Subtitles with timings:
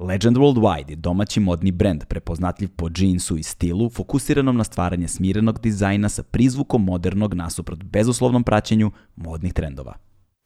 [0.00, 5.60] Legend Worldwide je domaći modni brend prepoznatljiv po džinsu i stilu, fokusiranom na stvaranje smirenog
[5.60, 9.94] dizajna sa prizvukom modernog nasuprot bezuslovnom praćenju modnih trendova.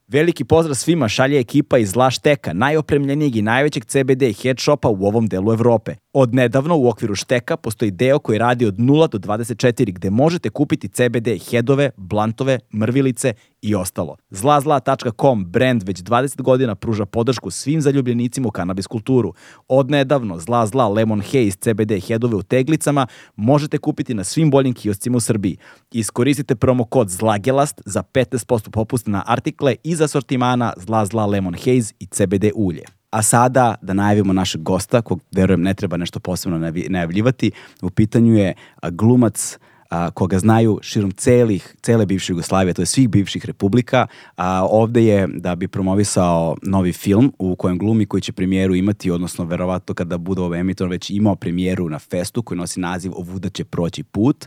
[0.07, 5.27] Veliki pozdrav svima šalje ekipa iz Lašteka, najopremljenijeg i najvećeg CBD head shopa u ovom
[5.27, 5.95] delu Evrope.
[6.17, 10.49] Od nedavno u okviru Šteka postoji deo koji radi od 0 do 24 gde možete
[10.49, 14.15] kupiti CBD headove, blantove, mrvilice i ostalo.
[14.29, 19.33] Zlazla.com brand već 20 godina pruža podršku svim zaljubljenicima u kanabis kulturu.
[19.67, 24.73] Od nedavno Zla Zla Lemon Haze CBD headove u teglicama možete kupiti na svim boljim
[24.73, 25.57] kioscima u Srbiji.
[25.91, 31.93] Iskoristite promo kod ZLAGELAST za 15% popusta na artikle iz asortimana Zla Zla Lemon Haze
[31.99, 32.94] i CBD ulje.
[33.15, 37.51] A sada da najavimo našeg gosta, kog verujem ne treba nešto posebno najavljivati.
[37.81, 38.53] U pitanju je
[38.91, 39.57] glumac
[39.89, 44.07] a, koga znaju širom celih, cele bivše Jugoslavije, to je svih bivših republika.
[44.35, 49.11] A, ovde je da bi promovisao novi film u kojem glumi koji će premijeru imati,
[49.11, 53.49] odnosno verovatno kada bude ovo emitor već imao premijeru na festu koji nosi naziv Ovuda
[53.49, 54.45] će proći put.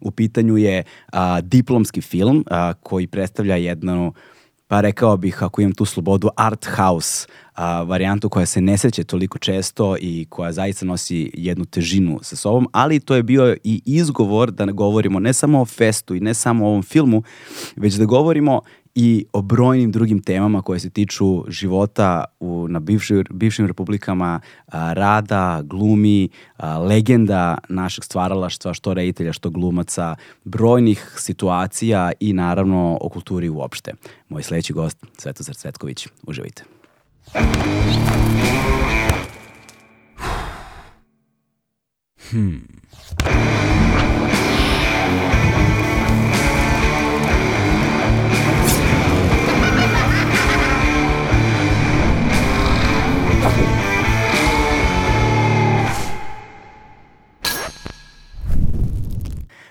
[0.00, 0.82] U pitanju je
[1.12, 4.12] a, diplomski film a, koji predstavlja jednu
[4.70, 7.26] pa rekao bih, ako imam tu slobodu, art house
[7.60, 12.36] a, varijantu koja se ne seće toliko često i koja zaista nosi jednu težinu sa
[12.36, 16.20] sobom, ali to je bio i izgovor da ne govorimo ne samo o festu i
[16.20, 17.22] ne samo o ovom filmu,
[17.76, 18.60] već da govorimo
[18.94, 24.92] i o brojnim drugim temama koje se tiču života u, na bivšoj, bivšim republikama, a,
[24.92, 33.08] rada, glumi, a, legenda našeg stvaralaštva, što reditelja, što glumaca, brojnih situacija i naravno o
[33.08, 33.92] kulturi uopšte.
[34.28, 36.06] Moj sledeći gost, Svetozar Cvetković.
[36.22, 36.79] Uživajte.
[37.32, 37.40] Hmm.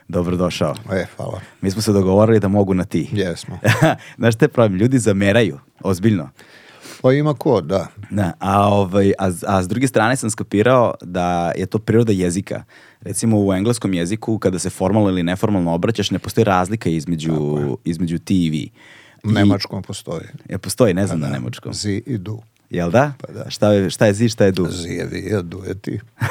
[0.07, 0.75] Dobrodošao.
[0.91, 1.41] E, hvala.
[1.61, 3.09] Mi smo se dogovorili da mogu na ti.
[3.11, 3.59] Jesmo.
[4.17, 6.29] Znaš te problem, ljudi zameraju, ozbiljno.
[7.01, 7.87] Pa ima ko, da.
[8.09, 12.63] Da, a, ovaj, a, a s druge strane sam skapirao da je to priroda jezika.
[13.01, 17.33] Recimo u engleskom jeziku, kada se formalno ili neformalno obraćaš, ne postoji razlika između,
[17.83, 18.69] između ti i vi.
[19.23, 20.27] U nemačkom postoji.
[20.49, 21.73] Je, postoji, ne znam Pa na da, nemačkom.
[21.73, 22.41] Zi i du.
[22.69, 23.11] Jel da?
[23.17, 23.49] Pa da.
[23.49, 24.67] Šta, je, šta je zi, šta je du?
[24.69, 25.99] Zi je vi, a du je ti.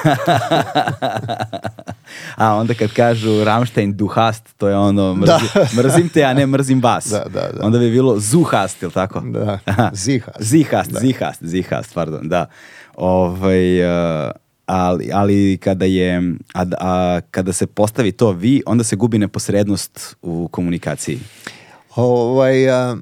[2.37, 6.47] A onda kad kažu Rammstein du hast, to je ono, mrzim, mrzim te, a ne
[6.47, 7.07] mrzim vas.
[7.07, 7.67] Da, da, da.
[7.67, 9.21] Onda bi bilo zu hast, ili tako?
[9.21, 9.59] Da,
[10.05, 10.43] zihast.
[10.43, 11.01] Zihast, Da.
[11.01, 12.47] zihast, zihast, pardon, da.
[12.95, 14.31] Ovaj, uh,
[14.67, 20.17] ali, ali kada je, a, a, kada se postavi to vi, onda se gubi neposrednost
[20.23, 21.19] u komunikaciji.
[21.97, 22.97] Ovaj, a,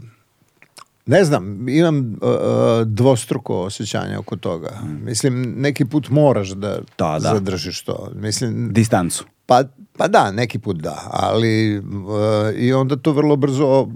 [1.07, 4.81] ne znam, imam a, a, dvostruko osjećanje oko toga.
[5.05, 6.79] Mislim, neki put moraš da.
[6.99, 7.21] Da, da.
[7.21, 8.11] zadržiš to.
[8.15, 9.25] Mislim, Distancu.
[9.47, 9.63] pa,
[9.99, 13.89] pa da, neki put da, ali a, i onda to vrlo brzo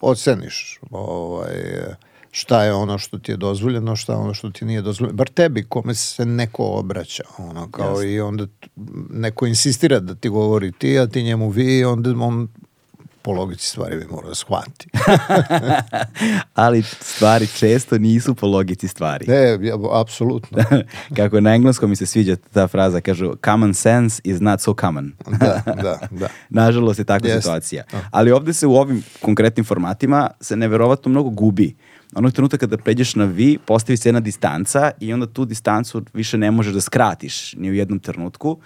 [0.00, 0.80] oceniš.
[0.90, 1.54] Ovaj,
[2.30, 5.16] šta je ono što ti je dozvoljeno, šta je ono što ti nije dozvoljeno.
[5.16, 7.22] Bar tebi, kome se neko obraća.
[7.38, 8.12] Ono, kao Jasne.
[8.12, 8.46] i onda
[9.10, 12.48] neko insistira da ti govori ti, a ti njemu vi, onda on
[13.22, 14.88] po logici stvari bi morao da shvati.
[16.54, 19.26] ali stvari često nisu po logici stvari.
[19.28, 20.58] Ne, ja, apsolutno.
[21.16, 25.12] Kako na engleskom mi se sviđa ta fraza, kažu common sense is not so common.
[25.26, 26.28] Da, da, da.
[26.48, 27.42] Nažalost je takva Jeste.
[27.42, 27.84] situacija.
[28.10, 31.76] Ali ovde se u ovim konkretnim formatima se neverovatno mnogo gubi.
[32.14, 36.38] Onog trenutka kada pređeš na vi, postavi se jedna distanca i onda tu distancu više
[36.38, 38.58] ne možeš da skratiš ni u jednom trenutku.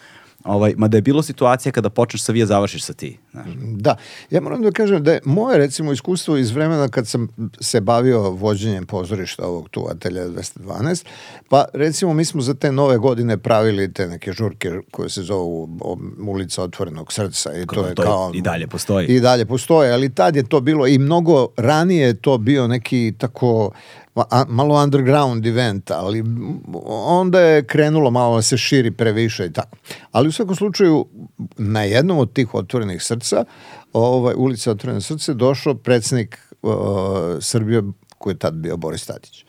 [0.45, 3.19] Ovaj, mada je bilo situacija kada počneš sa vi, a završiš sa ti.
[3.31, 3.47] Znaš.
[3.57, 3.97] Da,
[4.31, 7.29] ja moram da kažem da je moje recimo iskustvo iz vremena kad sam
[7.61, 11.05] se bavio vođenjem pozorišta ovog tu Atelja 212,
[11.49, 15.69] pa recimo mi smo za te nove godine pravili te neke žurke koje se zovu
[16.27, 18.31] ulica otvorenog srca i to je To kao...
[18.35, 19.07] i dalje postoji.
[19.07, 23.15] I dalje postoje, ali tad je to bilo i mnogo ranije je to bio neki
[23.19, 24.02] tako ma-
[24.49, 26.25] malo underground event, ali
[27.07, 29.77] onda je krenulo malo da se širi previše i tako.
[30.13, 31.07] Ali u svakom slučaju
[31.57, 33.45] na jednom od tih otvorenih srca,
[33.93, 36.73] ovaj, ulica otvorenog srca, je došao predsjednik uh,
[37.41, 37.83] Srbije
[38.23, 39.45] koji je tad bio Boris Tadić.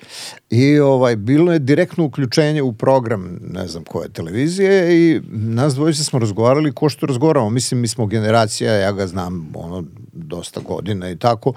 [0.50, 6.04] I ovaj, bilo je direktno uključenje u program, ne znam koje televizije i nas dvojice
[6.04, 7.50] smo razgovarali ko što razgovaramo.
[7.50, 9.84] Mislim, mi smo generacija, ja ga znam ono,
[10.14, 11.54] dosta godina i tako.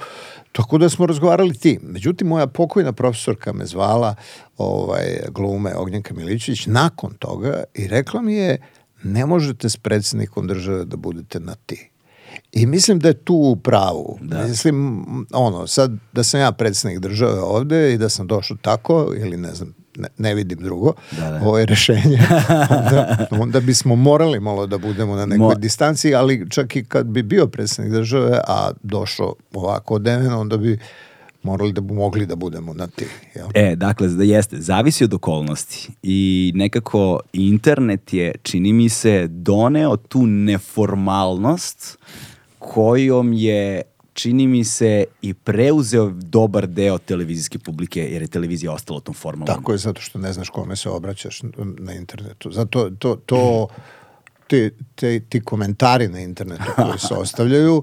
[0.56, 1.79] Tako da smo razgovarali ti.
[1.82, 4.14] Međutim, moja pokojna profesorka me zvala
[4.58, 8.58] ovaj, glume Ognjenka Milićić nakon toga i rekla mi je
[9.03, 11.91] ne možete s predsjednikom države da budete na ti.
[12.53, 14.19] I mislim da je tu u pravu.
[14.20, 14.47] Da.
[14.47, 19.37] Mislim, ono, sad da sam ja predsjednik države ovde i da sam došao tako, ili
[19.37, 21.40] ne znam, ne, ne vidim drugo, da, da.
[21.43, 22.19] ovo je rešenje,
[22.78, 25.54] onda, onda bismo morali malo da budemo na nekoj Mo...
[25.54, 30.06] distanci, ali čak i kad bi bio predsjednik države, a došao ovako od
[30.38, 30.78] onda bi
[31.46, 33.06] morali da bi mogli da budemo na ti.
[33.34, 33.46] Jel?
[33.54, 39.96] E, dakle, da jeste, zavisi od okolnosti i nekako internet je, čini mi se, doneo
[39.96, 41.98] tu neformalnost
[42.58, 43.82] kojom je
[44.17, 49.15] čini mi se i preuzeo dobar deo televizijske publike, jer je televizija ostala u tom
[49.15, 49.57] formalnom.
[49.57, 51.41] Tako je, zato što ne znaš kome se obraćaš
[51.79, 52.51] na internetu.
[52.51, 53.69] Zato to, to
[54.49, 57.83] ti, ti, ti komentari na internetu koji se ostavljaju,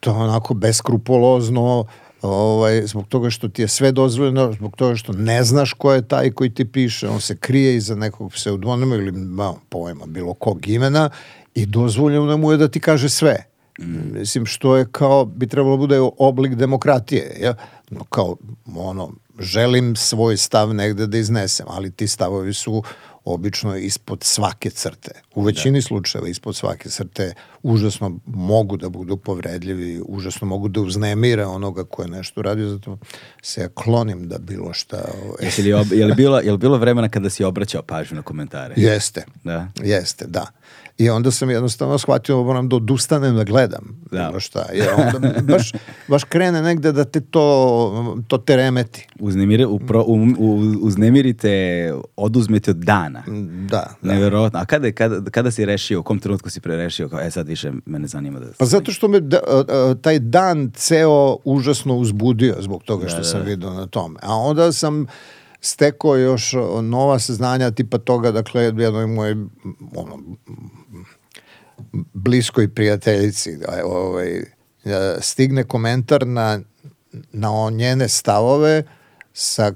[0.00, 1.84] to onako beskrupolozno,
[2.22, 6.08] ovaj, zbog toga što ti je sve dozvoljeno, zbog toga što ne znaš ko je
[6.08, 10.68] taj koji ti piše, on se krije iza nekog pseudonima ili ma, pojma bilo kog
[10.68, 11.10] imena
[11.54, 13.50] i dozvoljeno mu je da ti kaže sve.
[13.80, 14.18] Mm.
[14.18, 17.36] Mislim, što je kao, bi trebalo da bude oblik demokratije.
[17.40, 17.54] Ja?
[17.90, 18.36] No, kao,
[18.76, 22.82] ono, želim svoj stav negde da iznesem, ali ti stavovi su
[23.24, 25.10] obično ispod svake crte.
[25.34, 25.82] U većini da.
[25.82, 32.02] slučajeva ispod svake crte užasno mogu da budu povredljivi, užasno mogu da uznemire onoga ko
[32.02, 32.98] je nešto radio, zato
[33.42, 34.96] se ja klonim da bilo šta...
[35.24, 35.36] Ovaj...
[35.40, 38.22] Jesi li, ob, je, li bilo, je li bilo vremena kada si obraćao pažnju na
[38.22, 38.74] komentare?
[38.76, 39.24] Jeste.
[39.44, 39.68] Da?
[39.82, 40.46] Jeste, da.
[40.98, 44.02] I onda sam jednostavno shvatio da moram da odustanem da gledam.
[44.10, 44.32] Da.
[44.38, 45.72] Šta, jer onda baš,
[46.08, 49.06] baš krene negde da te to, to te remeti.
[49.20, 53.22] Uznemire, upro, u, u, uznemirite, oduzmete od dana.
[53.70, 53.86] Da.
[54.02, 54.12] da.
[54.12, 54.60] Neverovatno.
[54.60, 57.72] A kada, kada, kada si rešio, u kom trenutku si prerešio, kao, e sad više
[57.86, 58.46] mene zanima da...
[58.58, 59.38] Pa zato što me da,
[60.02, 63.28] taj dan ceo užasno uzbudio zbog toga što da, da.
[63.28, 64.18] sam vidio na tome.
[64.22, 65.06] A onda sam
[65.60, 69.36] stekao još nova saznanja tipa toga, dakle, jednoj moje
[69.96, 70.18] ono,
[72.12, 74.42] bliskoj prijateljici ovaj,
[75.20, 76.60] stigne komentar na,
[77.32, 78.82] na njene stavove
[79.32, 79.72] sa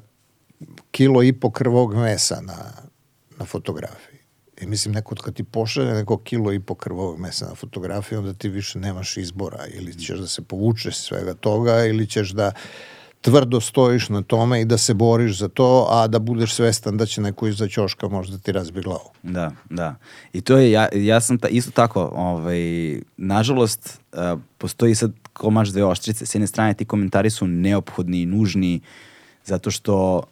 [0.91, 2.73] kilo i po krvog mesa na,
[3.39, 4.19] na fotografiji.
[4.61, 8.33] I mislim, neko kad ti pošalje neko kilo i po krvog mesa na fotografiji, onda
[8.33, 9.67] ti više nemaš izbora.
[9.67, 12.53] Ili ćeš da se povučeš svega toga, ili ćeš da
[13.25, 17.07] tvrdo stojiš na tome i da se boriš za to, a da budeš svestan da
[17.07, 19.11] će neko iza ćoška možda ti razbi glavu.
[19.23, 19.95] Da, da.
[20.33, 22.61] I to je, ja, ja sam ta, isto tako, ovaj,
[23.17, 26.27] nažalost, uh, postoji sad komaš dve oštrice.
[26.27, 28.81] S jedne strane ti komentari su neophodni i nužni
[29.45, 30.23] zato što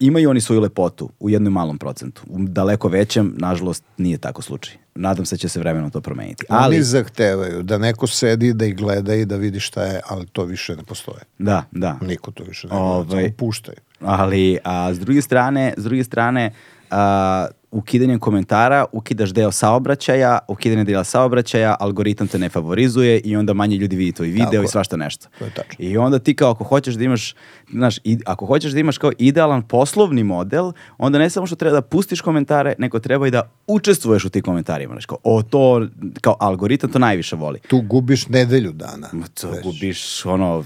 [0.00, 2.22] imaju oni svoju lepotu u jednom malom procentu.
[2.28, 4.79] U daleko većem, nažalost, nije tako slučaj.
[4.94, 6.44] Nadam se da će se vremenom to promeniti.
[6.48, 10.26] Ali Oni zahtevaju da neko sedi, da ih gleda i da vidi šta je, ali
[10.26, 11.20] to više ne postoje.
[11.38, 11.98] Da, da.
[12.00, 13.78] Niko to više ne ovaj, samo puštaju.
[14.00, 16.52] Ali, a s druge strane, s druge strane,
[16.90, 23.52] a, ukidanjem komentara ukidaš deo saobraćaja, ukidanje dela saobraćaja, algoritam te ne favorizuje i onda
[23.52, 25.28] manje ljudi vidi tvoj video Tako, i svašta nešto.
[25.38, 25.74] To je tačno.
[25.78, 27.34] I onda ti kao ako hoćeš da imaš,
[27.72, 31.74] znaš, i, ako hoćeš da imaš kao idealan poslovni model, onda ne samo što treba
[31.74, 34.94] da pustiš komentare, nego treba i da učestvuješ u tim komentarima.
[34.94, 35.86] Znaš, kao, o, to,
[36.20, 37.58] kao algoritam to najviše voli.
[37.68, 39.08] Tu gubiš nedelju dana.
[39.40, 39.62] To već.
[39.62, 40.64] gubiš, ono,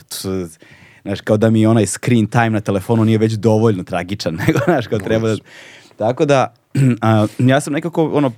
[1.03, 4.87] znaš, kao da mi onaj screen time na telefonu nije već dovoljno tragičan, nego, znaš,
[4.87, 5.37] kao treba da...
[5.97, 6.55] Tako da,
[7.01, 8.33] a, ja sam nekako, ono,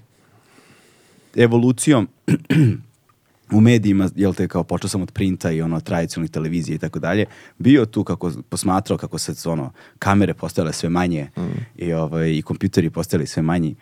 [1.37, 2.09] evolucijom
[3.57, 6.99] u medijima, jel te, kao počeo sam od printa i ono, tradicionalnih televizije i tako
[6.99, 7.27] dalje,
[7.59, 11.43] bio tu kako posmatrao kako se, ono, kamere postojale sve manje mm.
[11.77, 13.75] i, ovaj, i kompjuteri postojali sve manji.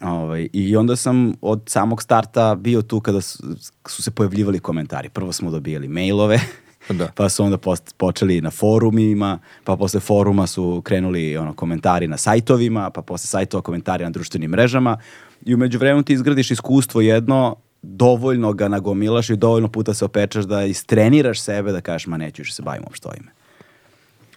[0.00, 3.56] Ovaj, I onda sam od samog starta bio tu kada su,
[3.88, 5.08] su se pojavljivali komentari.
[5.08, 6.40] Prvo smo dobijali mailove,
[6.88, 7.08] Da.
[7.14, 12.16] Pa su onda post, počeli na forumima, pa posle foruma su krenuli ono, komentari na
[12.16, 14.98] sajtovima, pa posle sajtova komentari na društvenim mrežama
[15.44, 20.44] i umeđu vremenu ti izgradiš iskustvo jedno, dovoljno ga nagomilaš i dovoljno puta se opečaš
[20.44, 23.30] da istreniraš sebe da kažeš ma neću više se bavim uopšte ovime.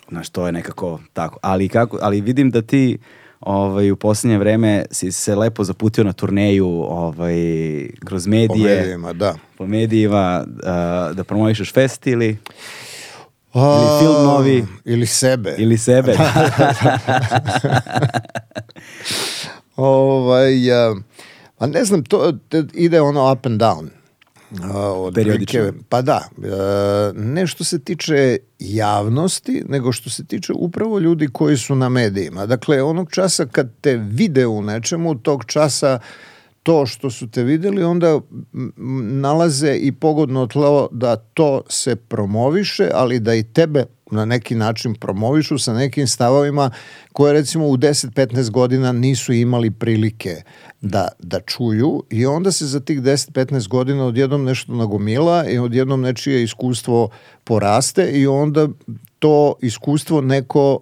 [0.10, 1.40] Znaš, to je nekako tako.
[1.42, 2.98] Ali, kako, ali vidim da ti
[3.40, 7.36] ovaj, u poslednje vreme si se lepo zaputio na turneju ovaj,
[8.06, 8.48] kroz medije.
[8.48, 9.36] Po medijima, da.
[9.58, 12.38] Po medijima, uh, da promovišeš fest ili...
[13.54, 14.66] A, ili film novi.
[14.86, 15.56] Ili sebe.
[15.58, 16.18] Ili sebe.
[19.76, 20.98] ovaj, uh,
[21.58, 23.99] pa ne znam, to, to ide ono up and down.
[24.96, 25.74] Od Periodično.
[25.90, 26.50] Pa da, e,
[27.16, 32.46] ne što se tiče javnosti, nego što se tiče upravo ljudi koji su na medijima.
[32.46, 36.00] Dakle, onog časa kad te vide u nečemu, tog časa
[36.70, 38.20] to što su te videli, onda
[39.22, 44.96] nalaze i pogodno tlo da to se promoviše, ali da i tebe na neki način
[44.96, 46.72] promovišu sa nekim stavovima
[47.14, 50.36] koje recimo u 10-15 godina nisu imali prilike
[50.82, 56.02] da, da čuju i onda se za tih 10-15 godina odjednom nešto nagomila i odjednom
[56.02, 57.10] nečije iskustvo
[57.44, 58.68] poraste i onda
[59.20, 60.80] to iskustvo neko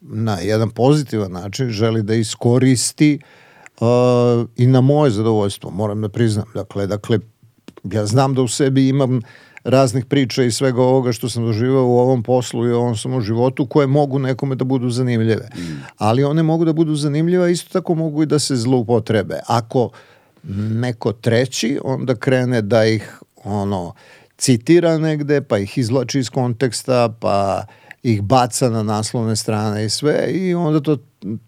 [0.00, 3.49] na jedan pozitivan način želi da iskoristi uh,
[4.56, 6.46] i na moje zadovoljstvo, moram da priznam.
[6.54, 7.18] Dakle, dakle,
[7.84, 9.20] ja znam da u sebi imam
[9.64, 13.20] raznih priča i svega ovoga što sam doživao u ovom poslu i u ovom samom
[13.22, 15.48] životu koje mogu nekome da budu zanimljive.
[15.98, 19.40] Ali one mogu da budu zanimljive, isto tako mogu i da se zloupotrebe.
[19.46, 19.90] Ako
[20.70, 23.94] neko treći onda krene da ih ono
[24.38, 27.64] citira negde, pa ih izlači iz konteksta, pa
[28.02, 30.96] ih baca na naslovne strane i sve i onda to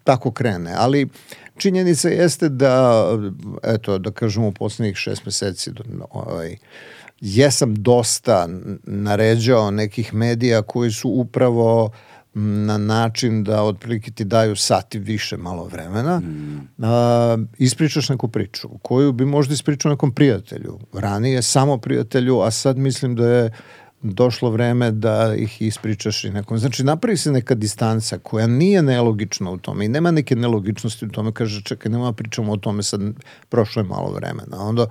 [0.05, 0.75] tako krene.
[0.77, 1.09] Ali
[1.57, 3.07] činjenica jeste da,
[3.63, 5.71] eto, da kažemo u poslednjih šest meseci,
[6.11, 6.57] ovaj,
[7.21, 8.49] jesam dosta
[8.85, 11.91] naređao nekih medija koji su upravo
[12.35, 16.69] na način da otprilike ti daju sati više malo vremena, mm.
[16.83, 20.79] a, ispričaš neku priču koju bi možda ispričao nekom prijatelju.
[20.93, 23.51] Ranije samo prijatelju, a sad mislim da je
[24.03, 26.59] došlo vreme da ih ispričaš i nekom.
[26.59, 31.09] Znači, napravi se neka distanca koja nije nelogična u tome i nema neke nelogičnosti u
[31.09, 31.33] tome.
[31.33, 33.01] Kaže, čekaj, nema da pričamo o tome, sad
[33.49, 34.57] prošlo je malo vremena.
[34.61, 34.87] Onda,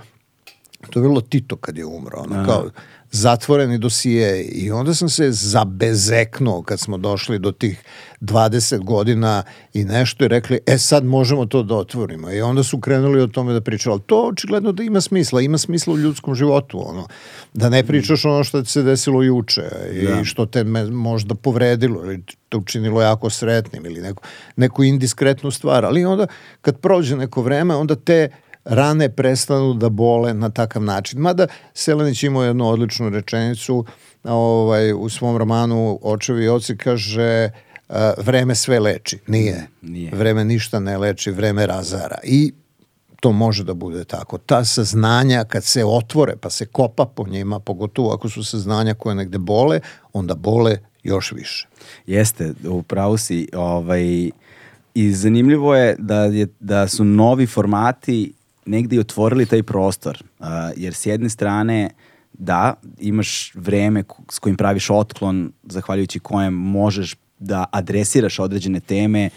[0.90, 2.70] to je bilo Tito kad je umro, ono, kao
[3.12, 7.84] zatvoreni dosije i onda sam se zabezeknuo kad smo došli do tih
[8.22, 12.80] 20 godina i nešto i rekli, e sad možemo to da otvorimo i onda su
[12.80, 16.36] krenuli o tome da pričaju, ali to očigledno da ima smisla, ima smisla u ljudskom
[16.36, 17.08] životu, ono,
[17.54, 19.64] da ne pričaš ono što ti se desilo juče
[19.94, 20.24] i Da.
[20.24, 24.24] što te me možda povredilo ili te učinilo jako sretnim ili neku,
[24.56, 26.28] neku indiskretnu stvar, ali onda
[26.62, 28.30] kad prođe neko vreme, onda te
[28.66, 31.20] rane prestanu da bole na takav način.
[31.20, 33.86] Mada Selenić imao jednu odličnu rečenicu
[34.24, 37.50] ovaj, u svom romanu Očevi i oci kaže
[37.90, 39.20] uh, vreme sve leči.
[39.28, 39.68] Nije.
[39.82, 40.12] Nije.
[40.16, 42.18] Vreme ništa ne leči, vreme razara.
[42.24, 42.54] I
[43.20, 44.38] to može da bude tako.
[44.38, 49.16] Ta saznanja kad se otvore pa se kopa po njima, pogotovo ako su saznanja koje
[49.16, 49.80] negde bole,
[50.14, 51.68] onda bole još više.
[52.08, 53.48] Jeste, upravo si.
[53.54, 54.30] Ovaj,
[54.94, 58.34] I zanimljivo je da, je da su novi formati
[58.66, 60.24] negde i otvorili taj prostor.
[60.40, 61.90] Uh, jer s jedne strane,
[62.34, 69.30] da, imaš vreme s kojim praviš otklon, zahvaljujući kojem možeš da adresiraš određene teme,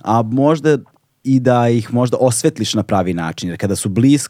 [0.00, 0.78] a možda
[1.24, 3.48] i da ih možda osvetliš na pravi način.
[3.48, 4.28] Jer kada su blizu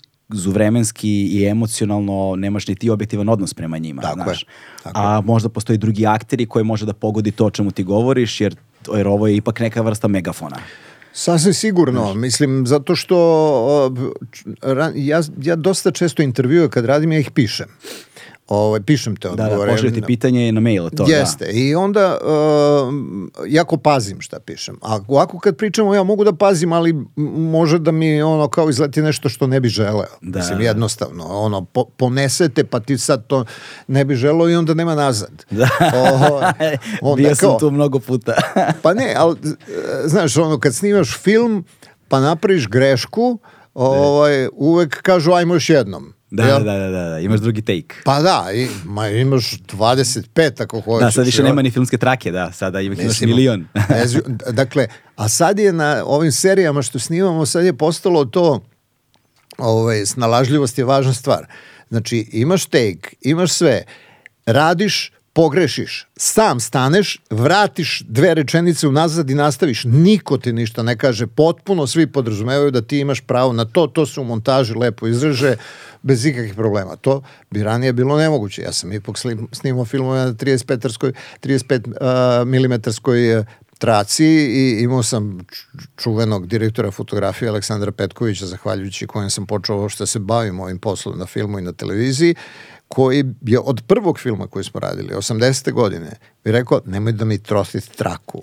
[0.51, 4.03] vremenski i emocionalno, nemaš ni ti objektivan odnos prema njima.
[4.03, 4.45] Tako je, znaš.
[4.83, 8.41] tako a možda postoji drugi akteri koji može da pogodi to o čemu ti govoriš,
[8.41, 8.57] jer,
[8.97, 10.57] jer ovo je ipak neka vrsta megafona.
[11.19, 13.17] Sasvim sigurno, mislim, zato što
[14.95, 17.67] ja, ja dosta često intervjue kad radim, ja ih pišem.
[18.49, 19.71] Ovaj, pišem te Da, da, odgovore.
[19.71, 22.95] pošalju ti pitanje na mail, to Jeste, i onda uh,
[23.47, 24.79] jako pazim šta pišem.
[24.83, 26.95] A ovako kad pričamo, ja mogu da pazim, ali
[27.29, 30.07] može da mi ono kao izleti nešto što ne bi želeo.
[30.21, 30.65] Da, Mislim, da.
[30.65, 33.45] jednostavno, ono, po, ponesete pa ti sad to
[33.87, 35.45] ne bi želeo i onda nema nazad.
[35.51, 35.69] Da.
[35.95, 36.41] O,
[37.11, 38.33] onda Bio sam kao- tu mnogo puta.
[38.83, 39.37] Pa ne, ali
[40.05, 41.65] znaš, ono, kad snimaš film,
[42.09, 43.39] pa napraviš grešku,
[43.75, 46.13] ovaj, uvek kažu ajmo još jednom.
[46.31, 46.65] Da, Jel?
[46.65, 47.95] da, da, da, da, imaš drugi take.
[48.05, 51.05] Pa da, i, ma, imaš 25 ako hoćeš.
[51.05, 53.67] Da, sad više nema ni filmske trake, da, sada imaš Mislim, milion.
[54.51, 58.65] dakle, a sad je na ovim serijama što snimamo, sad je postalo to,
[59.59, 61.47] ovaj, snalažljivost je važna stvar.
[61.89, 63.85] Znači, imaš take, imaš sve,
[64.47, 69.85] radiš, pogrešiš, sam staneš, vratiš dve rečenice unazad i nastaviš.
[69.85, 74.07] Niko ti ništa ne kaže, potpuno svi podrazumevaju da ti imaš pravo na to, to
[74.07, 75.57] se u montaži lepo izreže,
[76.03, 76.97] bez ikakvih problema.
[76.97, 78.63] To bi ranije bilo nemoguće.
[78.63, 79.17] Ja sam ipak
[79.53, 83.45] snimao filmove na 35 35 uh, milimetarskoj
[83.79, 85.39] traci i imao sam
[85.97, 91.27] čuvenog direktora fotografije Aleksandra Petkovića, zahvaljujući kojem sam počeo što se bavim ovim poslom na
[91.27, 92.35] filmu i na televiziji,
[92.89, 95.73] koji je od prvog filma koji smo radili, 80.
[95.73, 96.11] godine,
[96.45, 98.41] bi rekao, nemoj da mi trosit traku.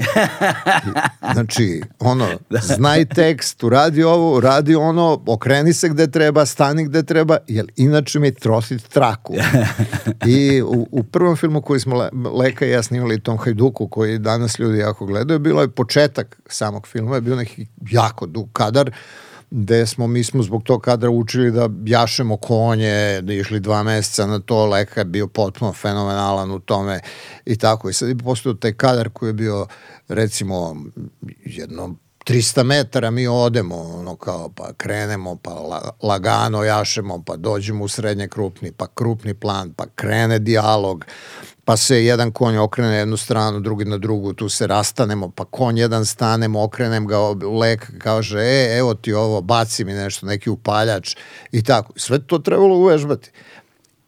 [0.86, 0.90] I,
[1.34, 2.28] znači, ono,
[2.76, 8.20] znaj tekst, uradi ovo, uradi ono, okreni se gde treba, stani gde treba, jer inače
[8.20, 9.34] mi trosit traku.
[10.26, 14.20] I u, u prvom filmu koji smo Le, Leka i ja snimali Tom Hajduku, koji
[14.20, 18.92] danas ljudi jako gledaju, bilo je početak samog filma, je bio neki jako dug kadar,
[19.52, 24.26] gde smo, mi smo zbog tog kadra učili da jašemo konje, da išli dva meseca
[24.26, 27.00] na to, Leka je bio potpuno fenomenalan u tome
[27.46, 27.90] i tako.
[27.90, 29.68] I sad je postao taj kadar koji je bio,
[30.08, 30.76] recimo,
[31.46, 37.84] jedno 300 metara mi odemo, ono kao, pa krenemo, pa la, lagano jašemo, pa dođemo
[37.84, 41.06] u srednje krupni, pa krupni plan, pa krene dijalog,
[41.66, 45.46] pa se jedan konj okrene na jednu stranu, drugi na drugu, tu se rastanemo, pa
[45.46, 47.18] konj jedan stanemo, okrenem ga,
[47.60, 51.16] lek kaže, e, evo ti ovo, baci mi nešto, neki upaljač
[51.52, 51.94] i tako.
[51.96, 53.32] Sve to trebalo uvežbati.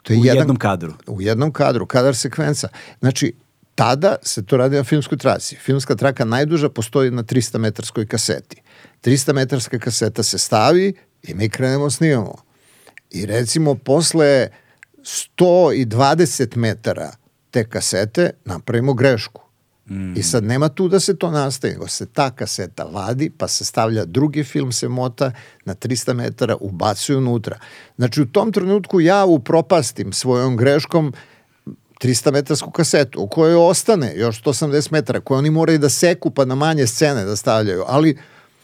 [0.03, 0.93] To je u jedan, jednom kadru.
[1.07, 2.67] U jednom kadru, kadar sekvenca.
[2.99, 3.33] Znači,
[3.75, 5.55] tada se to radi na filmskoj traci.
[5.55, 8.61] Filmska traka najduža postoji na 300 metarskoj kaseti.
[9.03, 12.35] 300 metarska kaseta se stavi i mi krenemo snimamo.
[13.11, 14.47] I recimo posle
[15.37, 17.11] 120 metara
[17.51, 19.41] te kasete napravimo grešku.
[19.89, 20.17] Mm.
[20.17, 23.65] I sad nema tu da se to nastaje, nego se ta kaseta vadi, pa se
[23.65, 25.31] stavlja drugi film, se mota
[25.65, 27.59] na 300 metara, ubacuje unutra.
[27.95, 31.13] Znači u tom trenutku ja upropastim svojom greškom
[32.01, 36.45] 300 metarsku kasetu, u kojoj ostane još 180 metara, koje oni moraju da seku pa
[36.45, 38.17] na manje scene da stavljaju, ali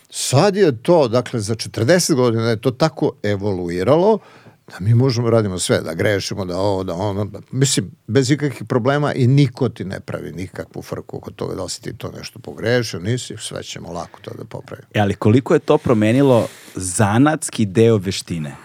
[0.10, 4.20] sad je to, dakle za 40 godina je to tako evoluiralo,
[4.68, 8.64] da mi možemo radimo sve, da grešimo, da ovo, da ono, da, mislim, bez ikakvih
[8.68, 12.12] problema i niko ti ne pravi nikakvu frku oko toga da li si ti to
[12.18, 14.88] nešto pogrešio, nisi, sve ćemo lako to da popravimo.
[14.94, 18.56] E, ali koliko je to promenilo zanatski deo veštine?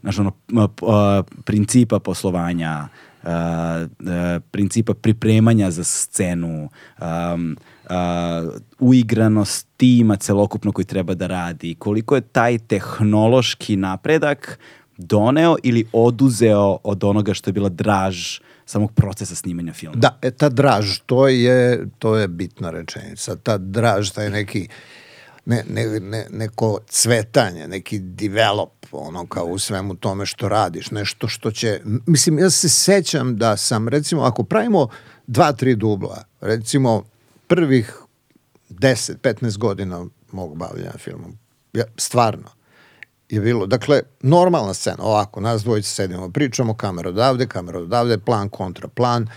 [0.00, 0.32] Znaš, ono,
[1.44, 2.88] principa poslovanja,
[4.50, 6.68] principa pripremanja za scenu,
[8.78, 14.58] uigranost tima celokupno koji treba da radi, koliko je taj tehnološki napredak
[14.96, 19.96] doneo ili oduzeo od onoga što je bila draž samog procesa snimanja filma.
[19.96, 23.36] Da, e, ta draž, to je, to je bitna rečenica.
[23.36, 24.68] Ta draž, taj neki
[25.46, 31.28] ne, ne, ne, neko cvetanje, neki develop, ono kao u svemu tome što radiš, nešto
[31.28, 34.88] što će, mislim, ja se sećam da sam, recimo, ako pravimo
[35.26, 37.02] dva, tri dubla, recimo,
[37.46, 37.98] prvih
[38.70, 41.38] 10, 15 godina mog bavljanja filmom,
[41.72, 42.50] ja, stvarno,
[43.28, 48.48] je bilo, dakle, normalna scena, ovako, nas dvojice sedimo, pričamo, kamera odavde, kamera odavde, plan
[48.48, 49.28] kontra plan,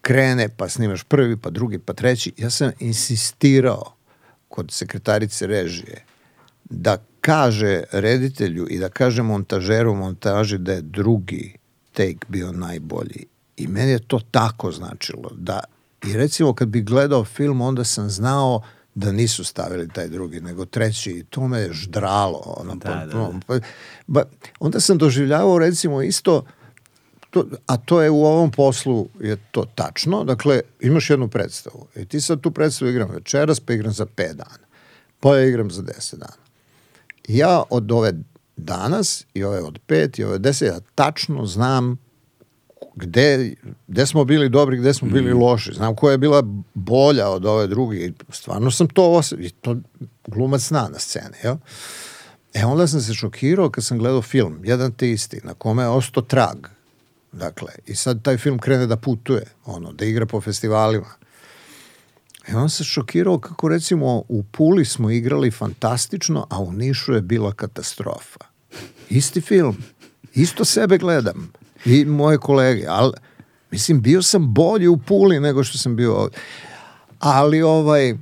[0.00, 2.32] krene, pa snimaš prvi, pa drugi, pa treći.
[2.36, 3.94] Ja sam insistirao
[4.48, 6.04] kod sekretarice režije
[6.64, 11.56] da kaže reditelju i da kaže montažeru montaži da je drugi
[11.92, 13.26] take bio najbolji.
[13.56, 15.60] I meni je to tako značilo da
[16.06, 18.62] i recimo kad bi gledao film onda sam znao
[18.94, 22.54] da nisu stavili taj drugi, nego treći i to me je ždralo.
[22.60, 23.30] Ono, da, pa, da, da.
[23.46, 23.58] Pa,
[24.06, 24.22] ba,
[24.60, 26.44] onda sam doživljavao recimo isto
[27.34, 32.04] to, a to je u ovom poslu je to tačno, dakle imaš jednu predstavu i
[32.04, 34.66] ti sad tu predstavu igram večeras pa igram za 5 dana,
[35.20, 36.44] pa ja igram za 10 dana.
[37.28, 38.12] Ja od ove
[38.56, 41.96] danas i ove od 5 i ove 10 ja tačno znam
[42.94, 43.54] gde,
[43.86, 45.38] gde smo bili dobri, gde smo bili mm.
[45.38, 45.72] loši.
[45.72, 46.42] Znam koja je bila
[46.74, 48.10] bolja od ove druge.
[48.28, 49.50] Stvarno sam to osjećao.
[49.60, 49.76] To
[50.26, 51.56] glumac zna na sceni, jel?
[52.54, 55.88] E onda sam se šokirao kad sam gledao film, jedan te isti, na kome je
[55.88, 56.66] ostao trag.
[57.32, 61.06] Dakle, i sad taj film krene da putuje, ono, da igra po festivalima.
[62.48, 67.20] E on se šokirao kako recimo u Puli smo igrali fantastično, a u Nišu je
[67.20, 68.40] bila katastrofa.
[69.10, 69.76] Isti film,
[70.34, 71.52] isto sebe gledam
[71.84, 73.12] i moje kolege, ali
[73.70, 76.38] mislim bio sam bolji u Puli nego što sam bio ovdje.
[77.18, 78.14] Ali ovaj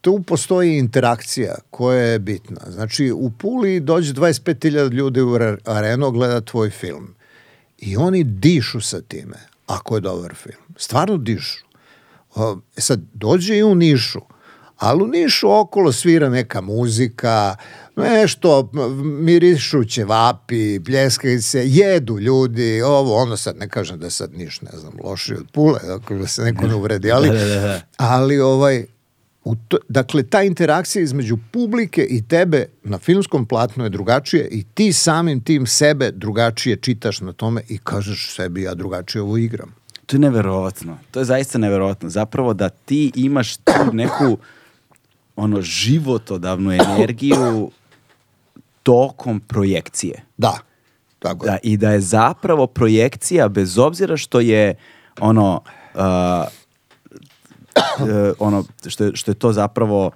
[0.00, 2.60] tu postoji interakcija koja je bitna.
[2.68, 7.14] Znači u Puli dođe 25.000 ljudi u arenu gleda tvoj film.
[7.78, 10.62] I oni dišu sa time, ako je dobar film.
[10.76, 11.64] Stvarno dišu.
[12.34, 14.20] O, e sad, dođe i u Nišu,
[14.80, 17.56] ali u Nišu okolo svira neka muzika,
[17.96, 18.70] nešto,
[19.02, 24.70] mirišu ćevapi, pljeskaju se, jedu ljudi, ovo, ono sad ne kažem da sad niš, ne
[24.78, 27.80] znam, loši od pule, ako da se neko ne uvredi, ali, da, da, da.
[27.96, 28.84] ali ovaj,
[29.44, 34.64] u to, dakle, ta interakcija između publike i tebe na filmskom platnu je drugačije i
[34.74, 39.74] ti samim tim sebe drugačije čitaš na tome i kažeš sebi ja drugačije ovo igram.
[40.06, 40.98] To je neverovatno.
[41.10, 42.08] To je zaista neverovatno.
[42.08, 44.38] Zapravo da ti imaš tu neku
[45.40, 47.70] ono životodavnu energiju
[48.82, 50.24] tokom projekcije.
[50.36, 50.58] Da.
[51.18, 54.74] Tako da, I da je zapravo projekcija, bez obzira što je
[55.20, 55.62] ono,
[55.94, 56.46] uh, uh,
[58.38, 60.10] ono što, je, što je to zapravo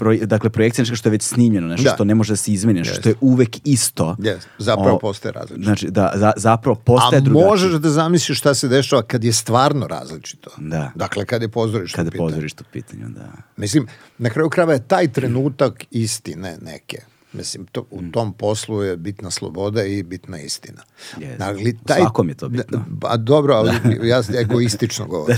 [0.00, 1.94] Proj, dakle, projekcija je nešto što je već snimljeno, nešto Da.
[1.94, 3.00] što ne može da se izmeni, nešto Jeste.
[3.00, 4.16] što je uvek isto.
[4.18, 5.64] Yes, zapravo O, postaje različito.
[5.64, 7.48] Znači, da, za, zapravo postaje A drugačije.
[7.48, 10.50] možeš da zamisliš šta se dešava kad je stvarno različito.
[10.58, 10.90] Da.
[10.94, 12.28] Dakle, kad je pozorište Kada u je pitanju.
[12.28, 13.28] pozorište u pitanju, da.
[13.56, 13.86] Mislim,
[14.18, 16.98] na kraju krajeva je taj trenutak istine neke.
[17.32, 18.12] Mislim, to, u Mm.
[18.12, 20.82] tom poslu je bitna sloboda i bitna istina.
[21.18, 21.44] Jeste.
[21.44, 22.84] Ali U svakom je to bitno.
[23.02, 23.70] A dobro, ali
[24.08, 25.36] ja egoistično govorim.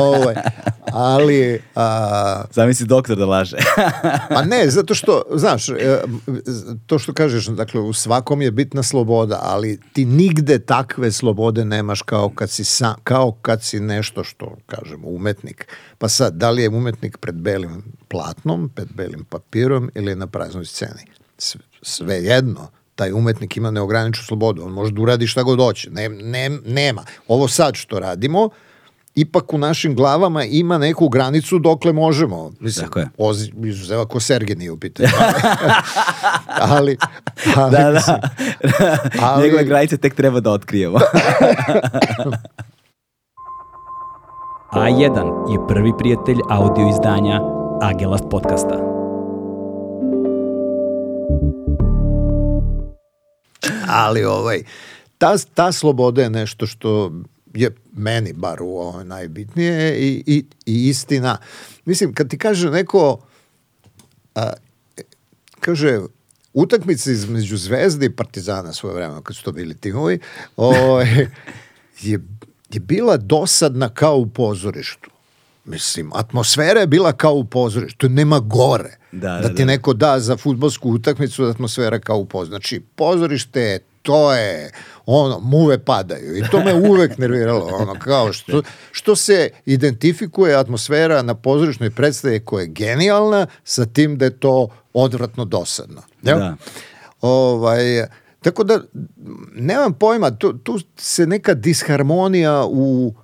[0.00, 0.34] Ovaj,
[0.84, 3.56] ali, a, Zamisli doktor da laže.
[4.28, 6.00] pa ne, zato što, znaš, e,
[6.86, 12.02] to što kažeš, dakle, u svakom je bitna sloboda, ali ti nigde takve slobode nemaš
[12.02, 15.66] kao kad si, sa, kao kad si nešto što, kažemo, umetnik.
[15.98, 20.64] Pa sad, da li je umetnik pred belim platnom, pred belim papirom ili na praznoj
[20.64, 21.04] sceni?
[21.82, 26.08] Sve, jedno, taj umetnik ima neograničenu slobodu, on može da uradi šta god hoće, ne,
[26.08, 27.02] ne, nema.
[27.28, 28.48] Ovo sad što radimo,
[29.14, 32.52] ipak u našim glavama ima neku granicu dokle možemo.
[32.60, 33.08] Mislim, Tako je.
[33.18, 35.08] oz, izuzev ako Sergej nije u pitanju.
[36.60, 36.96] ali,
[37.56, 38.16] ali, da, mislim,
[38.78, 38.98] da.
[39.26, 40.98] ali- Njegove granice tek treba da otkrijemo.
[44.72, 45.16] A1
[45.52, 47.40] je prvi prijatelj audio izdanja
[47.82, 48.91] Agelast podcasta.
[53.88, 54.62] Ali ovaj,
[55.18, 57.12] ta, ta sloboda je nešto što
[57.54, 61.38] je meni bar u ovoj najbitnije i, i, i istina.
[61.84, 63.18] Mislim, kad ti kaže neko
[64.34, 64.52] a,
[65.60, 66.00] kaže
[66.52, 70.18] utakmice između Zvezde i Partizana svoje vremena, kad su to bili timovi,
[70.56, 71.06] ovaj,
[72.02, 72.20] je,
[72.70, 75.11] je bila dosadna kao u pozorištu.
[75.64, 78.96] Mislim, atmosfera je bila kao u pozorištu, nema gore.
[79.12, 79.64] Da, da da, ti da.
[79.64, 82.50] neko da za futbolsku utakmicu atmosfera kao u pozorištu.
[82.50, 84.70] Znači, pozorište je to je
[85.06, 91.22] ono, muve padaju i to me uvek nerviralo, ono, kao što, što se identifikuje atmosfera
[91.22, 96.02] na pozorišnoj predstavi koja je genijalna sa tim da je to odvratno dosadno.
[96.22, 96.38] Jel?
[96.38, 96.56] Da.
[97.20, 98.06] Ovaj,
[98.40, 98.80] tako da,
[99.54, 103.14] nemam pojma, tu, tu se neka disharmonija u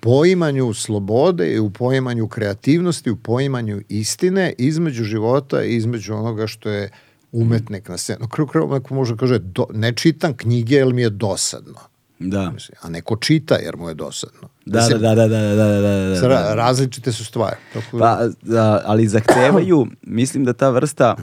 [0.00, 6.68] poimanju slobode i u poimanju kreativnosti, u poimanju istine između života i između onoga što
[6.68, 6.90] je
[7.32, 8.28] umetnik na scenu.
[8.28, 11.74] Kraju kraju neko može da kaže, do, ne čitam knjige jer mi je dosadno.
[12.18, 12.52] Da.
[12.82, 14.48] A neko čita jer mu je dosadno.
[14.66, 16.28] Da, Mislim, da, da, da, da, da, da, da, da.
[16.28, 17.56] ra- Različite su stvari.
[17.72, 21.16] Tako da- Pa, da, ali zahtevaju, mislim da ta vrsta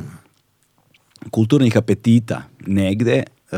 [1.32, 3.58] kulturnih apetita negde, uh,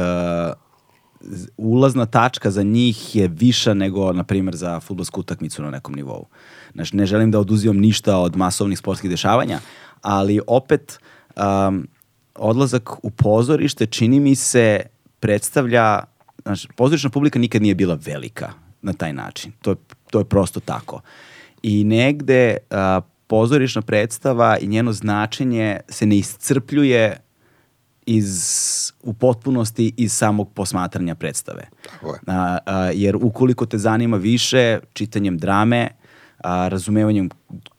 [1.58, 6.26] ulazna tačka za njih je viša nego, na primjer, za futbolsku utakmicu na nekom nivou.
[6.74, 9.60] Znači, ne želim da oduzimam ništa od masovnih sportskih dešavanja,
[10.02, 11.00] ali opet
[11.36, 11.88] um,
[12.36, 14.82] odlazak u pozorište čini mi se
[15.20, 16.00] predstavlja,
[16.44, 19.52] znači, pozorišna publika nikad nije bila velika na taj način.
[19.62, 19.76] To je,
[20.12, 21.02] to je prosto tako.
[21.64, 27.18] I negde a, pozorišna predstava i njeno značenje se ne iscrpljuje
[28.06, 31.68] iz, u potpunosti iz samog posmatranja predstave.
[31.92, 32.20] Tako je.
[32.28, 35.90] A, a, jer ukoliko te zanima više čitanjem drame,
[36.38, 37.30] a, razumevanjem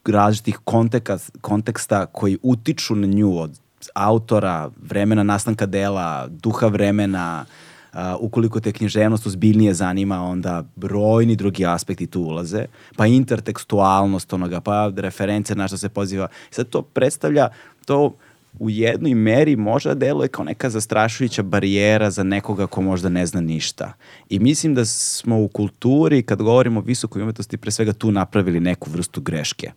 [0.04, 3.60] različitih konteka, konteksta koji utiču na nju od
[3.94, 7.44] autora, vremena nastanka dela, duha vremena,
[7.92, 14.60] a, ukoliko te književnost ozbiljnije zanima, onda brojni drugi aspekti tu ulaze, pa intertekstualnost onoga,
[14.60, 16.28] pa reference na što se poziva.
[16.50, 17.48] Sad to predstavlja,
[17.84, 18.16] to
[18.58, 23.40] u jednoj meri možda deluje kao neka zastrašujuća barijera za nekoga ko možda ne zna
[23.40, 23.92] ništa.
[24.28, 28.60] I mislim da smo u kulturi, kad govorimo o visokoj umetnosti, pre svega tu napravili
[28.60, 29.70] neku vrstu greške.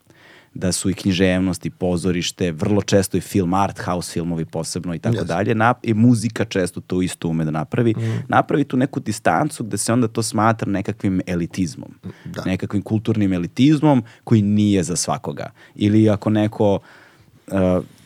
[0.53, 4.99] Da su i književnost i pozorište, vrlo često i film, art house filmovi posebno i
[4.99, 5.27] tako Jeste.
[5.27, 7.95] dalje, nap- i muzika često to isto ume da napravi,
[8.27, 11.91] napravi tu neku distancu gde se onda to smatra nekakvim elitizmom.
[12.25, 12.43] Da.
[12.45, 15.51] Nekakvim kulturnim elitizmom koji nije za svakoga.
[15.75, 16.81] Ili ako neko Uh,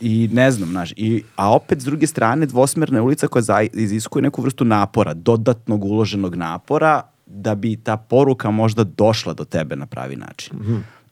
[0.02, 3.62] i ne znam, znaš, i, a opet s druge strane dvosmerna je ulica koja za,
[3.62, 9.76] iziskuje neku vrstu napora, dodatnog uloženog napora da bi ta poruka možda došla do tebe
[9.76, 10.58] na pravi način.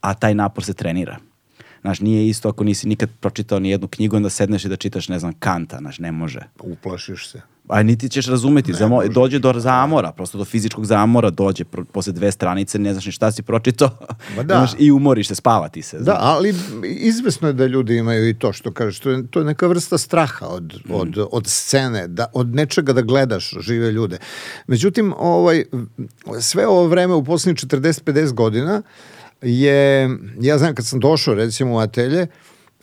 [0.02, 1.17] A taj napor se trenira.
[1.82, 5.10] Znaš, nije isto ako nisi nikad pročitao ni jednu knjigu, onda sedneš i da čitaš,
[5.10, 6.39] ne znam, Kanta, znaš, ne može.
[6.60, 7.41] Uplašiš se.
[7.67, 9.10] A niti ćeš razumeti, zamo, može.
[9.10, 13.12] dođe do zamora, prosto do fizičkog zamora dođe, pro, posle dve stranice, ne znaš ni
[13.12, 13.89] šta si pročitao,
[14.36, 14.56] Ma da.
[14.56, 16.00] znaš, i umoriš se, spavati se.
[16.00, 19.45] Da, ali izvesno je da ljudi imaju i to što kažeš, to je, to je
[19.45, 24.17] neka vrsta straha od, od, od scene, da, od nečega da gledaš žive ljude.
[24.67, 25.63] Međutim, ovaj,
[26.39, 28.82] sve ovo vreme u poslednjih 40-50 godina
[29.41, 32.28] je, ja znam kad sam došao recimo u atelje,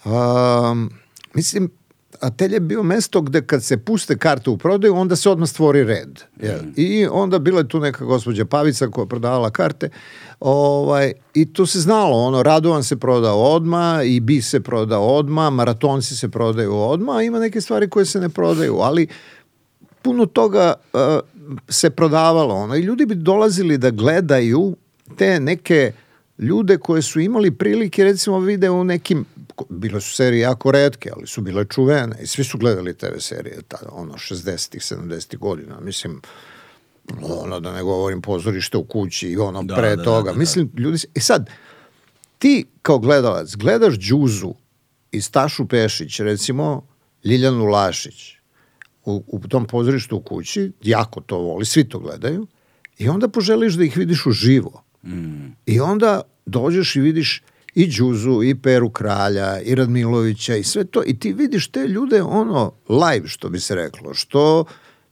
[0.05, 0.91] um,
[1.35, 1.71] mislim,
[2.21, 5.85] atelje je bio mesto gde kad se puste karte u prodaju, onda se odmah stvori
[5.85, 6.21] red.
[6.43, 6.59] Jel?
[6.77, 9.91] I onda bila je tu neka gospođa Pavica koja je prodavala karte
[10.41, 15.51] ovaj, i to se znalo, ono, Radovan se prodao odma i Bi se prodao odma,
[15.51, 19.07] maratonci se prodaju odma, a ima neke stvari koje se ne prodaju, ali
[20.03, 21.01] puno toga uh,
[21.69, 24.77] se prodavalo, ono, i ljudi bi dolazili da gledaju
[25.17, 25.93] te neke
[26.39, 29.25] ljude koje su imali prilike, recimo, vide u nekim
[29.69, 33.63] bile su serije jako redke, ali su bile čuvene i svi su gledali TV serije,
[33.69, 36.21] ta, ono, 60-ih, 70-ih godina, mislim,
[37.23, 40.33] ono, da ne govorim pozorište u kući i ono Da, pre da, da, toga, da,
[40.33, 40.39] da.
[40.39, 41.51] mislim, ljudi, se- e sad,
[42.39, 44.55] ti kao gledalac gledaš Đuzu
[45.13, 46.87] i Stašu Pešić, recimo
[47.25, 48.33] Ljiljanu Lašić,
[49.05, 52.47] u, u tom pozorištu u kući, jako to voli, svi to gledaju,
[52.99, 54.83] i onda poželiš da ih vidiš uživo.
[55.03, 55.47] Mm.
[55.67, 57.43] I onda dođeš i vidiš
[57.75, 62.23] i Đuzu, i Peru Kralja, i Radmilovića, i sve to, i ti vidiš te ljude
[62.23, 64.65] ono live, što bi se reklo, što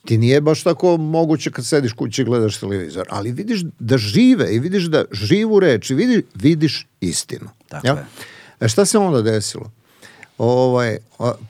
[0.04, 4.54] ti nije baš tako moguće kad sediš kući i gledaš televizor, ali vidiš da žive
[4.54, 7.48] i vidiš da živu reč i vidiš, vidiš istinu.
[7.68, 7.96] Tako Jel?
[7.96, 8.04] je.
[8.60, 9.70] E šta se onda desilo?
[10.38, 10.98] Ovaj,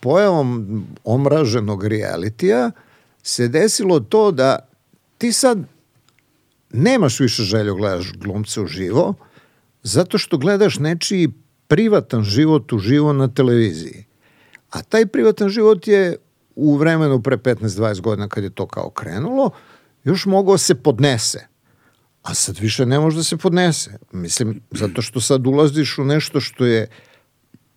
[0.01, 2.70] pojavom omraženog realitija
[3.22, 4.59] se desilo to da
[5.18, 5.59] ti sad
[6.76, 9.14] nemaš više želju gledaš glumce uživo,
[9.82, 11.28] zato što gledaš nečiji
[11.68, 14.04] privatan život uživo na televiziji.
[14.70, 16.16] A taj privatan život je
[16.56, 19.50] u vremenu pre 15-20 godina kad je to kao krenulo,
[20.04, 21.46] još mogao se podnese.
[22.22, 23.98] A sad više ne može da se podnese.
[24.12, 26.86] Mislim, zato što sad ulaziš u nešto što je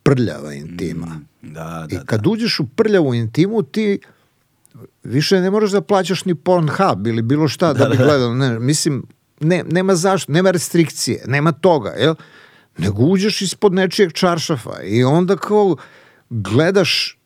[0.03, 1.21] prljava intima.
[1.41, 2.29] Da, I da, kad da.
[2.29, 3.99] uđeš u prljavu intimu, ti
[5.03, 8.34] više ne moraš da plaćaš ni Pornhub ili bilo šta da, bi gledao.
[8.34, 9.03] Ne, mislim,
[9.39, 12.15] ne, nema zašto, nema restrikcije, nema toga, jel?
[12.77, 15.75] Nego uđeš ispod nečijeg čaršafa i onda kao
[16.29, 17.19] gledaš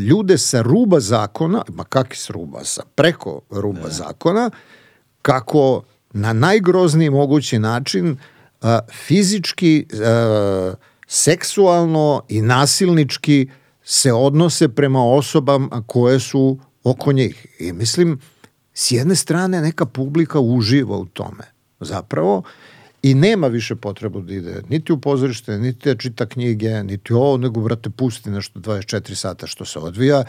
[0.00, 4.50] ljude sa ruba zakona, ma kakvi s ruba, sa preko ruba zakona,
[5.22, 8.16] kako na najgrozniji mogući način
[8.60, 10.74] a, fizički, a,
[11.06, 13.48] seksualno i nasilnički
[13.82, 17.46] se odnose prema osobama koje su oko njih.
[17.58, 18.18] I mislim,
[18.74, 21.44] s jedne strane neka publika uživa u tome
[21.80, 22.42] zapravo
[23.02, 27.36] i nema više potrebu da ide niti u pozorište, niti da čita knjige, niti ovo,
[27.36, 30.24] nego brate pusti nešto 24 sata što se odvija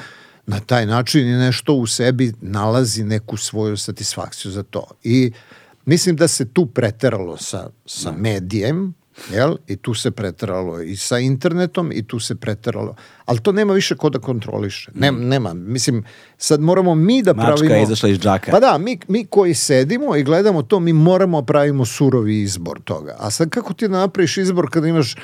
[0.45, 4.87] na taj način i nešto u sebi nalazi neku svoju satisfakciju za to.
[5.03, 5.31] I
[5.85, 8.93] mislim da se tu preteralo sa, sa medijem,
[9.31, 9.55] jel?
[9.67, 12.95] I tu se preteralo i sa internetom i tu se preteralo.
[13.25, 14.91] Ali to nema više ko da kontroliše.
[14.95, 15.53] Nema, nema.
[15.53, 16.03] Mislim,
[16.37, 17.75] sad moramo mi da Mačka pravimo...
[17.75, 18.51] je izašla iz džaka.
[18.51, 23.15] Pa da, mi, mi koji sedimo i gledamo to, mi moramo pravimo surovi izbor toga.
[23.19, 25.15] A sad kako ti napraviš izbor kada imaš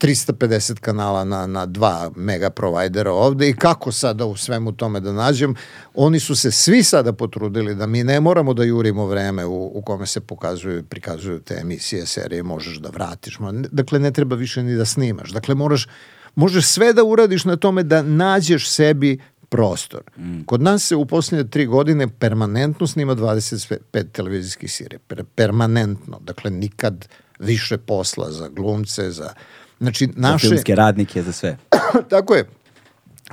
[0.00, 5.12] 350 kanala na, na dva mega provajdera ovde i kako sada u svemu tome da
[5.12, 5.54] nađem.
[5.94, 9.82] Oni su se svi sada potrudili da mi ne moramo da jurimo vreme u, u
[9.82, 13.38] kome se pokazuju i prikazuju te emisije, serije, možeš da vratiš.
[13.70, 15.30] Dakle, ne treba više ni da snimaš.
[15.30, 15.88] Dakle, moraš,
[16.34, 20.02] možeš sve da uradiš na tome da nađeš sebi prostor.
[20.46, 24.98] Kod nas se u posljednje tri godine permanentno snima 25 televizijskih serija.
[25.06, 26.20] Per, permanentno.
[26.20, 27.08] Dakle, nikad
[27.38, 29.34] više posla za glumce, za...
[29.80, 30.48] Znači, Za naše...
[30.48, 31.56] filmske radnike, za sve.
[32.10, 32.48] Tako je.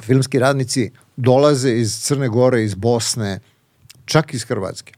[0.01, 3.39] Filmski radnici dolaze iz Crne Gore, iz Bosne,
[4.05, 4.93] čak iz Hrvatske.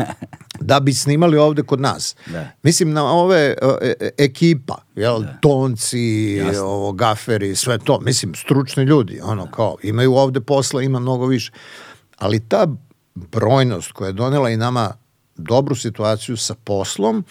[0.60, 2.16] da bi snimali ovde kod nas.
[2.26, 2.50] Da.
[2.62, 6.64] Mislim na ove e, e, ekipa, jel, tonci, Jasno.
[6.64, 8.00] ovo, gaferi, sve to.
[8.00, 11.52] Mislim, stručni ljudi, ono, kao, imaju ovde posla, ima mnogo više.
[12.18, 12.66] Ali ta
[13.14, 14.92] brojnost koja je donela i nama
[15.36, 17.24] dobru situaciju sa poslom,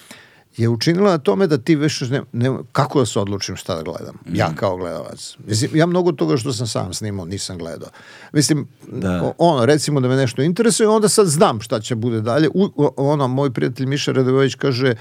[0.58, 3.82] je učinila na tome da ti više ne, ne, kako da se odlučim šta da
[3.82, 4.16] gledam.
[4.34, 5.36] Ja kao gledalac.
[5.48, 7.90] Mislim, ja mnogo toga što sam sam snimao nisam gledao.
[8.34, 9.34] Mislim, Da.
[9.38, 12.50] ono, recimo da me nešto interesuje, onda sad znam šta će bude dalje.
[12.54, 14.94] U, ono, moj prijatelj Miša Radovović kaže,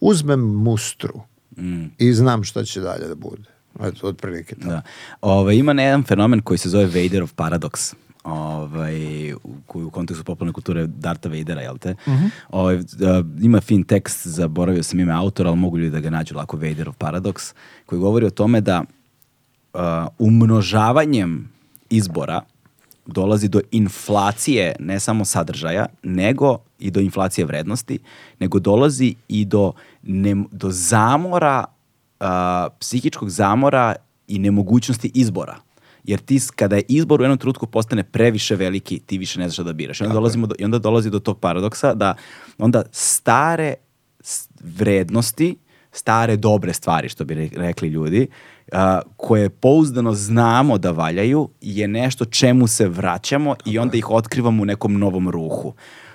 [0.00, 1.20] uzmem mustru
[1.98, 3.48] i znam šta će dalje da bude.
[3.80, 4.68] Eto, otprilike to.
[4.68, 4.82] Da.
[5.20, 7.94] Ove, ima jedan fenomen koji se zove Vaderov paradoks.
[8.24, 11.94] Ovaj, u, koji u kontekstu popularne kulture Darta Vadera, jel te?
[12.50, 16.36] Ovaj, a, ima fin tekst, zaboravio sam ime autora, ali mogu ljudi da ga nađu
[16.36, 17.54] lako Vaderov paradoks,
[17.86, 18.84] koji govori o tome da
[19.74, 21.48] a, umnožavanjem
[21.90, 22.40] izbora
[23.06, 27.98] dolazi do inflacije ne samo sadržaja, nego i do inflacije vrednosti,
[28.40, 31.64] nego dolazi i do, ne, do zamora,
[32.20, 33.94] a, psihičkog zamora
[34.28, 35.63] i nemogućnosti izbora.
[36.04, 39.54] Jer ti, kada je izbor u jednom trenutku postane previše veliki, ti više ne znaš
[39.54, 40.00] šta da biraš.
[40.00, 42.14] I onda, dolazimo do, I onda dolazi do tog paradoksa da
[42.58, 43.74] onda stare
[44.60, 45.56] vrednosti,
[45.92, 48.26] stare dobre stvari, što bi re- rekli ljudi,
[48.72, 54.62] a, koje pouzdano znamo da valjaju, je nešto čemu se vraćamo i onda ih otkrivamo
[54.62, 55.74] u nekom novom ruhu.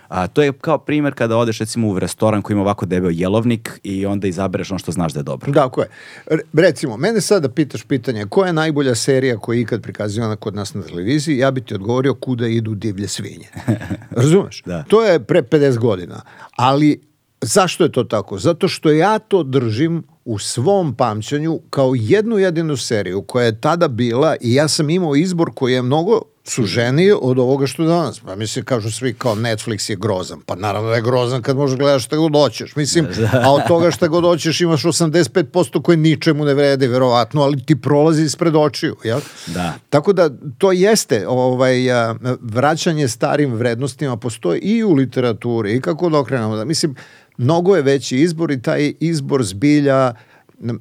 [0.09, 3.79] A, to je kao primjer kada odeš recimo u restoran koji ima ovako debeo jelovnik
[3.83, 5.51] i onda izabereš ono što znaš da je dobro.
[5.51, 5.87] Da, ko je.
[6.25, 10.55] Re- Recimo, mene sada pitaš pitanje, koja je najbolja serija koja je ikad prikazivana kod
[10.55, 13.47] nas na televiziji, ja bi ti odgovorio kuda idu divlje svinje.
[14.11, 14.63] Razumeš?
[14.65, 14.83] Da.
[14.83, 16.21] To je pre 50 godina.
[16.55, 17.01] Ali
[17.41, 18.37] zašto je to tako?
[18.37, 23.87] Zato što ja to držim u svom pamćanju kao jednu jedinu seriju koja je tada
[23.87, 28.19] bila i ja sam imao izbor koji je mnogo suženiji od ovoga što danas.
[28.19, 30.41] Pa mislim, kažu svi kao Netflix je grozan.
[30.45, 32.75] Pa naravno da je grozan kad možeš gledaš šta god hoćeš.
[32.75, 33.07] Mislim,
[33.45, 37.81] a od toga šta god hoćeš imaš 85% koje ničemu ne vrede, verovatno, ali ti
[37.81, 38.95] prolazi ispred očiju.
[39.03, 39.19] Jel?
[39.47, 39.73] Da.
[39.89, 46.09] Tako da to jeste ovaj, a, vraćanje starim vrednostima postoji i u literaturi i kako
[46.09, 46.55] da okrenemo.
[46.55, 46.95] Da, mislim,
[47.37, 50.13] mnogo je veći izbor i taj izbor zbilja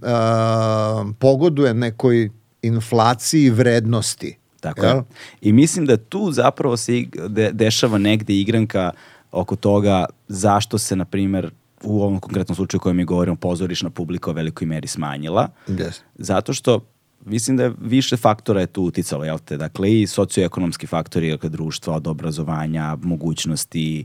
[0.02, 2.30] a, pogoduje nekoj
[2.62, 4.38] inflaciji vrednosti.
[4.60, 4.96] Tako Jel?
[4.96, 5.02] je.
[5.40, 8.90] I mislim da tu zapravo se de, dešava negde igranka
[9.32, 11.50] oko toga zašto se, na primer,
[11.82, 15.48] u ovom konkretnom slučaju kojem mi govorimo, pozorišna publika u velikoj meri smanjila.
[15.68, 16.00] Yes.
[16.14, 16.80] Zato što
[17.24, 19.56] mislim da je više faktora je tu uticalo, jel te?
[19.56, 24.04] Dakle, i socioekonomski faktori, dakle, društva, od obrazovanja, mogućnosti,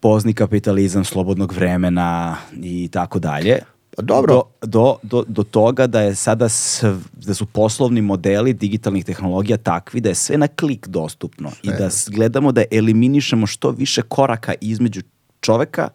[0.00, 3.58] pozni kapitalizam slobodnog vremena i tako dalje.
[3.96, 4.34] Pa dobro.
[4.34, 9.56] Do, do, do, do toga da je sada sv, da su poslovni modeli digitalnih tehnologija
[9.56, 14.54] takvi da je sve na klik dostupno i da gledamo da eliminišemo što više koraka
[14.60, 15.02] između
[15.40, 15.88] čoveka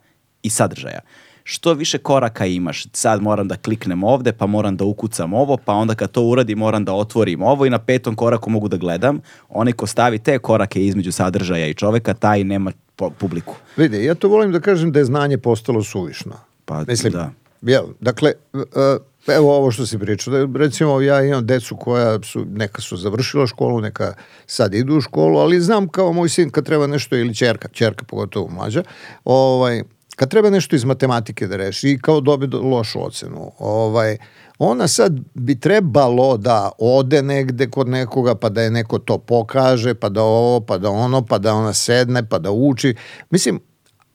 [0.44, 1.00] i sadržaja.
[1.44, 5.74] Što više koraka imaš, sad moram da kliknem ovde, pa moram da ukucam ovo, pa
[5.74, 9.20] onda kad to uradim moram da otvorim ovo i na petom koraku mogu da gledam.
[9.50, 12.72] Onaj ko stavi te korake između sadržaja i čoveka, taj nema
[13.18, 13.56] publiku.
[13.78, 16.36] Vidi, ja to volim da kažem da je znanje postalo suvišno.
[16.66, 17.32] Pa, Mislim, da.
[17.62, 18.98] Jel, dakle, e,
[19.28, 23.48] evo ovo što si pričao, da recimo ja imam decu koja su, neka su završila
[23.48, 24.14] školu, neka
[24.46, 28.06] sad idu u školu, ali znam kao moj sin kad treba nešto, ili čerka, čerka
[28.06, 28.84] pogotovo mlađa,
[29.26, 29.84] ovaj,
[30.16, 34.18] kad treba nešto iz matematike da reši i kao dobi do- lošu ocenu, ovaj,
[34.60, 39.94] ona sad bi trebalo da ode negde kod nekoga, pa da je neko to pokaže,
[39.94, 42.96] pa da ovo, pa da ono, pa da ona sedne, pa da uči.
[43.30, 43.60] Mislim,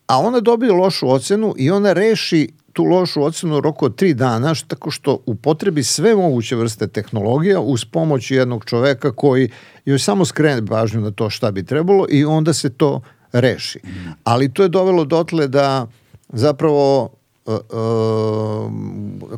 [0.06, 4.54] a ona dobije lošu ocenu i ona reši tu lošu ocenu roku od tri dana
[4.54, 9.50] što, tako što upotrebi sve moguće vrste tehnologija uz pomoć jednog čoveka koji
[9.84, 13.00] joj samo skrene pažnju na to šta bi trebalo i onda se to
[13.32, 13.80] reši.
[14.24, 15.86] Ali to je dovelo dotle da
[16.28, 17.10] zapravo
[17.46, 17.56] e, e,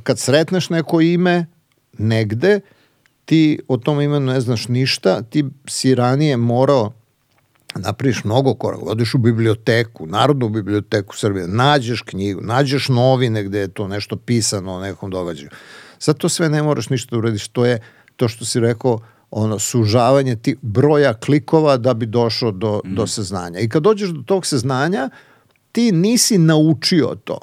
[0.02, 1.46] kad sretneš neko ime
[1.98, 2.60] negde,
[3.24, 6.92] ti o tom imenu ne znaš ništa, ti si ranije morao
[7.74, 13.68] napraviš mnogo koraka, odeš u biblioteku, Narodnu biblioteku Srbije, nađeš knjigu, nađeš novine gde je
[13.68, 15.50] to nešto pisano o nekom događaju.
[15.98, 17.80] Sad to sve ne moraš ništa da uradiš, to je
[18.16, 18.98] to što si rekao,
[19.30, 23.58] ono, sužavanje ti broja klikova da bi došao do, do saznanja.
[23.60, 25.10] I kad dođeš do tog saznanja,
[25.72, 27.38] ti nisi naučio to,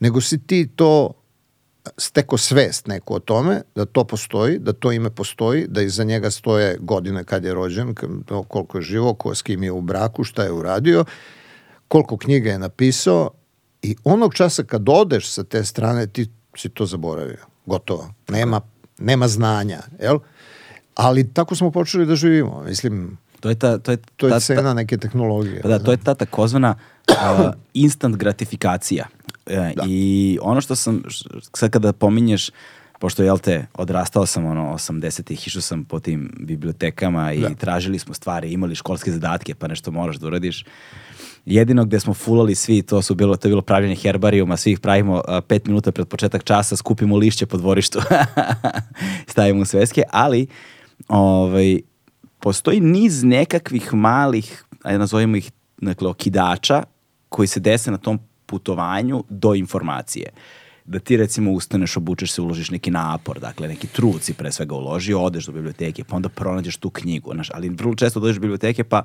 [0.00, 1.12] nego si ti to
[1.96, 6.30] steko svest neko o tome, da to postoji, da to ime postoji, da iza njega
[6.30, 7.94] stoje godine kad je rođen,
[8.48, 11.04] koliko je živo, ko s kim je u braku, šta je uradio,
[11.88, 13.30] koliko knjiga je napisao
[13.82, 17.44] i onog časa kad odeš sa te strane ti si to zaboravio.
[17.66, 18.10] Gotovo.
[18.28, 18.60] Nema,
[18.98, 19.82] nema znanja.
[20.00, 20.18] Jel?
[20.94, 22.62] Ali tako smo počeli da živimo.
[22.62, 25.62] Mislim, To je ta, to je to je ta- ta- cena neke tehnologije.
[25.62, 26.74] Pa da, to je ta takozvana
[27.08, 27.14] uh,
[27.74, 29.06] instant gratifikacija.
[29.48, 31.02] E, I ono što sam,
[31.54, 32.50] sad kada pominješ,
[32.98, 37.54] pošto, jel te, odrastao sam ono 80-ih, išao sam po tim bibliotekama i Da.
[37.54, 40.64] tražili smo stvari, imali školske zadatke, pa nešto moraš da uradiš.
[41.46, 44.80] Jedino gde smo fulali svi, to su bilo, to je bilo pravljenje herbarijuma, svi ih
[44.80, 48.00] pravimo a, pet minuta pred početak časa, skupimo lišće po dvorištu,
[49.32, 50.46] stavimo u sveske, ali
[51.08, 51.80] ovaj,
[52.40, 56.82] postoji niz nekakvih malih, ajde nazovimo ih, dakle, okidača
[57.28, 60.30] koji se dese na tom putovanju do informacije.
[60.84, 64.74] Da ti recimo ustaneš, obučeš se, uložiš neki napor, dakle neki trud si pre svega
[64.74, 68.40] uložio, odeš do biblioteke, pa onda pronađeš tu knjigu, znaš, ali vrlo često dođeš do
[68.40, 69.02] biblioteke pa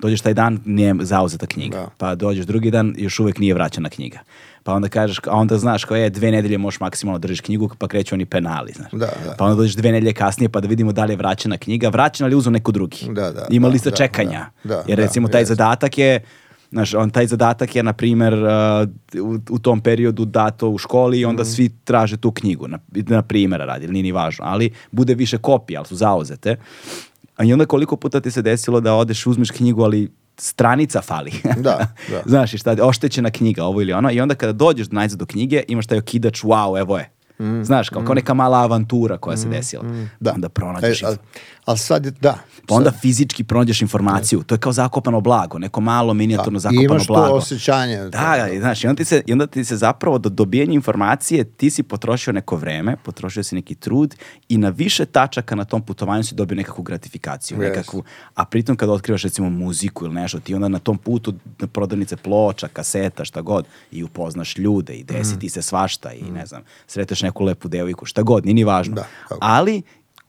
[0.00, 1.76] dođeš taj dan, nije zauzeta knjiga.
[1.76, 1.88] Da.
[1.98, 4.18] Pa dođeš drugi dan, još uvek nije vraćena knjiga.
[4.62, 7.70] Pa onda kažeš, a onda znaš kao je, dve nedelje možeš maksimalno da držiš knjigu,
[7.78, 8.92] pa kreću oni penali, znaš.
[8.92, 9.34] Da, da.
[9.38, 11.88] Pa onda dođeš dve nedelje kasnije pa da vidimo da li je vraćena knjiga.
[11.88, 13.06] Vraćena ali uzu neko drugi.
[13.10, 14.46] Da, da, Ima da, lista da, čekanja.
[14.64, 16.20] da, da, Jer da, recimo taj zadatak je
[16.72, 18.88] Znaš, on, taj zadatak je, na primer, uh,
[19.22, 21.50] u, u tom periodu dato u školi i onda Mhm.
[21.50, 25.80] svi traže tu knjigu, na, na primjera radi, nije ni važno, ali bude više kopija,
[25.80, 26.56] ali su zauzete.
[27.36, 31.32] A i onda koliko puta ti se desilo da odeš, uzmeš knjigu, ali stranica fali.
[31.56, 32.22] Da, da.
[32.26, 35.86] Znaš, šta, oštećena knjiga, ovo ili ono, i onda kada dođeš najzad do knjige, imaš
[35.86, 37.10] taj okidač, wow, evo je.
[37.62, 39.84] Znaš, kao, kao neka mala avantura koja se desila.
[40.20, 40.32] Da.
[40.32, 41.16] Onda pronađeš E, ali,
[41.70, 42.38] ali sad je, da.
[42.66, 44.42] Pa onda fizički pronađeš informaciju.
[44.42, 47.34] To je kao zakopano blago, neko malo minijaturno I zakopano imaš to blago.
[47.34, 47.96] osjećanje.
[47.96, 48.08] Da,
[48.38, 51.44] da, i znaš, i onda ti se, i onda ti se zapravo do dobijanja informacije
[51.44, 54.14] ti si potrošio neko vreme, potrošio si neki trud
[54.48, 57.60] i na više tačaka na tom putovanju si dobio nekakvu gratifikaciju, Yes.
[57.60, 58.02] nekakvu,
[58.34, 62.16] a pritom kada otkrivaš recimo muziku ili nešto, ti onda na tom putu na prodavnice
[62.16, 65.06] ploča, kaseta, šta god, i upoznaš ljude i Mm.
[65.06, 68.64] desi ti se svašta i ne znam, sreteš neku lepu devojku, šta god, nije ni
[68.64, 68.94] važno.
[68.94, 69.38] Da, tako.
[69.42, 69.82] Ali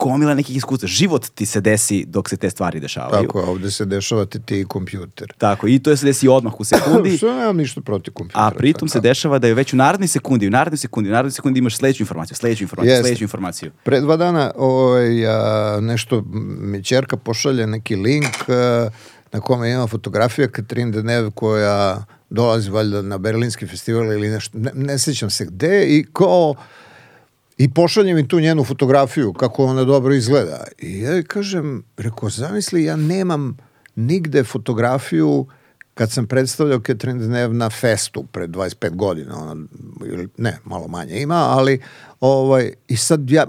[0.09, 3.27] gomila nekih iskustva, život ti se desi dok se te stvari dešavaju.
[3.27, 5.33] Tako, ovde se dešava ti ti kompjuter.
[5.37, 7.11] Tako, i to se desi odmah u sekundi.
[7.17, 8.45] Što nemam ništa protiv kompjutera.
[8.45, 9.03] A pritom se sad.
[9.03, 12.03] dešava da je već u narednoj sekundi, u narednoj sekundi, u narednoj sekundi imaš sledeću
[12.03, 13.03] informaciju, sledeću informaciju, Jeste.
[13.03, 13.71] sledeću informaciju.
[13.83, 16.23] Pre dva dana ovaj, a, nešto
[16.61, 18.89] mi čerka pošalje neki link a,
[19.31, 24.71] na kome ima fotografija Katrin Deneuve koja dolazi valjda na Berlinski festival ili nešto, ne,
[24.75, 26.55] ne sjećam se gde i kao
[27.63, 30.63] i pošalje mi tu njenu fotografiju kako ona dobro izgleda.
[30.79, 33.57] I ja kažem, rekao, zamisli, ja nemam
[33.95, 35.45] nigde fotografiju
[35.93, 39.65] kad sam predstavljao Catherine Deneuve na festu pred 25 godina, ona,
[40.37, 41.81] ne, malo manje ima, ali
[42.19, 43.47] ovaj, i sad ja,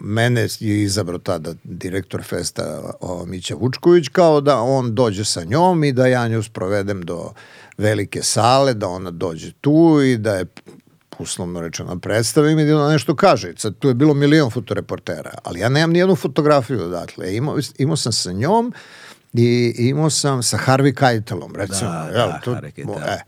[0.00, 5.84] mene je izabrao tada direktor festa o, Mića Vučković kao da on dođe sa njom
[5.84, 7.32] i da ja nju sprovedem do
[7.78, 10.46] velike sale, da ona dođe tu i da je
[11.18, 13.52] uslovno rečeno predstavim i da ona nešto kaže.
[13.56, 17.36] Sad tu je bilo milion fotoreportera, ali ja nemam nijednu fotografiju odatle.
[17.36, 18.72] Imao, imao sam sa njom
[19.34, 21.90] i imao sam sa Harvey Keitelom, recimo.
[21.90, 22.94] Da, jel, da, to- Harvey Keitel.
[22.98, 23.18] e.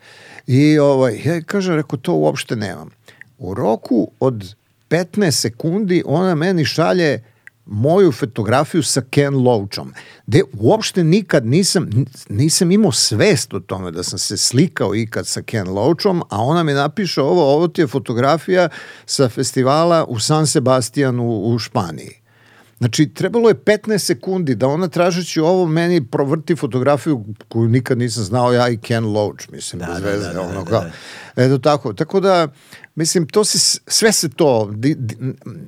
[0.46, 2.90] I ovaj, ja kažem, rekao, to uopšte nemam.
[3.38, 4.54] U roku od
[4.90, 7.22] 15 sekundi ona meni šalje
[7.70, 9.92] moju fotografiju sa Ken Loachom,
[10.26, 11.88] gde uopšte nikad nisam,
[12.28, 16.62] nisam imao svest o tome da sam se slikao ikad sa Ken Loachom, a ona
[16.62, 18.68] mi napiše ovo, ovo ti je fotografija
[19.06, 22.20] sa festivala u San Sebastianu u Španiji.
[22.80, 28.24] Znači, trebalo je 15 sekundi da ona tražeći ovo meni provrti fotografiju koju nikad nisam
[28.24, 30.90] znao ja i Ken Loach, mislim, Da, bez da, veze, da, da, ono da, da.
[31.44, 32.48] Eto tako, tako da,
[33.00, 35.16] mislim, to se, sve se to, di, di,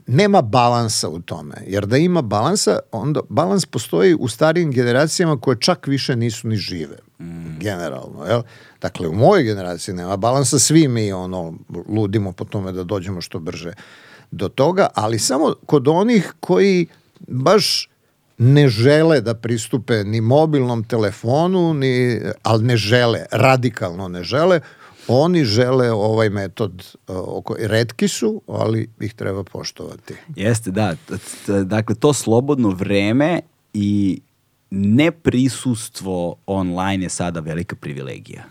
[0.06, 5.56] nema balansa u tome, jer da ima balansa, onda balans postoji u starijim generacijama koje
[5.60, 6.96] čak više nisu ni žive,
[7.60, 8.42] generalno, jel?
[8.80, 11.54] Dakle, u mojoj generaciji nema balansa, svi mi, ono,
[11.88, 13.72] ludimo po tome da dođemo što brže
[14.30, 16.86] do toga, ali samo kod onih koji
[17.28, 17.88] baš
[18.38, 24.60] ne žele da pristupe ni mobilnom telefonu, ni, ali ne žele, radikalno ne žele,
[25.08, 30.14] oni žele ovaj metod, uh, oko, redki su, ali ih treba poštovati.
[30.36, 30.96] Jeste, da.
[31.64, 33.40] Dakle, to slobodno vreme
[33.74, 34.20] i
[34.70, 38.44] neprisustvo online je sada velika privilegija.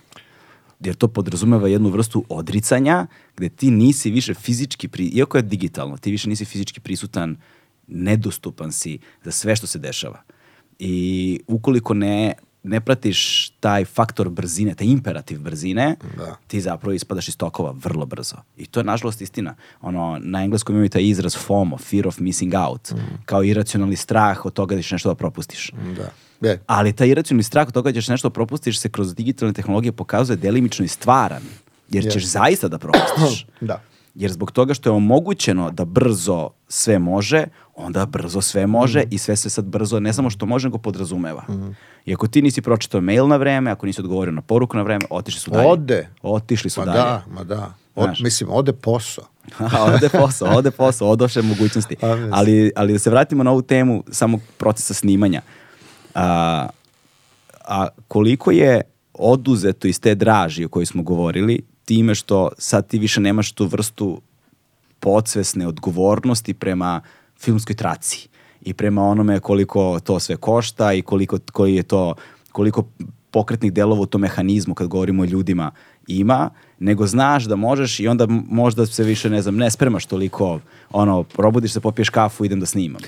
[0.79, 5.97] Jer to podrazumeva jednu vrstu odricanja gde ti nisi više fizički, pri, iako je digitalno,
[5.97, 7.37] ti više nisi fizički prisutan,
[7.87, 10.21] nedostupan si za sve što se dešava.
[10.79, 12.33] I ukoliko ne,
[12.63, 16.35] ne pratiš taj faktor brzine, taj imperativ brzine, Da.
[16.47, 18.35] ti zapravo ispadaš iz tokova vrlo brzo.
[18.57, 19.55] I to je nažalost istina.
[19.81, 22.93] Ono, na engleskom imaju taj izraz FOMO, fear of missing out,
[23.25, 25.71] kao iracionalni strah od toga da ćeš nešto da propustiš.
[25.97, 26.11] Da.
[26.49, 26.61] Je.
[26.67, 29.91] Ali taj iracionalni strah od toga da ćeš nešto da propustiš se kroz digitalne tehnologije
[29.91, 31.41] pokazuje delimično i stvaran,
[31.89, 32.29] jer ćeš Jeste.
[32.29, 33.45] zaista da propustiš.
[33.61, 33.81] Da.
[34.15, 37.43] Jer zbog toga što je omogućeno da brzo sve može,
[37.75, 39.07] onda brzo sve može Mhm.
[39.11, 41.43] i sve se sad brzo ne samo što može, nego podrazumeva.
[42.05, 45.05] I ako ti nisi pročitao mail na vreme, ako nisi odgovorio na poruku na vreme,
[45.09, 45.67] otišli su dalje.
[45.67, 46.07] Ode.
[46.21, 46.97] Otišli su Ma dalje.
[46.97, 47.73] da, ma da.
[47.95, 48.19] Od, Znaš.
[48.19, 49.23] mislim, ode posao.
[49.87, 51.95] ode posao, ode posao, odoše mogućnosti.
[52.01, 52.33] A, mislim.
[52.33, 55.41] Ali, ali da se vratimo na ovu temu samog procesa snimanja.
[56.15, 56.67] A,
[57.61, 58.81] a koliko je
[59.13, 63.65] oduzeto iz te draži o kojoj smo govorili, time što sad ti više nemaš tu
[63.65, 64.21] vrstu
[64.99, 67.01] podsvesne odgovornosti prema
[67.39, 68.29] filmskoj traci
[68.61, 72.15] i prema onome koliko to sve košta i koliko, koji je to,
[72.51, 72.85] koliko
[73.31, 75.71] pokretnih delova u tom mehanizmu kad govorimo o ljudima
[76.07, 80.59] ima, nego znaš da možeš i onda možda se više, ne znam, ne spremaš toliko,
[80.91, 83.01] ono, probudiš se, popiješ kafu, idem da snimam.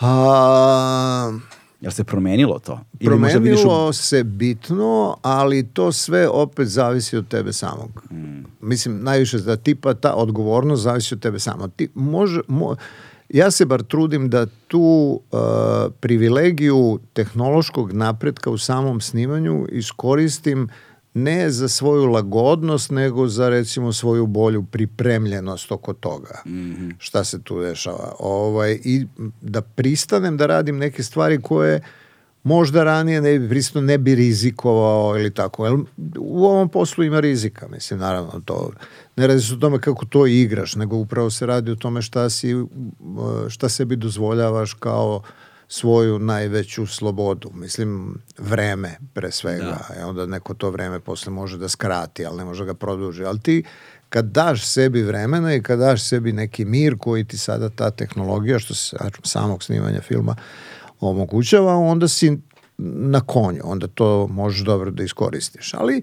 [0.00, 1.32] A,
[1.80, 2.80] Jel se promenilo to?
[3.00, 8.02] Ili vidiš u- Promenilo se bitno, ali to sve opet zavisi od tebe samog.
[8.60, 11.70] Mislim, najviše da tipa ta odgovornost zavisi od tebe samog.
[11.72, 12.76] Ti može, mo,
[13.28, 14.80] ja se bar trudim da tu
[15.32, 15.38] uh,
[16.00, 20.68] privilegiju tehnološkog napretka u samom snimanju iskoristim
[21.22, 26.42] ne za svoju lagodnost, nego za recimo svoju bolju pripremljenost oko toga.
[26.98, 28.14] Šta se tu dešava.
[28.18, 29.06] Ovaj, I
[29.40, 31.80] da pristanem da radim neke stvari koje
[32.42, 35.66] možda ranije ne bi pristano, ne bi rizikovao ili tako.
[35.66, 35.78] Jel,
[36.18, 38.70] u ovom poslu ima rizika, mislim, naravno to.
[39.16, 42.30] Ne radi se o tome kako to igraš, nego upravo se radi o tome šta,
[42.30, 42.54] si,
[43.48, 45.22] šta sebi dozvoljavaš kao
[45.68, 47.50] svoju najveću slobodu.
[47.54, 49.64] Mislim, vreme pre svega.
[49.64, 50.00] Da.
[50.00, 53.24] I onda neko to vreme posle može da skrati, ali ne može ga produži.
[53.24, 53.64] Ali ti
[54.08, 58.58] kad daš sebi vremena i kad daš sebi neki mir koji ti sada ta tehnologija,
[58.58, 60.36] što se samog snimanja filma
[61.00, 62.38] omogućava, onda si
[62.78, 65.74] na konju, onda to možeš dobro da iskoristiš.
[65.74, 66.02] Ali,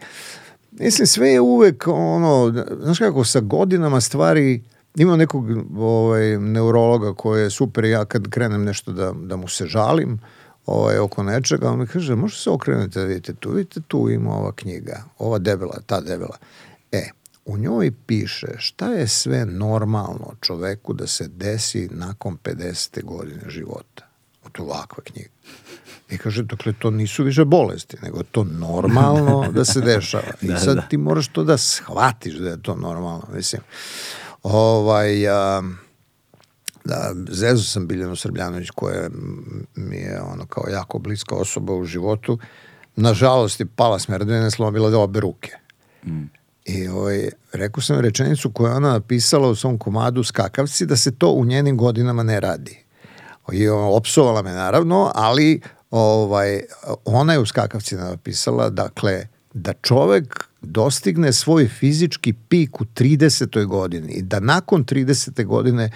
[0.72, 4.64] mislim, sve je uvek ono, znaš kako, sa godinama stvari
[4.96, 5.46] ima nekog
[5.78, 10.20] ovaj, neurologa koji je super, ja kad krenem nešto da, da mu se žalim,
[10.66, 14.36] ovaj, oko nečega, on mi kaže, možete se okrenuti da vidite tu, vidite tu ima
[14.36, 16.38] ova knjiga, ova debela, ta debela.
[16.92, 17.10] E,
[17.46, 23.04] u njoj piše šta je sve normalno čoveku da se desi nakon 50.
[23.04, 24.08] godine života.
[24.44, 25.30] Od ovakva knjiga.
[26.10, 30.32] I kaže, dokle, to nisu više bolesti, nego to normalno da se dešava.
[30.42, 30.82] I da, sad da.
[30.82, 33.28] ti moraš to da shvatiš da je to normalno.
[33.34, 33.62] Mislim,
[34.46, 35.64] ovaj, a,
[36.84, 39.10] da, zezu sam Biljanu Srbljanović koja
[39.76, 42.40] mi je ono kao jako bliska osoba u životu.
[42.96, 45.52] Nažalost je pala smerdovina, slomila da obe ruke.
[46.06, 46.24] Mm.
[46.66, 51.32] I ovaj, rekao sam rečenicu koju ona napisala u svom komadu Skakavci da se to
[51.32, 52.84] u njenim godinama ne radi.
[53.52, 56.62] I opsovala me naravno, ali ovaj,
[57.06, 63.66] ona je u Skakavci napisala, dakle, da čovek dostigne svoj fizički pik u 30.
[63.66, 65.46] godini i da nakon 30.
[65.46, 65.92] godine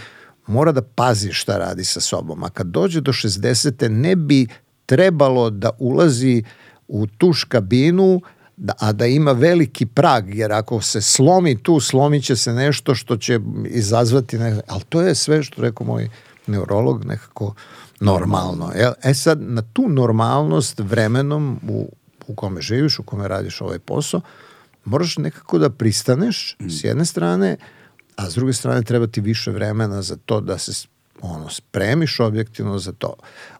[0.47, 2.43] mora da pazi šta radi sa sobom.
[2.43, 3.87] A kad dođe do 60.
[3.87, 4.47] ne bi
[4.85, 6.43] trebalo da ulazi
[6.87, 8.21] u tuš kabinu
[8.57, 12.95] da, a da ima veliki prag, jer ako se slomi tu, slomit će se nešto
[12.95, 16.09] što će izazvati, ne, ali to je sve što rekao moj
[16.47, 17.53] neurolog nekako
[17.99, 18.71] normalno.
[19.03, 21.89] E sad, na tu normalnost vremenom u,
[22.27, 24.21] u kome živiš, u kome radiš ovaj posao,
[24.85, 26.69] moraš nekako da pristaneš mm.
[26.69, 27.57] s jedne strane,
[28.15, 30.87] a s druge strane treba ti više vremena za to da se
[31.21, 33.13] ono, spremiš objektivno za to,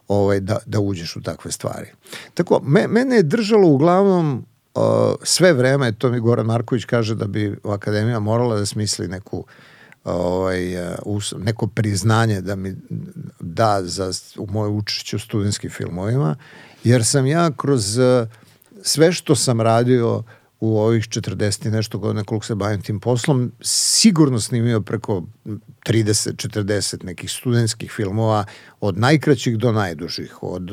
[0.08, 1.86] ovaj, da, da uđeš u takve stvari.
[2.34, 4.82] Tako, me, mene je držalo uglavnom uh,
[5.22, 9.44] sve vreme, to mi Goran Marković kaže da bi Akademija morala da smisli neku
[10.04, 12.76] ovaj, uh, neko priznanje da mi
[13.40, 16.36] da za u moje učešće u studentskim filmovima,
[16.84, 18.28] jer sam ja kroz uh,
[18.82, 20.22] sve što sam radio
[20.60, 26.48] u ovih 40 i nešto godina koliko se bavim tim poslom, sigurno snimio preko 30,
[26.48, 28.44] 40 nekih studentskih filmova,
[28.80, 30.70] od najkraćih do najdužih, od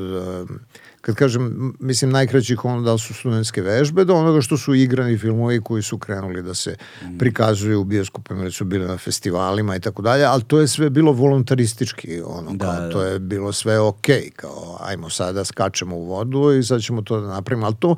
[1.01, 5.61] kad kažem, mislim najkraćih ono da su studentske vežbe, do onoga što su igrani filmovi
[5.61, 7.17] koji su krenuli da se mm.
[7.17, 10.89] prikazuju u bioskopima, da su bili na festivalima i tako dalje, ali to je sve
[10.89, 12.89] bilo voluntaristički, ono, da, kao, da.
[12.89, 17.01] to je bilo sve okej, okay, kao ajmo sada skačemo u vodu i sad ćemo
[17.01, 17.95] to da napravimo, ali to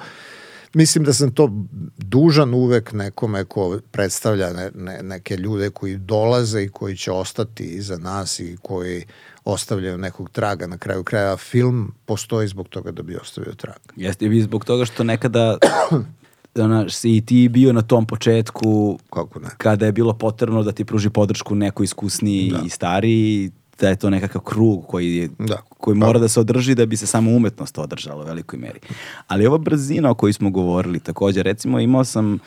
[0.73, 1.51] mislim da sam to
[1.97, 7.63] dužan uvek nekome ko predstavlja ne, ne, neke ljude koji dolaze i koji će ostati
[7.63, 9.05] iza nas i koji
[9.45, 11.37] ostavljaju nekog traga na kraju kraja.
[11.37, 13.79] Film postoji zbog toga da bi ostavio trag.
[13.95, 15.57] Jeste i zbog toga što nekada
[16.55, 19.47] ona, si i ti bio na tom početku Kako ne?
[19.57, 22.61] kada je bilo potrebno da ti pruži podršku neko iskusniji da.
[22.65, 25.57] i stariji da je to nekakav krug koji, je, da.
[25.77, 26.19] koji mora da.
[26.19, 28.79] da se održi da bi se samo umetnost održala u velikoj meri.
[29.27, 32.39] Ali ova brzina o kojoj smo govorili takođe, recimo imao sam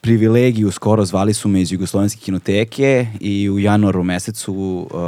[0.00, 4.98] privilegiju, skoro zvali su me iz Jugoslovenske kinoteke i u januaru mesecu uh,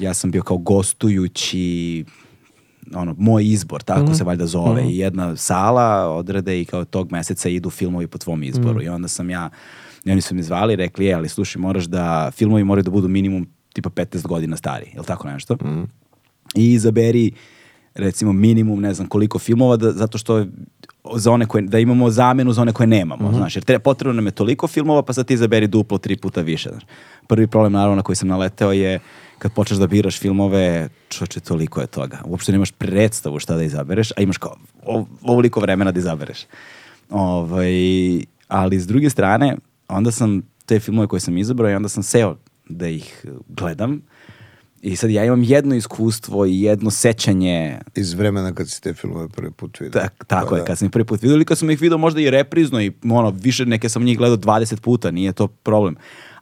[0.00, 2.04] ja sam bio kao gostujući
[2.94, 4.18] ono, moj izbor, tako mm -hmm.
[4.18, 4.82] se valjda zove.
[4.82, 4.92] Mm -hmm.
[4.92, 8.74] I jedna sala odrede i kao tog meseca idu filmovi po tvom izboru.
[8.74, 8.86] Mm -hmm.
[8.86, 9.50] I onda sam ja,
[10.04, 13.08] i oni su mi zvali rekli, je, ali slušaj, moraš da, filmovi moraju da budu
[13.08, 13.46] minimum
[13.78, 15.54] tipa 15 godina stari, je li tako nešto?
[15.54, 15.86] Mm.
[16.54, 17.32] I izaberi
[17.94, 20.46] recimo minimum ne znam koliko filmova da, zato što
[21.14, 23.36] za one koje, da imamo zamenu za one koje nemamo, mm -hmm.
[23.36, 26.40] znaš, jer treba, potrebno nam je toliko filmova, pa sad ti izaberi duplo, tri puta
[26.40, 26.82] više, znaš.
[27.26, 28.98] Prvi problem, naravno, na koji sam naleteo je
[29.38, 32.18] kad počneš da biraš filmove, čoče, toliko je toga.
[32.24, 34.56] Uopšte nemaš predstavu šta da izabereš, a imaš kao
[35.22, 36.46] ovoliko vremena da izabereš.
[37.10, 37.72] Ovaj,
[38.48, 39.56] ali s druge strane,
[39.88, 42.36] onda sam te filmove koje sam izabrao i onda sam seo
[42.68, 44.02] da ih gledam
[44.82, 47.78] I sad ja imam jedno iskustvo i jedno sećanje.
[47.94, 50.00] Iz vremena kad si te filmove prvi put vidio.
[50.00, 50.66] Tak, tako pa, je, da.
[50.66, 52.92] kad sam ih prvi put vidio ili kad sam ih vidio možda i reprizno i
[53.10, 55.96] ono, više neke sam njih gledao 20 puta, nije to problem.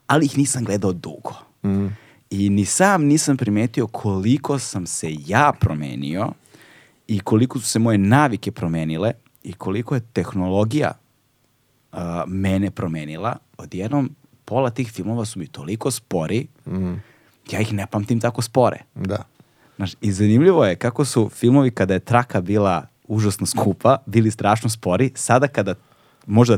[0.07, 1.33] Ali ih nisam gledao dugo.
[1.63, 1.87] Mm.
[2.29, 6.31] I ni sam nisam primetio koliko sam se ja promenio
[7.07, 9.11] i koliko su se moje navike promenile
[9.43, 10.91] i koliko je tehnologija
[11.91, 13.37] uh, mene promenila.
[13.57, 14.15] Odjednom
[14.47, 16.95] pola tih filmova su mi toliko spori mm
[17.51, 18.79] ja ih ne pamtim tako spore.
[18.95, 19.23] Da.
[19.75, 24.69] Znaš, I zanimljivo je kako su filmovi kada je traka bila užasno skupa, bili strašno
[24.69, 25.75] spori, sada kada
[26.25, 26.57] možda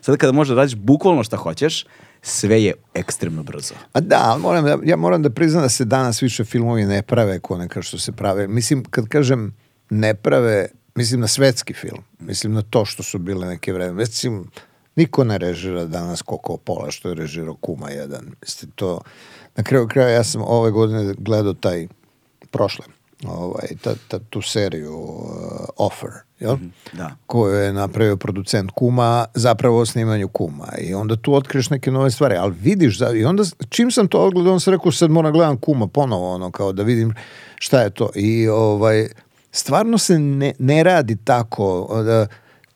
[0.00, 1.86] sada kada možda radiš bukvalno šta hoćeš,
[2.22, 3.74] sve je ekstremno brzo.
[3.92, 7.38] A da, moram da, ja moram da priznam da se danas više filmovi ne prave
[7.38, 8.48] ko neka što se prave.
[8.48, 9.54] Mislim, kad kažem
[9.90, 12.02] ne prave, mislim na svetski film.
[12.18, 13.92] Mislim na to što su bile neke vreme.
[13.92, 14.50] Mislim,
[14.96, 18.30] niko ne režira danas koliko pola što je režirao Kuma jedan.
[18.42, 19.00] Mislim, to,
[19.56, 21.88] na kraju kraja ja sam ove godine gledao taj
[22.50, 22.84] prošle
[23.26, 25.28] ovaj, ta, ta, tu seriju uh,
[25.76, 26.56] Offer, jel?
[26.56, 27.16] Mm, da.
[27.26, 32.10] koju je napravio producent Kuma zapravo o snimanju Kuma i onda tu otkriješ neke nove
[32.10, 35.32] stvari, ali vidiš da, i onda čim sam to odgledao, on se rekao sad moram
[35.32, 37.14] gledam Kuma ponovo, ono, kao da vidim
[37.58, 39.08] šta je to i ovaj,
[39.52, 42.26] stvarno se ne, ne radi tako da,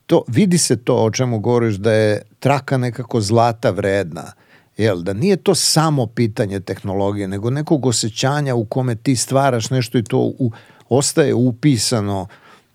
[0.09, 4.32] to, vidi se to o čemu govoriš da je traka nekako zlata vredna
[4.78, 9.98] Jel, da nije to samo pitanje tehnologije, nego nekog osjećanja u kome ti stvaraš nešto
[9.98, 10.52] i to u,
[10.88, 12.26] ostaje upisano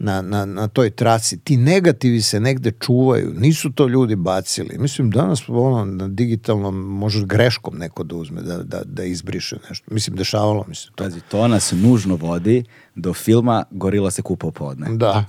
[0.04, 1.38] na, na, na toj traci.
[1.38, 4.78] Ti negativi se negde čuvaju, nisu to ljudi bacili.
[4.78, 9.94] Mislim, danas ono, na digitalnom može greškom neko da uzme, da, da, da izbriše nešto.
[9.94, 11.04] Mislim, dešavalo mi se to.
[11.04, 12.64] Pazi, to nas nužno vodi
[12.96, 14.88] do filma Gorila se kupa podne.
[14.96, 15.26] Da.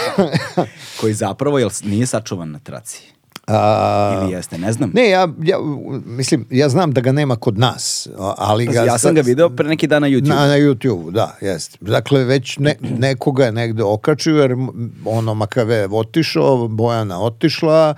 [1.00, 3.19] Koji zapravo jel, nije sačuvan na traci.
[3.46, 4.90] A, Ili jeste, ne znam.
[4.94, 5.58] Ne, ja, ja,
[6.06, 8.80] mislim, ja znam da ga nema kod nas, ali ga...
[8.80, 10.28] Ja sam ga video pre neki dan na YouTube.
[10.28, 11.78] Na, na YouTube, da, jeste.
[11.80, 14.56] Dakle, već ne, nekoga je negde okačio, jer
[15.04, 17.94] ono Makave otišao, Bojana otišla,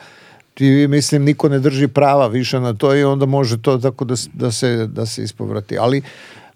[0.55, 4.15] ti mislim niko ne drži prava više na to i onda može to tako da,
[4.33, 5.79] da, se, da se ispovrati.
[5.79, 6.03] Ali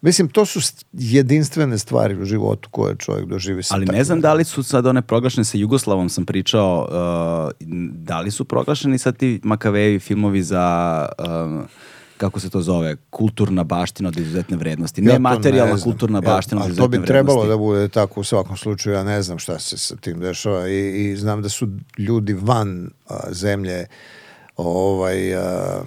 [0.06, 0.60] Mislim, to su
[0.92, 3.62] jedinstvene stvari u životu koje čovjek doživi.
[3.70, 8.20] Ali ne znam da li su sad one proglašene sa Jugoslavom, sam pričao, uh, da
[8.20, 11.08] li su proglašeni sad ti Makavejevi filmovi za...
[11.18, 11.66] Uh,
[12.16, 15.02] kako se to zove, kulturna baština od izuzetne vrednosti.
[15.02, 16.96] Ne ja materijalna ne kulturna baština od izuzetne vrednosti.
[16.96, 18.96] To bi trebalo da bude tako u svakom slučaju.
[18.96, 22.90] Ja ne znam šta se sa tim dešava i, i znam da su ljudi van
[23.08, 23.86] a, zemlje
[24.56, 25.36] ovaj...
[25.36, 25.82] A,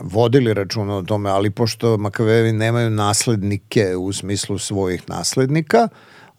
[0.00, 5.88] vodili računa o tome, ali pošto Makavevi nemaju naslednike u smislu svojih naslednika,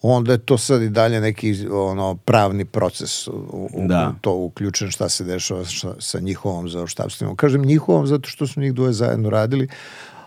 [0.02, 4.12] onda je to sad i dalje neki ono pravni proces u, da.
[4.16, 7.36] u to uključen šta se dešava sa, sa njihovom zaoštavstvenom.
[7.36, 9.68] Kažem njihovom zato što su njih dvoje zajedno radili,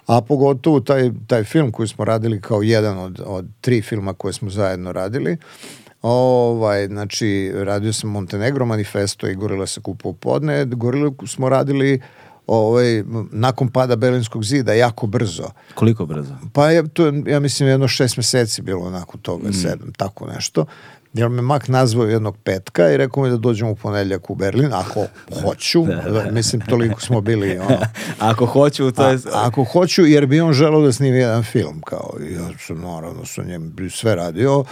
[0.08, 4.34] a pogotovo taj, taj film koji smo radili kao jedan od, od tri filma koje
[4.34, 5.38] smo zajedno radili,
[6.02, 10.66] Ovaj, znači, radio sam Montenegro manifesto i Gorila se kupa u podne.
[10.66, 15.50] Gorilu smo radili uh, ovaj, nakon pada Berlinskog zida jako brzo.
[15.76, 16.34] Koliko brzo?
[16.54, 19.54] Pa je, to, ja mislim jedno šest meseci bilo nakon toga, mm.
[19.54, 20.66] sedam, tako nešto.
[21.14, 24.74] Jer me Mak nazvao jednog petka i rekao mi da dođem u ponedljak u Berlin,
[24.74, 25.06] ako
[25.42, 27.58] hoću, da, da, mislim toliko smo bili.
[27.68, 27.80] Ono.
[28.20, 29.16] ako hoću, to je...
[29.16, 33.26] A, ako hoću, jer bi on želao da snimi jedan film, kao, ja sam naravno
[33.26, 34.64] sa njim sve radio,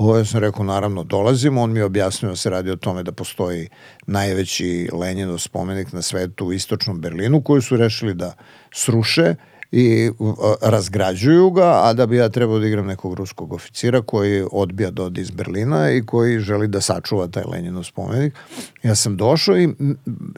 [0.00, 3.02] Ovo ja sam rekao, naravno, dolazimo, on mi je objasnio da se radi o tome
[3.02, 3.68] da postoji
[4.06, 8.32] najveći Leninov spomenik na svetu u istočnom Berlinu, koji su rešili da
[8.72, 9.34] sruše
[9.72, 14.44] i uh, razgrađuju ga, a da bi ja trebao da igram nekog ruskog oficira koji
[14.52, 18.34] odbija da ode iz Berlina i koji želi da sačuva taj Leninov spomenik.
[18.82, 19.68] Ja sam došao i,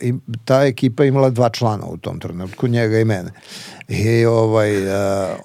[0.01, 3.31] i ta ekipa imala dva člana u tom trenutku, njega i mene.
[3.93, 4.93] I ovaj, uh,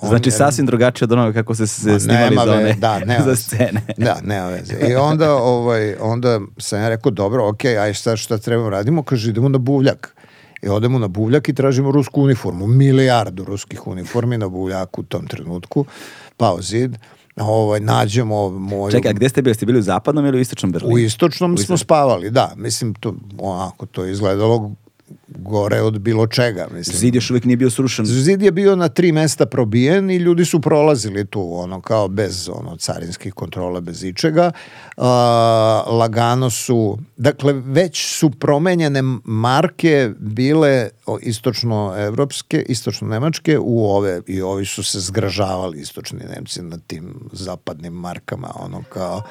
[0.01, 3.35] on, znači sasvim drugačije od onoga kako se, se snimali za one da, nema za
[3.35, 3.81] scene.
[3.97, 4.73] Da, nema veze.
[4.89, 9.03] I onda, ovaj, onda sam ja rekao, dobro, ok, aj sad šta trebamo radimo?
[9.03, 10.15] Kaže, idemo na buvljak.
[10.61, 12.67] I odemo na buvljak i tražimo rusku uniformu.
[12.67, 15.85] Milijardu ruskih uniformi na buvljaku u tom trenutku.
[16.37, 16.97] Pao zid
[17.35, 18.91] ovaj, nađemo moju...
[18.91, 19.55] Čekaj, a gde ste bili?
[19.55, 20.95] Ste bili u zapadnom ili u istočnom Berlinu?
[20.95, 22.53] U istočnom, u istočnom smo spavali, da.
[22.55, 24.71] Mislim, to, onako, to je izgledalo
[25.27, 26.67] gore od bilo čega.
[26.71, 26.97] Mislim.
[26.97, 28.05] Zid još uvijek nije bio srušen.
[28.05, 32.49] Zid je bio na tri mesta probijen i ljudi su prolazili tu, ono, kao bez
[32.49, 34.51] ono, carinskih kontrola, bez ičega.
[34.97, 35.03] Uh,
[35.99, 40.89] lagano su, dakle, već su promenjene marke bile
[41.21, 48.51] istočno-evropske, istočno-nemačke u ove, i ovi su se zgražavali istočni Nemci na tim zapadnim markama,
[48.55, 49.21] ono, kao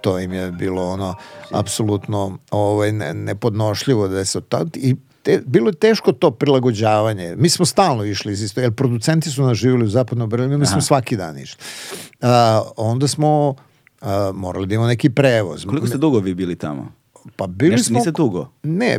[0.00, 1.14] to im je bilo ono
[1.50, 7.36] apsolutno ovaj ne, nepodnošljivo da se tad i te, bilo je teško to prilagođavanje.
[7.38, 10.66] Mi smo stalno išli iz isto, jer producenti su nas živjeli u zapadnom Berlinu, mi
[10.66, 11.58] smo svaki dan išli.
[12.20, 12.28] Uh,
[12.76, 15.64] onda smo uh, morali da imamo neki prevoz.
[15.64, 16.92] Koliko ste dugo vi bili tamo?
[17.36, 17.94] Pa bili Nešto smo...
[17.94, 18.48] niste dugo?
[18.62, 18.98] Ne,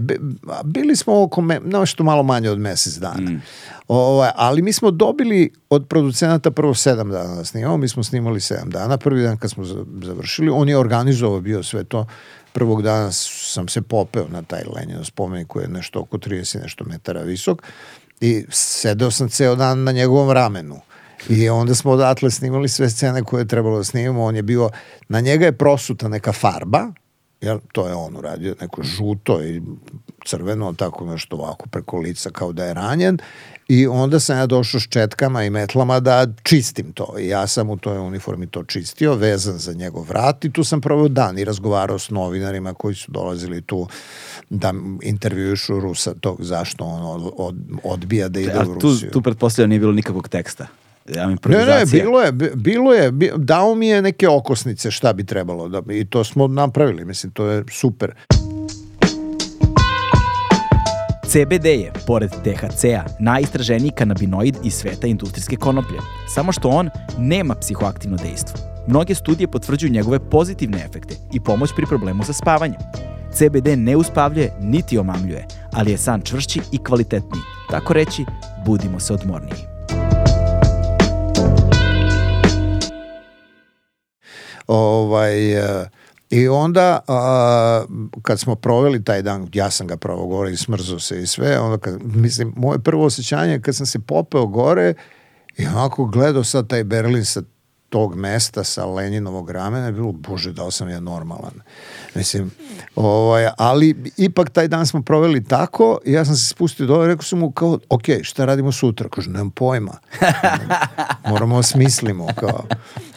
[0.64, 3.32] bili smo oko, me, nešto malo manje od mesec dana.
[3.32, 3.42] Mm.
[3.88, 8.04] O, ovaj, ali mi smo dobili od producenata prvo sedam dana da snimamo, mi smo
[8.04, 9.64] snimali sedam dana, prvi dan kad smo
[10.04, 12.06] završili, on je organizovao bio sve to,
[12.54, 16.86] prvog dana sam se popeo na taj Lenjino spomenik koji je nešto oko 30 nešto
[16.86, 17.62] metara visok
[18.22, 20.82] i sedeo sam ceo dan na njegovom ramenu
[21.30, 24.24] I onda smo odatle snimali sve scene koje je trebalo da snimamo.
[24.24, 24.70] On je bio,
[25.10, 26.88] na njega je prosuta neka farba,
[27.42, 29.62] jel, to je on uradio, neko žuto i
[30.26, 33.18] crveno, tako nešto ovako preko lica kao da je ranjen
[33.68, 37.70] i onda sam ja došao s četkama i metlama da čistim to i ja sam
[37.70, 41.46] u toj uniformi to čistio, vezan za njegov vrat i tu sam proveo dan i
[41.46, 43.88] razgovarao s novinarima koji su dolazili tu
[44.50, 49.12] da intervjušu Rusa tog zašto on od, od, odbija da ide A u tu, Rusiju.
[49.12, 50.68] tu pretpostavljam nije bilo nikakvog teksta.
[51.08, 55.24] Ja, Ne, ne, bilo je, bi- bilo je, dao mi je neke okosnice šta bi
[55.24, 58.14] trebalo da, i to smo napravili, mislim, to je super.
[61.26, 65.98] CBD je, pored THC-a, najistraženiji kanabinoid iz sveta industrijske konoplje.
[66.28, 68.60] Samo što on nema psihoaktivno dejstvo.
[68.88, 72.80] Mnoge studije potvrđuju njegove pozitivne efekte i pomoć pri problemu sa spavanjem.
[73.34, 77.42] CBD ne uspavljuje niti omamljuje, ali je san čvršći i kvalitetniji.
[77.70, 78.26] Tako reći,
[78.66, 79.66] budimo se odmorniji.
[84.72, 85.90] Ovaj, e,
[86.30, 87.84] I onda, a,
[88.22, 91.60] kad smo proveli taj dan, ja sam ga pravo gore i smrzao se i sve,
[91.60, 94.94] onda kad, mislim, moje prvo osjećanje je kad sam se popeo gore
[95.58, 97.42] i onako gledao sad taj Berlin sa
[97.90, 101.62] tog mesta sa Leninovog ramena je bilo, bože, da li sam ja normalan.
[102.16, 102.52] Mislim,
[102.96, 107.08] ovaj, ali ipak taj dan smo proveli tako i ja sam se spustio dole i
[107.08, 109.10] rekao sam mu kao, ok, šta radimo sutra?
[109.10, 109.98] Kaže, nemam pojma.
[111.30, 112.28] Moramo osmislimo.
[112.40, 112.66] Kao.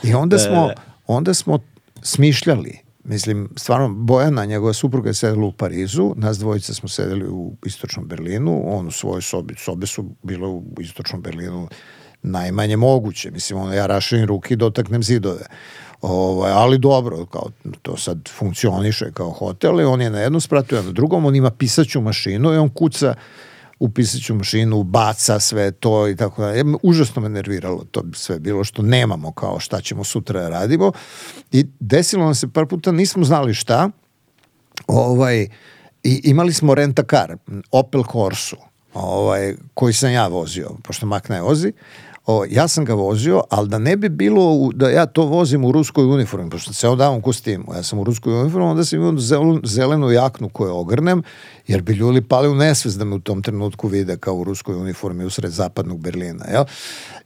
[0.03, 0.71] I onda smo,
[1.07, 1.59] onda smo
[2.03, 2.79] smišljali.
[3.05, 8.07] Mislim, stvarno, Bojana, njegova supruga je sedela u Parizu, nas dvojica smo sedeli u istočnom
[8.07, 11.69] Berlinu, on u svojoj sobi, sobe su bile u istočnom Berlinu
[12.23, 13.31] najmanje moguće.
[13.31, 15.47] Mislim, ono, ja raširim ruke i dotaknem zidove.
[16.01, 17.51] Ovaj, ali dobro, kao,
[17.83, 21.37] to sad funkcioniše kao hotel i on je na jednom spratu, ja na drugom, on
[21.37, 23.15] ima pisaću mašinu i on kuca
[23.85, 26.53] u pisaću mašinu, baca sve to i tako da.
[26.83, 30.93] Užasno me nerviralo to sve bilo što nemamo kao šta ćemo sutra da radimo.
[31.53, 33.91] I desilo nam se par puta, nismo znali šta,
[34.87, 35.49] ovaj,
[36.03, 37.37] i imali smo rentakar,
[37.71, 38.57] Opel Corsu,
[38.95, 41.73] ovaj, koji sam ja vozio, pošto Mak ne vozi,
[42.27, 45.65] o, ja sam ga vozio, ali da ne bi bilo u, da ja to vozim
[45.65, 49.19] u ruskoj uniformi, pošto ceo dan kostimu, ja sam u ruskoj uniformi, onda sam imao
[49.19, 51.23] zelenu, zelenu jaknu koju ogrnem,
[51.67, 54.75] jer bi ljudi pali u nesvest da me u tom trenutku vide kao u ruskoj
[54.75, 56.65] uniformi usred zapadnog Berlina, jel?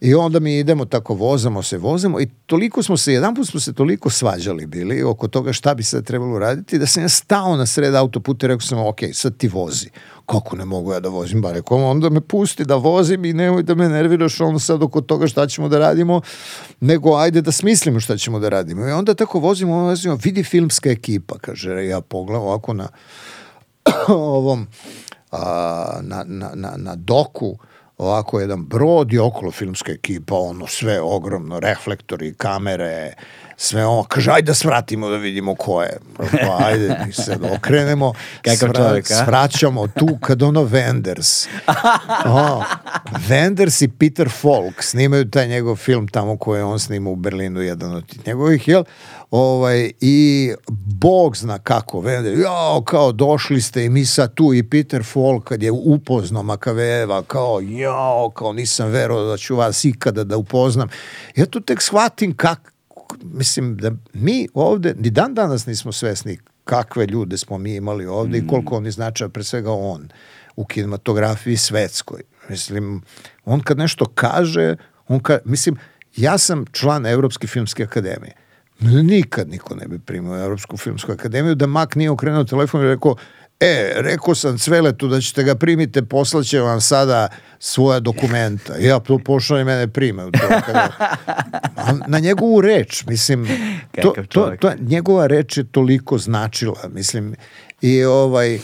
[0.01, 3.61] I onda mi idemo tako, vozamo se, vozamo i toliko smo se, jedan put smo
[3.61, 7.57] se toliko svađali bili oko toga šta bi sad trebalo raditi, da sam ja stao
[7.57, 9.90] na sred autoputa i rekao sam, ok, sad ti vozi.
[10.28, 11.42] Kako ne mogu ja da vozim?
[11.42, 15.00] Ba rekao, onda me pusti da vozim i nemoj da me nerviraš ono sad oko
[15.00, 16.20] toga šta ćemo da radimo,
[16.80, 18.88] nego ajde da smislimo šta ćemo da radimo.
[18.88, 22.88] I onda tako vozimo, vozimo vidi filmska ekipa, kaže, ja pogledam ovako na
[24.08, 24.66] ovom
[25.32, 27.58] a, na, na, na, na doku
[27.98, 33.12] ovako jedan brod i okolo filmska ekipa, ono sve ogromno, reflektori, kamere,
[33.61, 35.98] sve ono, kaže, ajde da svratimo da vidimo ko je.
[36.16, 39.24] Pa, ajde, mi se okrenemo, Kakav čovjek, a?
[39.24, 41.46] svraćamo tu kad ono Wenders.
[42.26, 42.62] O,
[43.28, 47.94] Wenders i Peter Falk snimaju taj njegov film tamo koji on snimao u Berlinu, jedan
[47.94, 48.84] od tih njegovih, jel?
[49.30, 50.50] Ovaj, I
[51.00, 55.44] Bog zna kako, Wenders, jao, kao došli ste i mi sad tu i Peter Falk
[55.44, 60.88] kad je upoznao Makaveva, kao, jao, kao nisam verovao da ću vas ikada da upoznam.
[61.36, 62.72] Ja tu tek shvatim kak,
[63.22, 68.38] mislim da mi ovde, ni dan danas nismo svesni kakve ljude smo mi imali ovde
[68.38, 70.09] i koliko oni značaja, pre svega on,
[70.56, 72.22] u kinematografiji svetskoj.
[72.48, 73.02] Mislim,
[73.44, 74.76] on kad nešto kaže,
[75.09, 75.76] on ka, mislim,
[76.16, 78.32] ja sam član Evropske filmske akademije.
[78.80, 82.88] Nikad niko ne bi primao u Evropsku filmsku akademiju da Mak nije okrenuo telefon i
[82.88, 83.16] rekao
[83.61, 87.28] E, rekao sam Cveletu da ćete ga primite, poslaće vam sada
[87.59, 88.76] svoja dokumenta.
[88.76, 90.24] Ja to pošao i mene prime.
[90.24, 91.16] u To, kada,
[92.06, 93.48] na njegovu reč, mislim,
[94.02, 97.34] to, to, to, njegova reč je toliko značila, mislim,
[97.80, 98.59] i ovaj,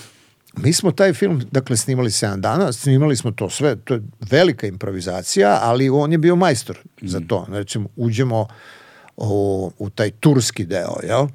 [0.57, 4.67] mi smo taj film, dakle, snimali 7 dana, snimali smo to sve, to je velika
[4.67, 7.47] improvizacija, ali on je bio majstor za to.
[7.51, 8.47] Recimo, uđemo
[9.17, 11.27] u, u taj turski deo, jel?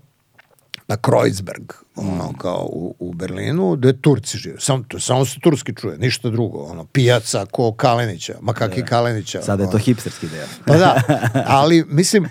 [0.89, 4.59] Na Kreuzberg, ono, kao u, u Berlinu, gde Turci žive.
[4.59, 6.63] Samo, to, samo se turski čuje, ništa drugo.
[6.63, 9.41] Ono, pijaca ko Kalenića, ma kakvi Kalenića.
[9.41, 10.47] Sada je to hipsterski deo.
[10.65, 11.01] Pa da,
[11.59, 12.27] ali mislim,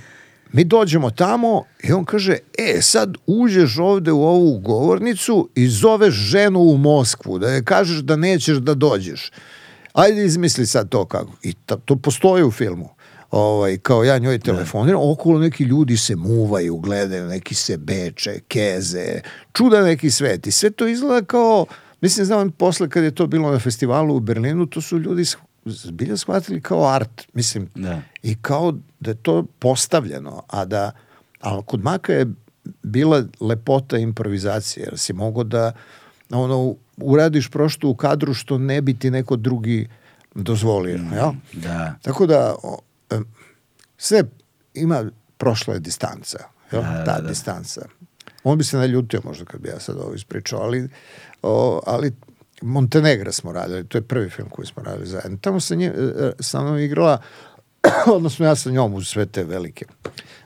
[0.53, 6.15] mi dođemo tamo i on kaže, e, sad uđeš ovde u ovu govornicu i zoveš
[6.15, 9.31] ženu u Moskvu, da je kažeš da nećeš da dođeš.
[9.93, 11.33] Ajde izmisli sad to kako.
[11.43, 12.89] I ta, to postoji u filmu.
[13.31, 19.21] Ovaj, kao ja njoj telefoniram, okolo neki ljudi se muvaju, gledaju, neki se beče, keze,
[19.53, 20.47] čuda neki svet.
[20.47, 21.67] I sve to izgleda kao,
[22.01, 25.25] mislim, znam, posle kad je to bilo na festivalu u Berlinu, to su ljudi
[25.65, 28.01] zbilja shvatili kao art, mislim, Da.
[28.23, 30.91] i kao da je to postavljeno, a da,
[31.41, 32.27] ali kod Maka je
[32.83, 35.73] bila lepota improvizacije, jer si mogao da
[36.31, 39.89] ono, uradiš prošto u kadru što ne bi ti neko drugi
[40.35, 41.31] dozvolio, jel?
[41.53, 41.95] Da.
[42.03, 42.55] Tako da
[43.97, 44.23] sve
[44.75, 45.05] ima
[45.37, 46.39] prošla je distanca,
[46.73, 46.83] jel?
[46.83, 47.29] Da, da, ta da.
[47.29, 47.81] distanca.
[48.45, 50.89] On bi se naljutio možda kad bi ja sad ovo ispričao, ali,
[51.43, 52.13] o, ali
[52.63, 55.39] Montenegra smo radili, to je prvi film koji smo radili zajedno.
[55.41, 57.23] Tamo sa, nje, e, e, sa mnom igrala,
[58.17, 59.87] odnosno ja sa njom uz sve te velike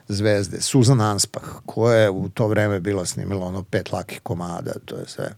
[0.07, 4.95] zvezde, Susan Anspach, koja je u to vreme bila snimila ono pet lakih komada, to
[4.95, 5.35] je sve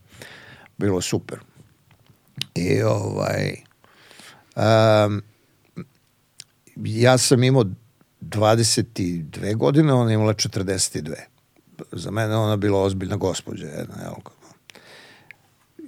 [0.77, 1.39] bilo super.
[2.55, 3.55] I ovaj,
[4.55, 5.21] um,
[6.75, 7.63] ja sam imao
[8.21, 11.13] 22 godine, ona imala 42.
[11.91, 14.13] Za mene ona bila ozbiljna gospođa jedna, jel?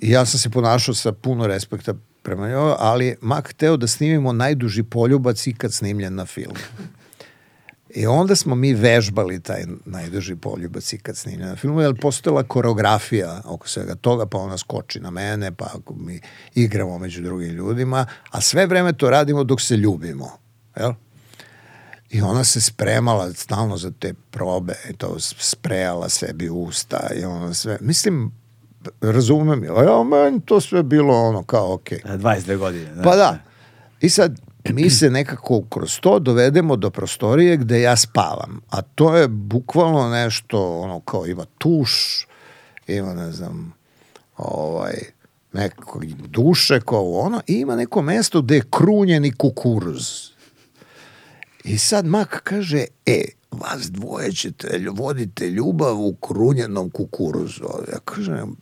[0.02, 4.84] Ja sam se ponašao sa puno respekta prema njoj, ali Mak hteo da snimimo najduži
[4.84, 6.56] poljubac ikad snimljen na filmu.
[7.96, 13.42] I onda smo mi vežbali taj najduži poljubac ikad snimljen na filmu, jer postojala koreografija
[13.46, 16.20] oko svega toga, pa ona skoči na mene, pa mi
[16.56, 20.47] igramo među drugim ljudima, a sve vreme to radimo dok se ljubimo.
[20.80, 20.94] Jel?
[22.10, 27.54] I ona se spremala stalno za te probe, i to sprejala sebi usta i ono
[27.54, 27.78] sve.
[27.82, 28.32] Mislim,
[29.02, 32.00] razumem je, a ja, meni to sve bilo ono kao okej.
[32.06, 32.94] 22 godine.
[32.96, 33.02] Da.
[33.02, 33.40] Pa da.
[34.02, 38.62] I sad mi se nekako kroz to dovedemo do prostorije gde ja spavam.
[38.70, 42.26] A to je bukvalno nešto, ono, kao ima tuš,
[42.88, 43.74] ima, ne znam,
[44.38, 44.94] ovaj,
[45.54, 50.37] neko duše, kao ono, i ima neko mesto gde je krunjeni kukuruz.
[51.68, 57.64] I sad Mak kaže, e, vas dvoje ćete, vodite ljubav u krunjenom kukuruzu.
[57.94, 58.56] Ja kažem,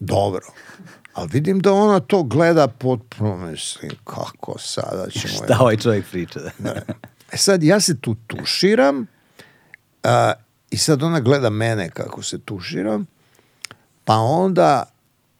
[0.00, 0.46] dobro.
[1.14, 5.34] Ali vidim da ona to gleda potpuno, mislim, kako sada ćemo...
[5.44, 6.40] Šta ovaj čovjek priča?
[6.58, 6.82] Da.
[7.32, 9.06] E sad, ja se tu tuširam
[10.02, 10.32] a,
[10.70, 13.06] i sad ona gleda mene kako se tuširam,
[14.04, 14.93] pa onda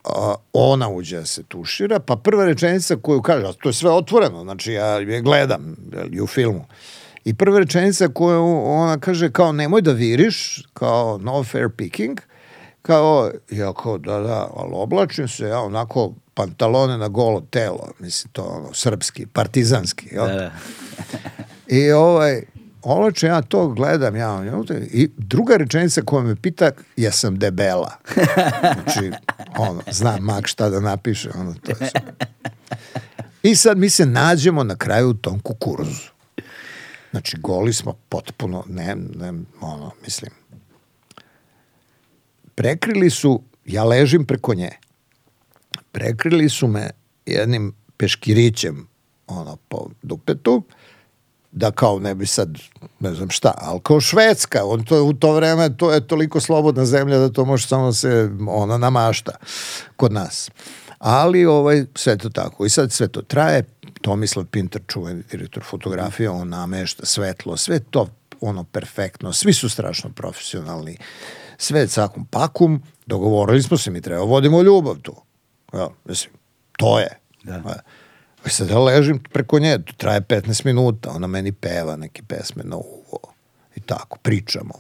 [0.05, 3.91] a, ona uđe da se tušira, pa prva rečenica koju kaže, a to je sve
[3.91, 6.65] otvoreno, znači ja je gledam jel, i u filmu,
[7.25, 12.21] i prva rečenica koju ona kaže kao nemoj da viriš, kao no fair picking,
[12.83, 18.33] kao, ja kao da, da, ali oblačim se, ja onako pantalone na golo telo, mislim
[18.33, 20.27] to ono, srpski, partizanski, jel?
[20.27, 20.53] Da, da.
[21.69, 22.43] I ovaj,
[22.85, 27.93] olače ja to gledam, ja, ja, i druga rečenica koja me pita, jesam debela.
[28.74, 29.11] Znači,
[29.59, 31.91] ono, znam mak šta da napiše, ono, to je.
[33.43, 36.11] I sad mi se nađemo na kraju u tom kukuruzu.
[37.11, 40.30] Znači, goli smo potpuno, ne, ne, ono, mislim,
[42.55, 44.70] prekrili su, ja ležim preko nje,
[45.93, 46.91] prekrili su me
[47.26, 48.87] jednim peškirićem
[49.26, 50.62] ono, po dupetu,
[51.55, 52.59] da kao ne bi sad,
[53.01, 56.85] ne znam šta, ali kao Švedska, on to u to vreme, to je toliko slobodna
[56.85, 59.33] zemlja da to može samo se ona namašta
[59.97, 60.51] kod nas.
[60.99, 62.67] Ali ovaj, sve to tako.
[62.67, 63.65] I sad sve to traje,
[64.03, 68.09] Tomislav Pinter, čuveni direktor fotografije, on namešta svetlo, sve to
[68.41, 70.97] ono perfektno, svi su strašno profesionalni,
[71.57, 75.15] sve je cakum pakum, dogovorili smo se, mi treba vodimo ljubav tu.
[75.73, 76.35] Ja, mislim,
[76.77, 77.19] to je.
[77.43, 77.83] Da.
[78.47, 82.62] I sad ja ležim preko nje, to traje 15 minuta, ona meni peva neke pesme
[82.64, 83.18] na uvo.
[83.76, 84.74] I tako, pričamo.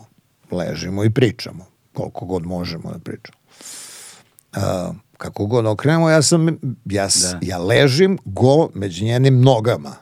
[0.50, 1.66] Ležimo i pričamo.
[1.92, 3.38] Koliko god možemo da pričamo.
[4.56, 6.48] Uh, kako god okrenemo, ja sam,
[6.84, 7.38] ja, Da.
[7.42, 9.96] ja ležim go među njenim nogama.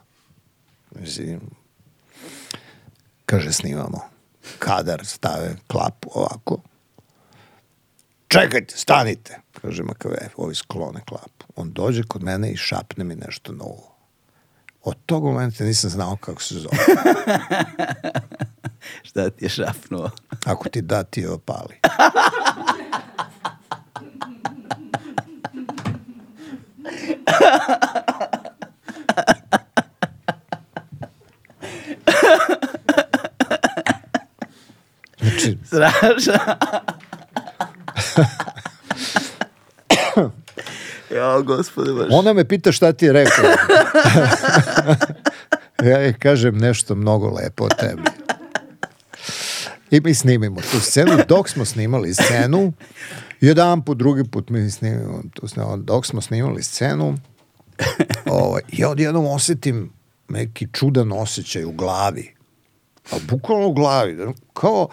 [0.99, 1.39] Mislim,
[3.25, 3.99] kaže snimamo.
[4.59, 6.61] Kadar stave klapu ovako.
[8.27, 11.32] Čekajte, stanite, kaže Makave, ovi sklone klapu.
[11.55, 13.95] On dođe kod mene i šapne mi nešto na uvo.
[14.83, 16.77] Od tog momenta nisam znao kako se zove.
[19.03, 20.09] Šta ti je šapnuo?
[20.45, 21.79] Ako ti da, ti je opali.
[35.23, 36.33] Znači, Strašno.
[41.23, 42.07] Ja, gospode, baš.
[42.11, 43.45] ona me pita šta ti je rekao.
[45.89, 48.01] ja je kažem nešto mnogo lepo o tebi.
[49.91, 51.11] I mi snimimo tu scenu.
[51.27, 52.73] Dok smo snimali scenu,
[53.41, 55.77] jedan put, drugi put mi snimimo tu scenu.
[55.77, 57.17] Dok smo snimali scenu,
[58.25, 59.91] ovaj, ja odjednom osetim
[60.29, 62.33] neki čudan osjećaj u glavi.
[63.11, 64.33] A bukvalno u glavi.
[64.53, 64.87] Kao,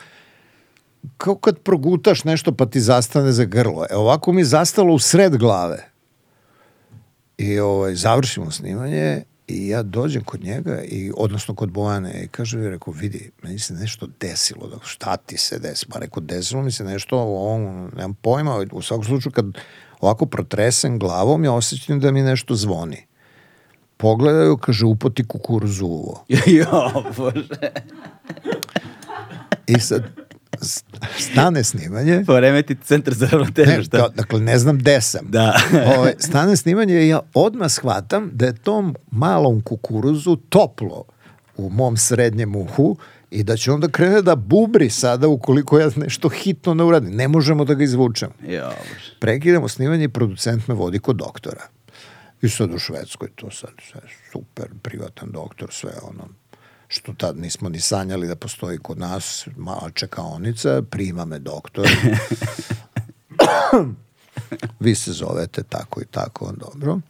[1.16, 3.86] kao kad progutaš nešto pa ti zastane za grlo.
[3.90, 5.89] E ovako mi je zastalo u sred glave.
[7.40, 12.58] I ovaj, završimo snimanje i ja dođem kod njega, i, odnosno kod Bojane i kaže,
[12.58, 14.68] rekao, vidi, meni se nešto desilo.
[14.68, 15.86] Dakle, šta ti se desi?
[15.88, 19.46] Pa rekao, desilo mi se nešto, on, nemam pojma, u svakom slučaju kad
[20.00, 23.06] ovako protresem glavom, ja osjećam da mi nešto zvoni.
[23.96, 26.24] Pogledaju, kaže, upoti kukuruzu u uvo.
[26.58, 27.72] jo, bože.
[29.66, 30.02] I sad,
[31.18, 32.24] stane snimanje.
[32.26, 33.96] Poremeti centar za ravnotežu, Ne, šta?
[33.96, 35.26] da, dakle, ne znam gde sam.
[35.28, 35.60] Da.
[35.98, 41.04] Ove, stane snimanje i ja odmah shvatam da je tom malom kukuruzu toplo
[41.56, 42.96] u mom srednjem uhu
[43.30, 47.16] i da će onda krene da bubri sada ukoliko ja nešto hitno ne uradim.
[47.16, 48.32] Ne možemo da ga izvučemo.
[49.20, 51.62] Prekidamo snimanje i producent me vodi kod doktora.
[52.42, 54.00] I sad u Švedskoj to sad sve
[54.32, 56.28] super, privatan doktor, sve ono
[56.92, 61.88] što tad nismo ni sanjali da postoji kod nas, mala čekaonica, prima me doktor.
[64.80, 67.00] Vi se zovete tako i tako, dobro.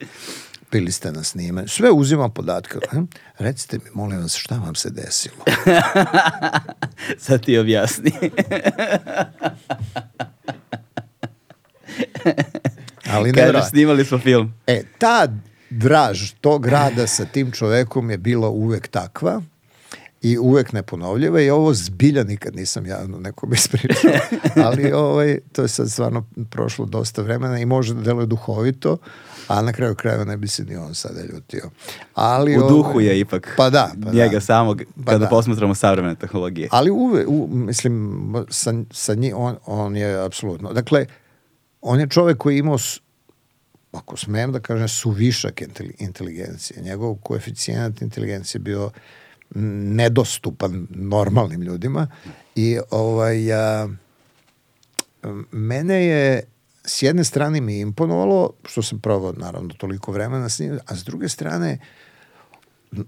[0.72, 1.68] Bili ste na snimanju.
[1.68, 2.78] Sve uzima podatke.
[2.90, 3.02] Hm?
[3.38, 5.44] Recite mi, molim vas, šta vam se desilo?
[7.24, 8.12] Sad ti objasni.
[13.06, 14.54] Ali ne Kažeš, snimali smo film.
[14.66, 15.28] E, ta
[15.70, 19.42] draž tog rada sa tim čovekom je bila uvek takva
[20.22, 24.10] i uvek neponovljiva i ovo zbilja nikad nisam javno nekom ispričao,
[24.66, 28.96] ali ovaj, to je sad stvarno prošlo dosta vremena i može da deluje duhovito,
[29.48, 31.70] a na kraju krajeva ne bi se ni on sada ljutio.
[32.14, 34.40] Ali, U ovaj, duhu je ipak Pa da, pa njega da.
[34.40, 35.28] samog, Pa kada da.
[35.28, 36.68] posmatramo savremene tehnologije.
[36.72, 41.06] Ali uve, u, mislim, sa, sa njim, on, on je apsolutno, dakle,
[41.80, 42.76] on je čovek koji je imao,
[43.92, 46.82] ako smem da kažem, suvišak inteli- inteligencije.
[46.82, 48.90] Njegov koeficijent inteligencije je bio
[49.54, 52.06] nedostupan normalnim ljudima.
[52.54, 53.88] I ovaj, a,
[55.50, 56.42] mene je
[56.84, 61.04] s jedne strane mi imponovalo, što sam probao naravno toliko vremena s njim, a s
[61.04, 61.78] druge strane
[62.92, 63.02] uh,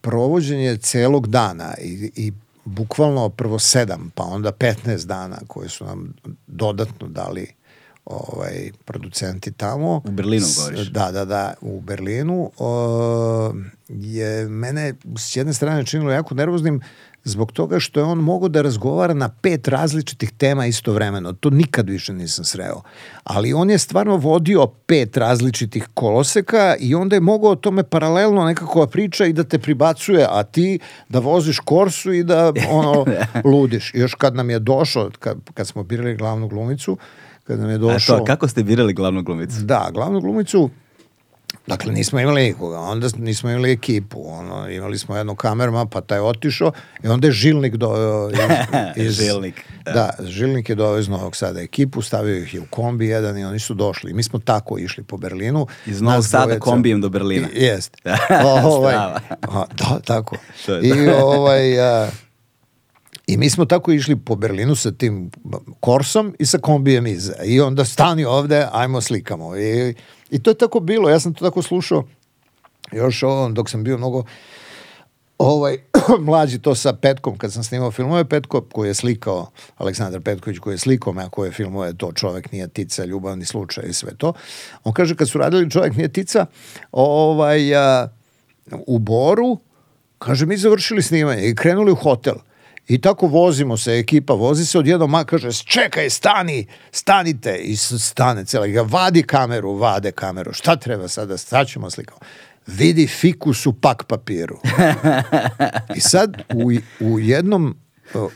[0.00, 2.32] provođenje celog dana i, i
[2.64, 6.14] bukvalno prvo sedam, pa onda 15 dana koje su nam
[6.46, 7.57] dodatno dali
[8.08, 10.02] ovaj producenti tamo.
[10.04, 10.88] U Berlinu govoriš?
[10.88, 13.52] Da, da, da, u Berlinu o,
[13.88, 16.80] je mene s jedne strane činilo jako nervoznim
[17.24, 21.32] zbog toga što je on mogao da razgovara na pet različitih tema istovremeno.
[21.32, 22.82] To nikad više nisam sreo.
[23.24, 28.44] Ali on je stvarno vodio pet različitih koloseka i onda je mogao o tome paralelno
[28.44, 30.78] nekako da priča i da te pribacuje, a ti
[31.08, 33.06] da voziš korsu i da ono
[33.52, 33.90] ludiš.
[33.94, 36.96] Još kad nam je došao, kad, kad smo birali glavnu glumicu,
[37.48, 38.18] kad nam je A došao...
[38.18, 39.60] to, kako ste birali glavnu glumicu?
[39.60, 40.70] Da, glavnu glumicu,
[41.66, 46.18] dakle nismo imali nikoga, onda nismo imali ekipu, ono, imali smo jednog kamerma, pa taj
[46.18, 46.72] je otišao
[47.02, 48.36] i onda je Žilnik doveo iz,
[49.06, 49.92] iz, Žilnik, da.
[49.92, 50.26] Da.
[50.26, 53.58] Žilnik je doveo iz Novog Sada ekipu, stavio ih je u kombi jedan i oni
[53.58, 54.12] su došli.
[54.12, 55.66] Mi smo tako išli po Berlinu.
[55.86, 57.48] Iz Novog Sada dvojica- kombijem do Berlina.
[57.54, 57.96] Jest.
[58.24, 58.62] Strava.
[58.64, 59.18] ovaj, a,
[59.78, 60.36] da, tako.
[60.68, 61.80] Je I ovaj...
[61.80, 62.08] A,
[63.28, 65.30] I mi smo tako išli po Berlinu sa tim
[65.80, 67.34] korsom i sa kombijem iza.
[67.44, 69.56] I onda stani ovde, ajmo slikamo.
[69.56, 69.94] I,
[70.30, 71.10] I to je tako bilo.
[71.10, 72.04] Ja sam to tako slušao
[72.92, 74.24] još ovo, dok sam bio mnogo
[75.38, 75.78] ovaj,
[76.28, 80.74] mlađi to sa Petkom, kad sam snimao filmove, Petko koji je slikao, Aleksandar Petković koji
[80.74, 84.32] je slikao me, koje filmove to čovek nije tica, ljubavni slučaj i sve to.
[84.84, 86.46] On kaže kad su radili čovek nije tica,
[86.92, 88.08] ovaj, a,
[88.86, 89.58] u Boru,
[90.18, 92.34] kaže mi završili snimanje i krenuli u hotel.
[92.88, 97.56] I tako vozimo se, ekipa vozi se, odjednom ma kaže, čekaj, stani, stanite.
[97.56, 100.52] I stane cijela, ga vadi kameru, vade kameru.
[100.52, 102.20] Šta treba sada, sad ćemo slikamo.
[102.66, 104.58] Vidi fikus u pak papiru.
[105.96, 106.70] I sad u,
[107.00, 107.76] u jednom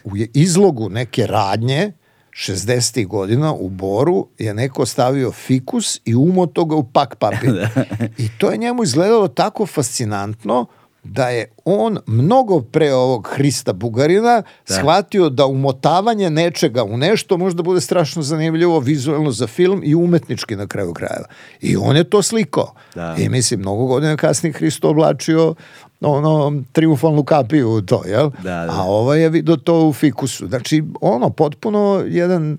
[0.04, 1.92] u izlogu neke radnje
[2.30, 3.06] 60.
[3.06, 7.68] godina u Boru je neko stavio fikus i umoto ga u pak papir.
[8.24, 10.66] I to je njemu izgledalo tako fascinantno
[11.04, 17.62] da je on mnogo pre ovog Hrista Bugarina shvatio da umotavanje nečega u nešto možda
[17.62, 21.26] bude strašno zanimljivo vizualno za film i umetnički na kraju krajeva.
[21.60, 22.74] I on je to slikao.
[22.94, 23.16] Da.
[23.18, 25.54] I mislim, mnogo godina kasnije Hristo oblačio
[26.00, 28.30] ono, triumfalnu kapiju u to, jel?
[28.30, 28.68] Da, da.
[28.70, 30.46] A ovaj je vidio to u fikusu.
[30.46, 32.58] Znači, ono, potpuno jedan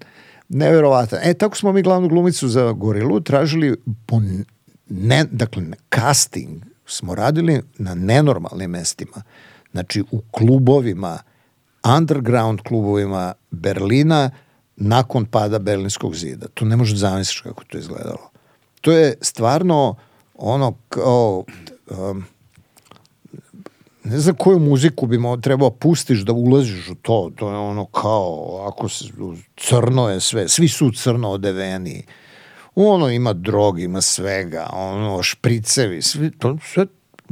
[0.50, 1.20] neverovatan.
[1.24, 3.76] E, tako smo mi glavnu glumicu za Gorilu tražili
[4.06, 4.22] po
[4.90, 5.64] ne, dakle,
[5.96, 9.24] casting smo radili na nenormalnim mestima.
[9.72, 11.18] Znači, u klubovima,
[11.98, 14.32] underground klubovima Berlina
[14.76, 16.48] nakon pada Berlinskog zida.
[16.54, 18.30] To ne možeš zamisliš kako to izgledalo.
[18.82, 19.96] To je stvarno
[20.36, 21.44] ono kao
[21.90, 22.26] um,
[24.04, 27.32] ne znam koju muziku bi trebao pustiš da ulaziš u to.
[27.36, 29.06] To je ono kao, ako se,
[29.58, 32.06] crno je sve, svi su crno odeveni.
[32.76, 36.86] Ono ima drog, ima svega, ono špricevi, sve, to sve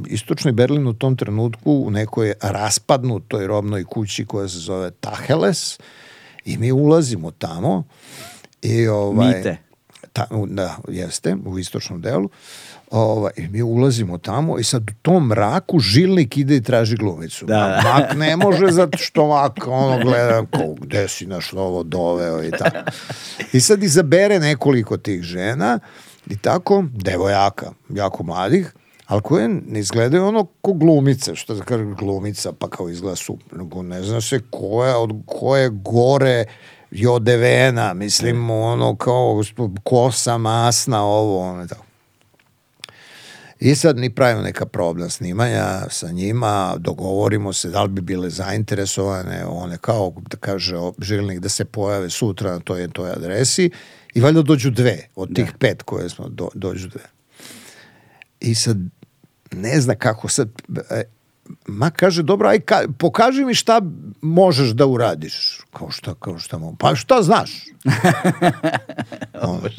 [0.08, 5.80] istočni Berlin u tom trenutku u nekoj raspadnutoj robnoj kući koja se zove Tacheles
[6.46, 7.84] i mi ulazimo tamo
[8.62, 9.58] i ovaj Mite.
[10.14, 12.30] ta, da, jeste, u istočnom delu.
[12.92, 17.46] Ovaj, mi ulazimo tamo i sad u tom mraku žilnik ide i traži glumicu.
[17.46, 17.82] Da, da.
[17.84, 22.52] Mak ne može zato što mak ono gleda ko, gde si naš ovo doveo i
[22.52, 22.78] tako.
[23.54, 25.80] I sad izabere nekoliko tih žena
[26.30, 28.74] i tako, devojaka, jako mladih,
[29.06, 33.58] ali koje ne izgledaju ono ko glumice, što da kaže glumica, pa kao izgleda super,
[33.58, 36.46] nego ne zna se ko je, od koje gore
[36.92, 39.42] i odevena, mislim, ono kao
[39.84, 41.91] kosa masna, ovo, ono tako.
[43.62, 48.30] I sad mi pravimo neka probna snimanja sa njima, dogovorimo se da li bi bile
[48.30, 53.72] zainteresovane, one kao da kaže željnik da se pojave sutra na toj, toj adresi
[54.14, 57.04] i valjda dođu dve od tih pet koje smo, do, dođu dve.
[58.40, 58.78] I sad
[59.52, 60.50] ne zna kako sad,
[60.90, 61.04] e,
[61.68, 63.82] ma kaže, dobro, aj ka, pokaži mi šta
[64.22, 65.60] možeš da uradiš.
[65.74, 66.76] Kao šta, kao šta mogu?
[66.80, 67.66] Pa šta znaš?
[69.42, 69.70] Ono.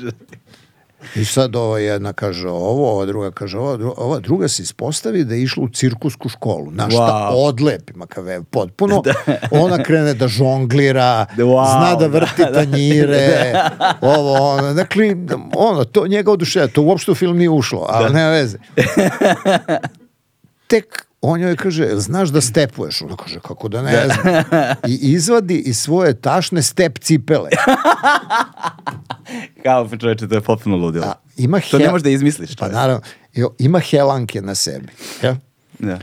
[1.14, 5.24] I sad ova jedna kaže ovo, ova druga kaže ovo, dru- ova druga se ispostavi
[5.24, 6.70] da je išla u cirkusku školu.
[6.70, 7.30] Na šta Wow.
[7.38, 9.02] odlepi makave potpuno.
[9.62, 13.54] Ona krene da žonglira, Wow, zna da da, vrti tanjire,
[14.00, 14.74] ovo, ono.
[14.74, 15.16] Dakle,
[15.56, 16.66] ono, to njega oduševa.
[16.66, 18.58] To uopšte u film nije ušlo, ali nema veze.
[20.66, 23.02] Tek on joj kaže, "Jel znaš da stepuješ?
[23.02, 24.44] Ona kaže, kako da ne znam.
[24.88, 27.50] I izvadi iz svoje tašne step cipele.
[29.62, 31.04] Kao čoveče, to je potpuno ludilo.
[31.04, 32.56] A, ima to ne hel- možeš da izmisliš.
[32.56, 33.00] Pa naravno,
[33.34, 34.88] jo, ima helanke na sebi.
[35.22, 35.36] Ja?
[35.78, 35.98] Da.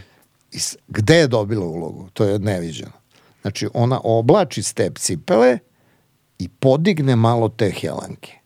[0.52, 0.58] I
[0.88, 2.10] gde je dobila ulogu?
[2.14, 2.92] To je neviđeno.
[3.42, 5.58] Znači, ona oblači step cipele
[6.40, 8.39] i podigne malo te helanke.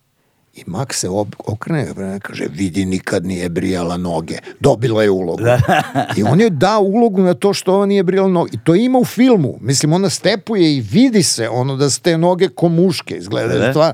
[0.54, 1.88] I Mak se ob- okrene
[2.18, 4.38] i kaže, vidi, nikad nije brijala noge.
[4.60, 5.44] Dobila je ulogu.
[6.18, 8.50] I on je dao ulogu na to što ona nije brijala noge.
[8.54, 9.58] I to ima u filmu.
[9.62, 13.16] Mislim, ona stepuje i vidi se ono da su te noge ko muške.
[13.16, 13.72] Izgleda Da.
[13.72, 13.94] stvar.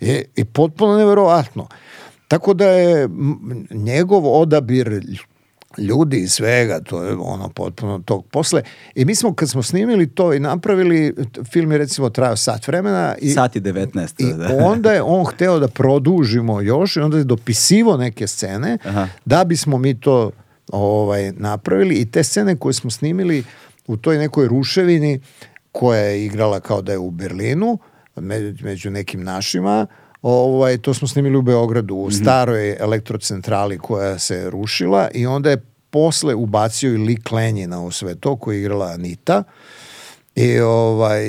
[0.00, 1.68] I, I potpuno neverovatno.
[2.28, 3.08] Tako da je
[3.70, 5.02] njegov odabir
[5.78, 8.62] ljudi i svega, to je ono potpuno tog posle.
[8.94, 11.14] I mi smo, kad smo snimili to i napravili,
[11.52, 14.30] film je recimo trajao sat vremena i, Sat i 19.
[14.30, 14.64] i da.
[14.64, 19.08] onda je on hteo da produžimo još i onda je dopisivo neke scene Aha.
[19.24, 20.30] da bismo mi to
[20.72, 23.44] ovaj, napravili i te scene koje smo snimili
[23.86, 25.20] u toj nekoj ruševini
[25.72, 27.78] koja je igrala kao da je u Berlinu
[28.16, 29.86] među, među nekim našima
[30.22, 35.62] ovaj, to smo snimili u Beogradu u staroj elektrocentrali koja se rušila i onda je
[35.90, 39.42] posle ubacio i lik Lenjina u sve to koji je igrala Anita
[40.34, 41.24] i ovaj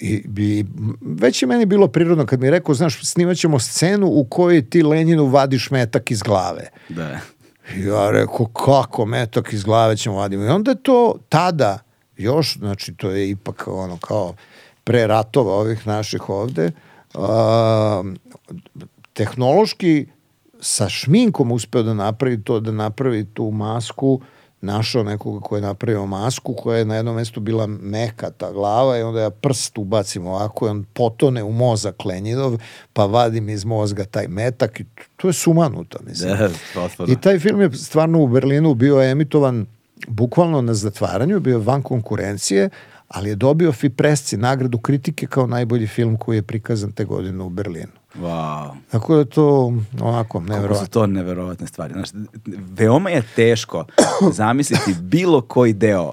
[0.00, 0.64] i, i
[1.00, 4.70] već je meni bilo prirodno kad mi je rekao, znaš, snimat ćemo scenu u kojoj
[4.70, 6.68] ti Lenjinu vadiš metak iz glave.
[6.88, 7.18] Da.
[7.76, 10.44] I ja rekao, kako metak iz glave ćemo vadimo?
[10.44, 11.78] I onda je to tada,
[12.16, 14.34] još, znači to je ipak ono kao
[14.84, 16.70] pre ratova ovih naših ovde, a,
[19.12, 20.06] tehnološki
[20.60, 24.20] sa šminkom uspeo da napravi to, da napravi tu masku,
[24.64, 28.98] našao nekoga ko je napravio masku koja je na jednom mestu bila meka ta glava
[28.98, 32.58] i onda ja prst ubacim ovako i on potone u mozak Lenjinov
[32.92, 34.84] pa vadim iz mozga taj metak i
[35.16, 36.30] to je sumanuto mislim.
[36.30, 37.12] Da, potpuno.
[37.12, 39.66] I taj film je stvarno u Berlinu bio emitovan
[40.08, 42.70] bukvalno na zatvaranju, bio van konkurencije,
[43.14, 47.48] ali je dobio Fipresci nagradu kritike kao najbolji film koji je prikazan te godine u
[47.48, 47.92] Berlinu.
[48.14, 48.70] Wow.
[48.90, 50.86] Tako da je to onako Kako su neverovatno.
[50.86, 51.92] to neverovatne stvari.
[51.92, 52.08] Znaš,
[52.56, 53.84] veoma je teško
[54.32, 56.12] zamisliti bilo koji deo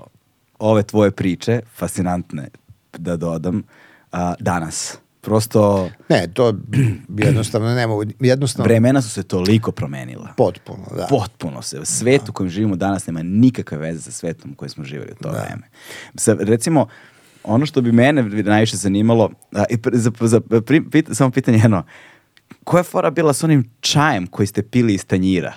[0.60, 2.50] ove tvoje priče, fascinantne,
[2.98, 3.64] da dodam,
[4.12, 4.98] a, danas.
[5.22, 6.54] Prosto Ne, to
[7.18, 10.34] jednostavno ne mogu, jednostavno vremena su se toliko promenila.
[10.38, 11.08] potpuno, da.
[11.10, 11.86] Potpuno se.
[11.86, 15.24] Svet u kojem živimo danas nema nikakve veze sa svetom u kojem smo živjeli u
[15.24, 15.70] to vreme.
[16.16, 16.88] Sa, recimo,
[17.44, 21.84] ono što bi mene najviše zanimalo, a, i za, za, pri- pit- samo pitanje jedno,
[22.64, 25.54] koja je fora bila s onim čajem koji ste pili iz tanjira?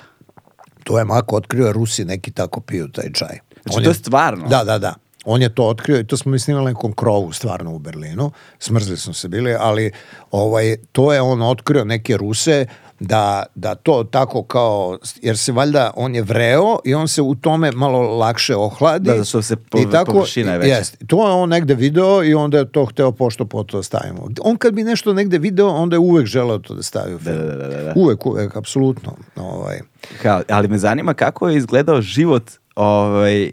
[0.84, 3.38] To je Mako otkrio, Rusi neki tako piju taj čaj.
[3.64, 4.46] Znači, to je stvarno?
[4.48, 4.94] Da, da, da.
[5.24, 8.30] On je to otkrio i to smo mi snimali na nekom krovu stvarno u Berlinu.
[8.58, 9.90] Smrzli smo se bili, ali
[10.30, 12.66] ovaj, to je on otkrio neke Ruse
[13.00, 17.34] da, da to tako kao, jer se valjda, on je vreo i on se u
[17.34, 19.04] tome malo lakše ohladi.
[19.04, 20.74] Da, zato što se po- I tako, površina je veća.
[20.74, 23.82] Jest, to je on negde video i onda je to hteo pošto po to da
[23.82, 24.28] stavimo.
[24.40, 27.36] On kad bi nešto negde video, onda je uvek želeo to da stavi u film.
[27.36, 27.92] da, da, da, da.
[27.96, 29.16] Uvek, uvek, apsolutno.
[29.36, 29.80] Ovaj.
[30.22, 33.50] Kao, ali me zanima kako je izgledao život ovaj,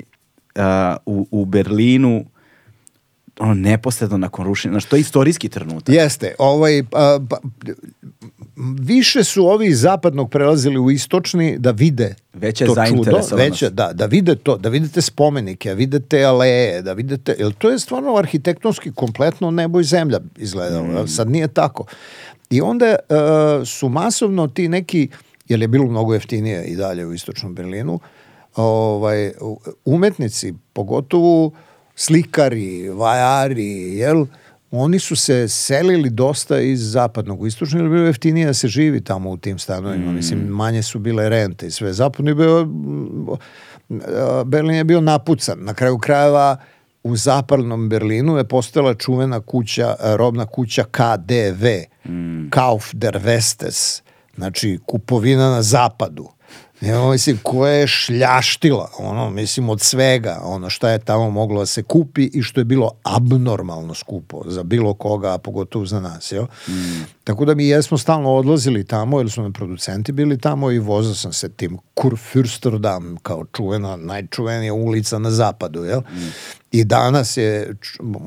[0.55, 2.25] a, u, u Berlinu
[3.39, 5.95] ono neposredno nakon rušenja, znaš, to je istorijski trenutak.
[5.95, 7.37] Jeste, ovaj, a, pa,
[8.79, 13.93] više su ovi iz zapadnog prelazili u istočni da vide Veća to čudo, veća, da,
[13.93, 18.15] da vide to, da vidite spomenike, da vidite aleje, da vidite, jer to je stvarno
[18.15, 21.07] arhitektonski kompletno nebo i zemlja izgledalo, Mm.
[21.07, 21.85] sad nije tako.
[22.49, 22.95] I onda e,
[23.65, 25.09] su masovno ti neki,
[25.47, 27.99] jer je bilo mnogo jeftinije i dalje u istočnom Berlinu,
[28.55, 29.31] ovaj,
[29.85, 31.51] umetnici, pogotovo
[31.95, 34.25] slikari, vajari, jel,
[34.71, 38.67] oni su se selili dosta iz zapadnog u istočnog, jer je bilo jeftinije da se
[38.67, 40.11] živi tamo u tim stanovima.
[40.11, 41.93] Mislim, manje su bile rente i sve.
[41.93, 43.27] Zapadno je bio, mm,
[44.45, 45.57] Berlin je bio napucan.
[45.61, 46.57] Na kraju krajeva
[47.03, 51.65] u zapadnom Berlinu je postala čuvena kuća, robna kuća KDV,
[52.49, 54.01] Kauf der Westes,
[54.35, 56.29] znači kupovina na zapadu.
[56.81, 61.65] Ja, mislim, koja je šljaštila, ono, mislim, od svega, ono, šta je tamo moglo da
[61.65, 66.31] se kupi i što je bilo abnormalno skupo za bilo koga, a pogotovo za nas,
[66.31, 66.45] jel?
[67.23, 71.13] Tako da mi jesmo stalno odlazili tamo, jer su nam producenti bili tamo i vozao
[71.13, 76.01] sam se tim Kurfürsterdam, kao čuvena, najčuvenija ulica na zapadu, jel?
[76.71, 77.75] I danas je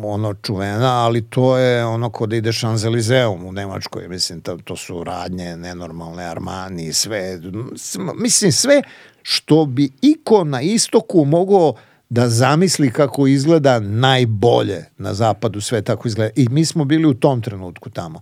[0.05, 4.77] ono čuvena, ali to je ono kod da ide Šanzelizeum u Nemačkoj, mislim, to, to
[4.77, 7.41] su radnje nenormalne, Armani, sve,
[7.77, 8.83] s- mislim, sve
[9.23, 11.75] što bi iko na istoku mogao
[12.09, 16.31] da zamisli kako izgleda najbolje na zapadu, sve tako izgleda.
[16.37, 18.21] I mi smo bili u tom trenutku tamo.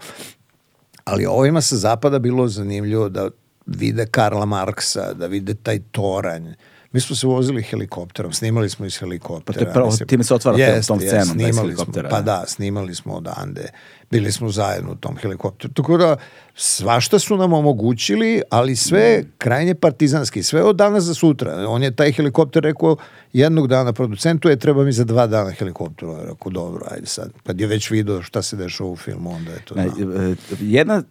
[1.04, 3.30] Ali ovima sa zapada bilo zanimljivo da
[3.66, 6.48] vide Karla Marksa, da vide taj toranj.
[6.92, 9.44] Mi smo se vozili helikopterom, snimali smo iz helikoptera.
[9.46, 10.08] Pa to je pravo- mislim.
[10.08, 12.40] time se otvara Jeste, tom scenom, da, iz snimali helikoptera, Smo, pa da.
[12.40, 13.68] da, snimali smo odande.
[14.10, 15.74] Bili smo zajedno u tom helikopteru.
[15.74, 16.16] Tako da,
[16.54, 21.68] svašta su nam omogućili, ali sve krajnje partizanski, sve od danas za sutra.
[21.68, 22.96] On je taj helikopter rekao
[23.32, 26.08] jednog dana producentu, je treba mi za dva dana helikopter.
[26.08, 27.32] On je Rekao, dobro, ajde sad.
[27.46, 29.74] Kad je već video šta se dešava u filmu, onda je to...
[29.74, 29.86] Znao.
[29.86, 31.02] e, Jedna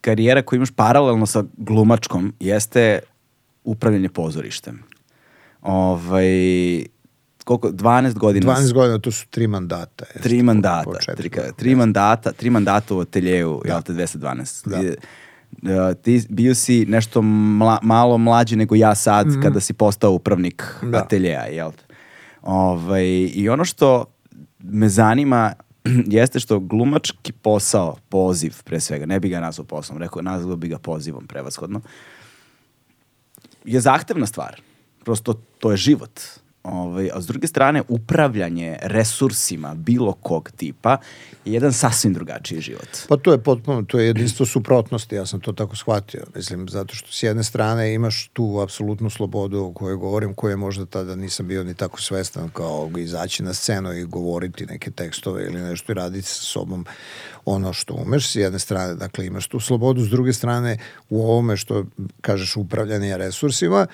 [0.00, 2.98] karijera koju imaš paralelno sa glumačkom jeste
[3.64, 4.82] upravljanje pozorištem.
[5.62, 6.28] Ovaj,
[7.44, 8.46] koliko, 12 godina.
[8.46, 10.04] 12 godina, to su tri mandata.
[10.04, 13.92] jeste, Tri po- mandata, po četiri tri, tri mandata, tri mandata u ateljeju, jel te,
[13.92, 14.68] 212.
[14.68, 14.82] Da.
[14.82, 20.12] I, e, ti bio si nešto mla- malo mlađi nego ja sad kada si postao
[20.12, 20.62] upravnik.
[20.82, 20.98] Da.
[20.98, 21.94] ateljeja, jel te?
[22.42, 23.04] Ovaj,
[23.34, 24.04] I ono što
[24.58, 25.52] me zanima
[26.08, 30.68] jeste što glumački posao, poziv pre svega, ne bi ga nazvao poslom, rekao, nazvao bi
[30.68, 31.80] ga pozivom prevashodno,
[33.64, 34.60] je zahtevna stvar.
[35.04, 36.20] Prosto to je život.
[36.62, 40.96] Ovaj, a s druge strane, upravljanje resursima bilo kog tipa
[41.44, 42.88] je jedan sasvim drugačiji život.
[43.08, 46.24] Pa to je potpuno, to je jedinstvo suprotnosti, ja sam to tako shvatio.
[46.34, 50.86] Mislim, zato što s jedne strane imaš tu apsolutnu slobodu o kojoj govorim, koje možda
[50.86, 55.60] tada nisam bio ni tako svestan kao izaći na scenu i govoriti neke tekstove ili
[55.60, 56.86] nešto i raditi sa sobom
[57.44, 58.32] ono što umeš.
[58.32, 60.78] S jedne strane, dakle, imaš tu slobodu, s druge strane,
[61.10, 61.84] u ovome što
[62.20, 63.86] kažeš upravljanje resursima,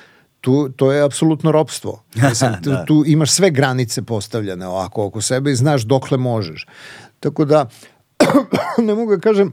[0.45, 2.03] tu, to je apsolutno ropstvo.
[2.29, 2.85] Mislim, tu, Da.
[2.85, 6.67] tu imaš sve granice postavljene ovako oko sebe i znaš dokle možeš.
[7.21, 7.69] Tako da,
[8.87, 9.53] ne mogu da kažem,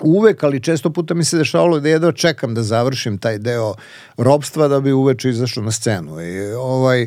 [0.00, 3.74] uvek, ali često puta mi se dešavalo da jedva čekam da završim taj deo
[4.16, 6.20] robstva da bi uveče izašao na scenu.
[6.20, 7.06] I, ovaj,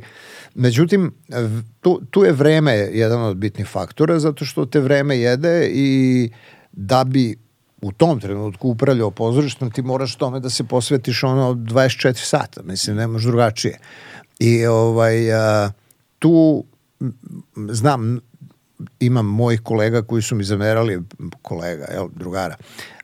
[0.55, 1.11] međutim,
[1.81, 6.29] tu, tu je vreme jedan od bitnih faktora, zato što te vreme jede i
[6.71, 7.42] da bi
[7.83, 12.95] u tom trenutku upravljao pozorištem, ti moraš tome da se posvetiš ono 24 sata, mislim,
[12.95, 13.79] nemaš drugačije.
[14.39, 15.71] I ovaj, a,
[16.19, 16.63] tu
[17.69, 18.19] znam
[18.99, 21.01] imam mojih kolega koji su mi zamerali,
[21.41, 22.55] kolega, jel, drugara,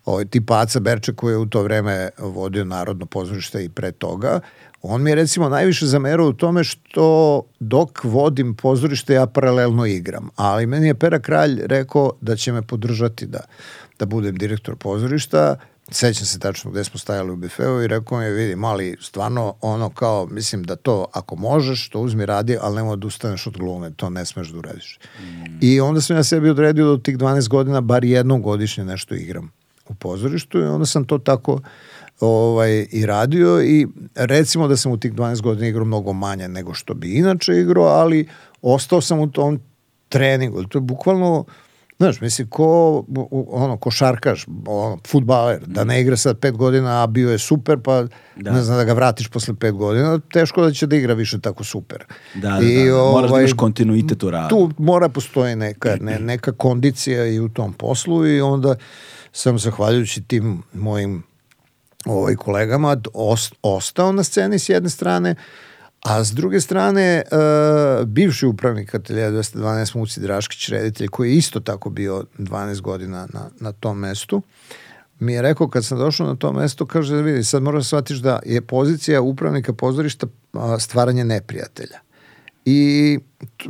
[0.06, 4.40] ovaj, tipa Aca Berče koji je u to vreme vodio Narodno pozorište i pre toga,
[4.82, 10.30] on mi je recimo najviše zamerao u tome što dok vodim pozorište ja paralelno igram,
[10.36, 13.40] ali meni je Pera Kralj rekao da će me podržati da,
[14.00, 15.56] da budem direktor pozorišta,
[15.92, 19.56] sećam se tačno gde smo stajali u bifeu i rekao mi je, vidi, mali, stvarno
[19.62, 23.58] ono kao, mislim da to ako možeš, to uzmi radi, ali nemoj da ustaneš od
[23.58, 25.00] glume, to ne smeš da uradiš.
[25.62, 29.16] I onda sam ja sebi odredio da od tih 12 godina bar jednom godišnje nešto
[29.16, 29.52] igram
[29.90, 31.60] u pozorištu i onda sam to tako
[32.20, 36.74] ovaj, i radio i recimo da sam u tih 12 godina igrao mnogo manje nego
[36.74, 38.28] što bi inače igrao, ali
[38.62, 39.60] ostao sam u tom
[40.10, 40.64] treningu.
[40.64, 41.46] To je bukvalno
[42.00, 43.04] Znaš, misli, ko,
[43.48, 48.04] ono, košarkaš, ono, futbaler, da ne igra sad pet godina, a bio je super, pa
[48.36, 48.52] Da.
[48.52, 51.64] ne znam da ga vratiš posle pet godina, teško da će da igra više tako
[51.64, 52.04] super.
[52.36, 52.62] Da, da, da.
[53.12, 54.50] Moraš da imaš kontinuitet u radu.
[54.50, 58.76] Tu mora postoji neka, ne, neka kondicija i u tom poslu i onda
[59.32, 61.24] sam zahvaljujući tim mojim
[62.06, 65.36] ovaj, kolegama os- ostao na sceni s jedne strane,
[66.00, 71.60] A s druge strane, uh, bivši upravnik ateljeja 212 Muci Draškić, reditelj, koji je isto
[71.60, 74.42] tako bio 12 godina na, na tom mestu,
[75.20, 77.88] mi je rekao kad sam došao na to mesto, kaže da vidi, sad moraš da
[77.88, 80.28] shvatiš da je pozicija upravnika pozorišta
[80.80, 82.00] stvaranje neprijatelja.
[82.66, 83.20] I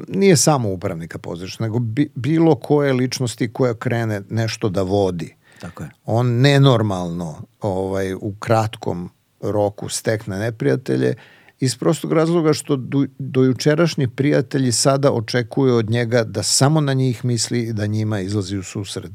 [0.07, 5.35] nije samo upravnika pozorišta, nego bi, bilo koje ličnosti koja krene nešto da vodi.
[5.61, 5.89] Tako je.
[6.05, 9.09] On nenormalno ovaj, u kratkom
[9.41, 11.15] roku stekne neprijatelje
[11.59, 17.25] iz prostog razloga što do, dojučerašnji prijatelji sada očekuju od njega da samo na njih
[17.25, 19.11] misli i da njima izlazi u susred.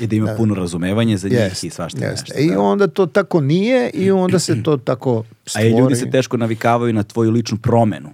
[0.00, 2.28] I da ima da, puno razumevanje za njih jest, i svašta jest.
[2.28, 2.42] nešto.
[2.42, 2.60] I da.
[2.60, 5.66] onda to tako nije i onda se to tako stvori.
[5.68, 8.10] A i ljudi se teško navikavaju na tvoju ličnu promenu.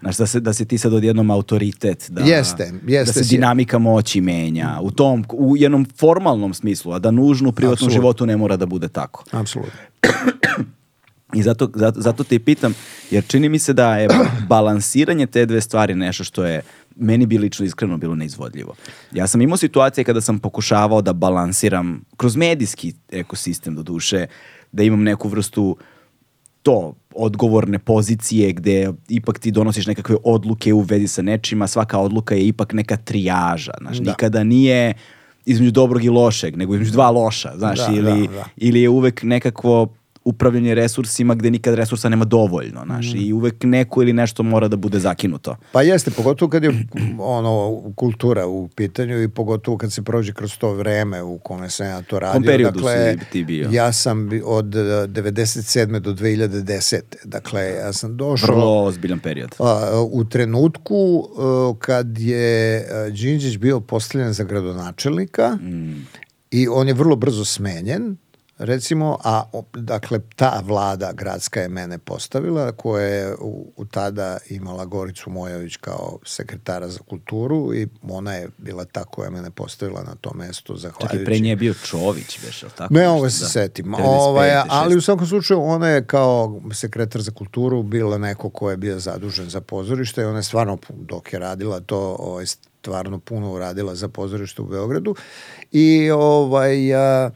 [0.00, 3.78] Znaš, da, se, da se ti sad odjednom autoritet, da, jeste, jeste, da se dinamika
[3.78, 7.92] moći menja u tom, u jednom formalnom smislu, a da nužno u privatnom Absolut.
[7.92, 9.24] životu ne mora da bude tako.
[9.30, 9.80] Apsolutno.
[11.34, 12.74] I zato, zato, zato te i pitam,
[13.10, 14.08] jer čini mi se da je
[14.48, 16.62] balansiranje te dve stvari nešto što je
[16.96, 18.74] meni bi lično iskreno bilo neizvodljivo.
[19.12, 24.26] Ja sam imao situacije kada sam pokušavao da balansiram kroz medijski ekosistem do duše,
[24.72, 25.76] da imam neku vrstu
[26.62, 32.34] to, odgovorne pozicije gde ipak ti donosiš nekakve odluke u vezi sa nečima, svaka odluka
[32.34, 34.10] je ipak neka trijaža, znaš, da.
[34.10, 34.94] nikada nije
[35.44, 38.44] između dobrog i lošeg, nego između dva loša, znaš, da, ili, da, da.
[38.56, 39.94] ili je uvek nekakvo
[40.24, 43.16] upravljanje resursima gde nikad resursa nema dovoljno, znaš, mm.
[43.16, 45.56] i uvek neko ili nešto mora da bude zakinuto.
[45.72, 46.86] Pa jeste, pogotovo kad je
[47.18, 51.86] ono, kultura u pitanju i pogotovo kad se prođe kroz to vreme u kome sam
[51.86, 52.32] ja to radio.
[52.32, 53.68] Kom periodu dakle, si ti bio?
[53.72, 55.98] Ja sam od 97.
[55.98, 57.00] do 2010.
[57.24, 58.54] Dakle, ja sam došao...
[58.54, 59.54] Vrlo ozbiljan period.
[59.58, 61.28] A, u trenutku
[61.78, 66.06] kad je Đinđić bio postavljen za gradonačelnika mm.
[66.50, 68.16] i on je vrlo brzo smenjen,
[68.62, 69.42] recimo, a
[69.74, 75.76] dakle ta vlada gradska je mene postavila koja je u, u tada imala Goricu Mojović
[75.76, 80.30] kao sekretara za kulturu i ona je bila ta koja je mene postavila na to
[80.34, 81.16] mesto zahvaljujući.
[81.16, 82.94] Čak i pre nje je bio Čović, već, tako?
[82.94, 83.48] Ne, ovo se da.
[83.48, 83.94] setim.
[83.94, 88.76] Ovaj, ali u svakom slučaju ona je kao sekretar za kulturu bila neko ko je
[88.76, 93.52] bio zadužen za pozorište i ona je stvarno dok je radila to ovaj, stvarno puno
[93.52, 95.14] uradila za pozorište u Beogradu
[95.72, 97.30] i ovaj a,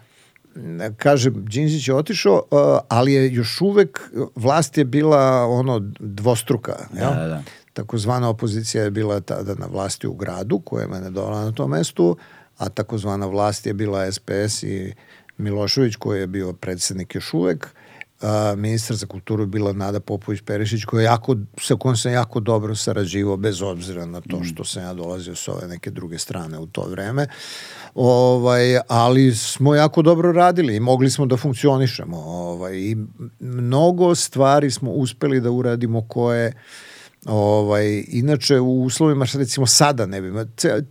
[0.96, 2.58] kaže, Đinđić je otišao, uh,
[2.88, 4.00] ali je još uvek,
[4.34, 6.76] vlast je bila ono dvostruka.
[6.92, 7.10] Da, ja?
[7.10, 7.42] da, da.
[7.72, 11.70] Takozvana opozicija je bila tada na vlasti u gradu, koja je mene dola na tom
[11.70, 12.16] mestu,
[12.58, 14.94] a takozvana vlast je bila SPS i
[15.38, 17.74] Milošević, koji je bio predsednik još uvek.
[18.22, 22.74] Uh, ministar za kulturu bila Nada Popović Perišić, koja jako, sa kojom sam jako dobro
[22.74, 26.66] sarađivao, bez obzira na to što sam ja dolazio s ove neke druge strane u
[26.66, 27.22] to vreme.
[27.22, 32.16] Uh, Ovaj, ali smo jako dobro radili i mogli smo da funkcionišemo.
[32.16, 32.96] Ovaj, I
[33.40, 36.52] mnogo stvari smo uspeli da uradimo koje
[37.26, 40.32] Ovaj, inače u uslovima recimo sada ne bi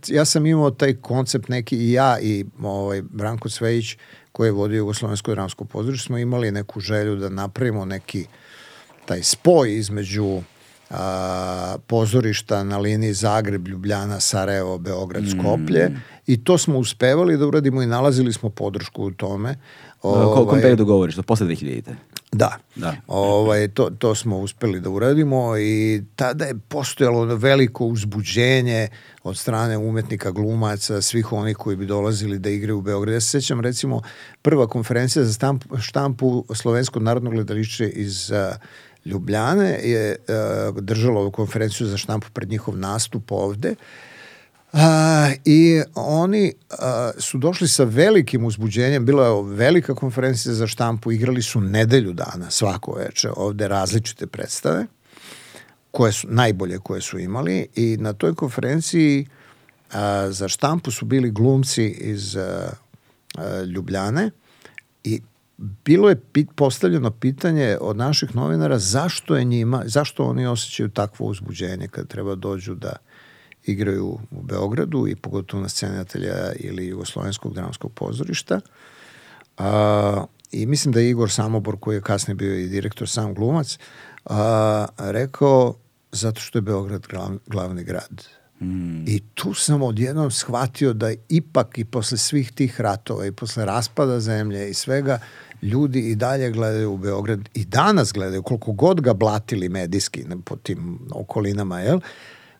[0.08, 3.96] ja sam imao taj koncept neki i ja i ovaj, Branko Cvejić koji
[4.44, 8.26] je vodio Jugoslovensko dramsko pozorište smo imali neku želju da napravimo neki
[9.06, 10.42] taj spoj između
[10.90, 16.02] a, pozorišta na liniji Zagreb, Ljubljana, Sarajevo, Beograd, Skoplje mm.
[16.26, 19.56] i to smo uspevali da uradimo i nalazili smo podršku u tome.
[20.06, 21.14] O kom ovaj, periodu govoriš?
[21.14, 21.96] Do posle 2000-te?
[22.32, 22.56] Da.
[22.76, 22.96] da.
[23.06, 28.88] Ovaj, to, to smo uspeli da uradimo i tada je postojalo veliko uzbuđenje
[29.22, 33.14] od strane umetnika, glumaca, svih onih koji bi dolazili da igraju u Beograd.
[33.14, 34.02] Ja se sećam recimo
[34.42, 38.36] prva konferencija za štampu, štampu Slovenskog narodnog gledališća iz uh,
[39.04, 44.05] Ljubljane je uh, držalo konferenciju za štampu pred njihov nastup ovde Uh,
[45.44, 46.76] I oni uh,
[47.18, 52.50] su došli sa velikim uzbuđenjem, bila je velika konferencija za štampu, igrali su nedelju dana
[52.50, 54.86] svako veče ovde različite predstave,
[55.90, 57.66] koje su najbolje koje su imali.
[57.74, 59.96] I na toj konferenciji uh,
[60.30, 62.42] za štampu su bili glumci iz uh,
[63.38, 64.30] uh, Ljubljane.
[65.04, 65.20] I
[65.58, 71.26] bilo je pit, postavljeno pitanje od naših novinara zašto je njima, zašto oni osjećaju takvo
[71.26, 72.96] uzbuđenje kad treba dođu da
[73.66, 78.60] igraju u Beogradu i pogotovo na sceni atelja ili Jugoslovenskog dramskog pozorišta.
[79.58, 83.78] A, I mislim da je Igor Samobor, koji je kasnije bio i direktor sam glumac,
[84.24, 85.74] a, rekao
[86.12, 88.26] zato što je Beograd glav, glavni grad.
[88.60, 89.08] Mm.
[89.08, 94.20] I tu sam odjednom shvatio da ipak i posle svih tih ratova i posle raspada
[94.20, 95.18] zemlje i svega,
[95.62, 100.56] ljudi i dalje gledaju u Beograd i danas gledaju, koliko god ga blatili medijski po
[100.56, 102.00] tim okolinama, jel?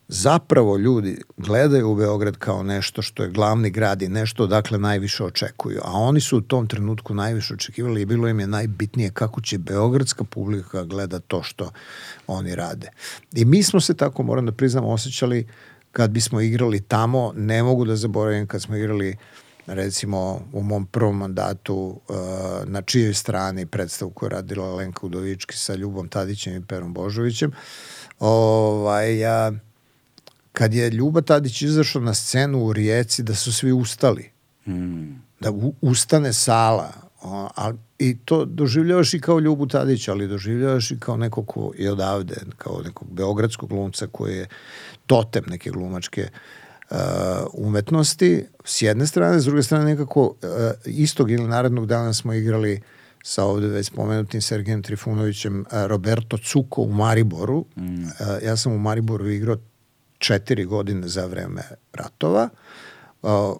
[0.07, 5.23] Zapravo ljudi gledaju u Beograd kao nešto što je glavni grad i nešto odakle najviše
[5.23, 5.81] očekuju.
[5.83, 9.57] A oni su u tom trenutku najviše očekivali i bilo im je najbitnije kako će
[9.57, 11.71] beogradska publika gleda to što
[12.27, 12.89] oni rade.
[13.35, 15.47] I mi smo se tako, moram da priznam, osjećali
[15.91, 19.15] kad bismo igrali tamo, ne mogu da zaboravim kad smo igrali
[19.67, 22.15] recimo u mom prvom mandatu uh,
[22.65, 27.51] na čijoj strani predstavu koju je radila Lenka Udovički sa Ljubom Tadićem i Perom Božovićem.
[28.19, 29.51] Ovaj, ja,
[30.57, 34.29] kad je Ljuba Tadić izašao na scenu u Rijeci, da su svi ustali.
[34.67, 35.21] Mm.
[35.39, 36.93] Da u, ustane sala.
[37.21, 41.71] O, a, I to doživljavaš i kao Ljubu Tadić, ali doživljavaš i kao neko ko
[41.77, 44.47] je odavde, kao nekog beogradskog glumca koji je
[45.05, 46.29] totem neke glumačke
[46.89, 46.97] uh,
[47.53, 50.33] umetnosti, s jedne strane, s druge strane nekako uh,
[50.85, 52.81] istog ili narednog dana smo igrali
[53.23, 57.65] sa ovde već spomenutim Sergejem Trifunovićem uh, Roberto Cuko u Mariboru.
[57.75, 58.03] Mm.
[58.03, 58.09] Uh,
[58.45, 59.57] ja sam u Mariboru igrao
[60.17, 61.61] četiri godine za vreme
[61.93, 62.49] ratova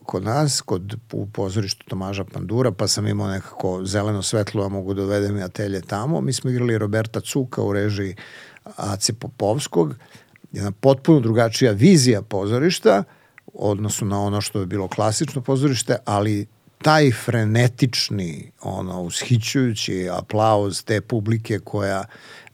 [0.04, 4.94] kod nas, kod u pozorištu Tomaža Pandura, pa sam imao nekako zeleno svetlo, a mogu
[4.94, 6.22] da dovedem i atelje tamo.
[6.22, 8.16] Mi smo igrali Roberta Cuka u režiji
[8.76, 9.96] Ace Popovskog,
[10.52, 13.04] jedna potpuno drugačija vizija pozorišta,
[13.54, 16.48] odnosno na ono što je bilo klasično pozorište, ali
[16.82, 22.04] taj frenetični, ono, ushićujući aplauz te publike koja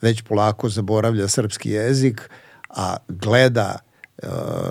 [0.01, 2.29] već polako zaboravlja srpski jezik,
[2.69, 3.92] a gleda uh,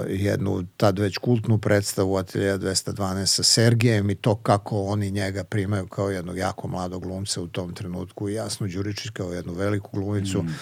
[0.09, 5.87] jednu tad već kultnu predstavu Atelja 212 sa Sergejem i to kako oni njega primaju
[5.87, 10.43] kao jednog jako mladog glumca u tom trenutku i Jasno Đuričić kao jednu veliku glumicu.
[10.43, 10.55] Mm.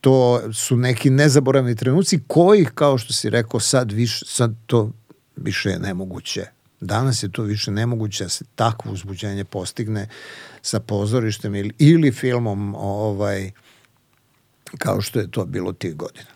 [0.00, 4.90] To su neki nezaboravni trenuci koji, kao što si rekao, sad, više, sad to
[5.36, 6.46] više je nemoguće.
[6.80, 10.08] Danas je to više nemoguće da se takvo uzbuđenje postigne
[10.62, 13.50] sa pozorištem ili, ili filmom ovaj,
[14.78, 16.30] kao što je to bilo tih godina.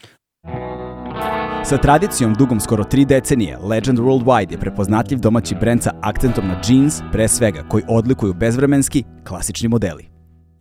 [1.65, 6.61] Sa tradicijom dugom skoro tri decenije, Legend Worldwide je prepoznatljiv domaći brend sa akcentom na
[6.69, 10.09] jeans, pre svega, koji odlikuju bezvremenski, klasični modeli.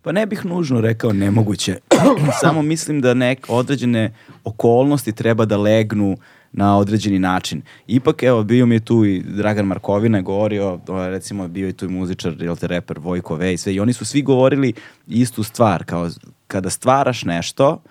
[0.02, 1.78] Pa ne bih nužno rekao nemoguće,
[2.42, 4.14] samo mislim da nek određene
[4.44, 6.18] okolnosti treba da legnu
[6.52, 7.62] na određeni način.
[7.88, 11.86] Ipak, evo, bio mi je tu i Dragan Markovina je govorio, recimo, bio je tu
[11.86, 14.74] i muzičar, jel te, reper Vojko Ve i sve, i oni su svi govorili
[15.08, 16.10] istu stvar, kao
[16.48, 17.82] kada stvaraš nešto,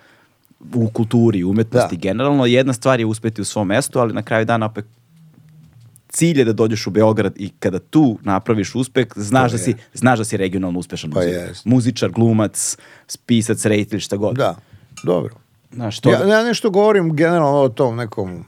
[0.74, 2.00] u kulturi, umetnosti, da.
[2.00, 4.84] generalno, jedna stvar je uspeti u svom mestu, ali na kraju dana opet
[6.08, 10.18] cilj je da dođeš u Beograd i kada tu napraviš uspeh, znaš, da si, znaš
[10.18, 11.50] da si regionalno uspešan pa muzičar.
[11.64, 12.76] muzičar, glumac,
[13.06, 14.36] spisac, rejtelj, šta god.
[14.36, 14.56] Da,
[15.02, 15.34] dobro.
[15.72, 16.10] Znaš, to...
[16.10, 18.44] ja, ja nešto govorim generalno o tom nekom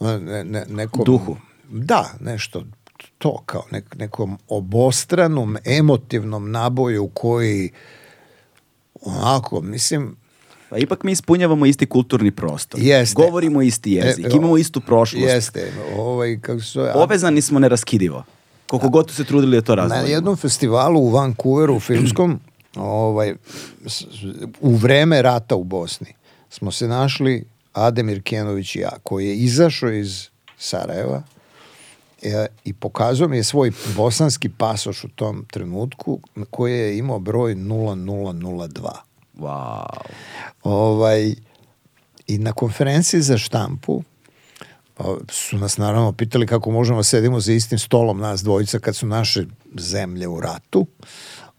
[0.00, 1.04] ne, ne, nekom...
[1.04, 1.36] Duhu.
[1.70, 2.64] Da, nešto
[3.18, 7.70] to kao nek, nekom obostranom emotivnom naboju koji
[9.02, 10.16] onako, mislim,
[10.74, 12.80] Pa ipak mi ispunjavamo isti kulturni prostor.
[12.82, 13.14] Jeste.
[13.14, 15.26] Govorimo isti jezik, e, imamo istu prošlost.
[15.26, 15.72] Jeste.
[15.96, 18.24] Ovaj, kako zove, Povezani smo neraskidivo.
[18.66, 20.06] Koliko god se trudili da to razvojimo.
[20.06, 22.40] Na jednom festivalu u Vancouveru, filmskom,
[22.76, 23.34] ovaj,
[24.60, 26.14] u vreme rata u Bosni,
[26.50, 30.28] smo se našli Ademir Kenović i ja, koji je izašao iz
[30.58, 31.22] Sarajeva
[32.22, 36.20] e, i pokazao mi je svoj bosanski pasoš u tom trenutku
[36.50, 38.90] koji je imao broj 0002.
[39.38, 40.00] Wow.
[40.62, 41.34] Ovaj,
[42.26, 44.02] I na konferenciji za štampu
[44.94, 48.96] pa su nas naravno pitali kako možemo da sedimo za istim stolom nas dvojica kad
[48.96, 49.44] su naše
[49.78, 50.86] zemlje u ratu.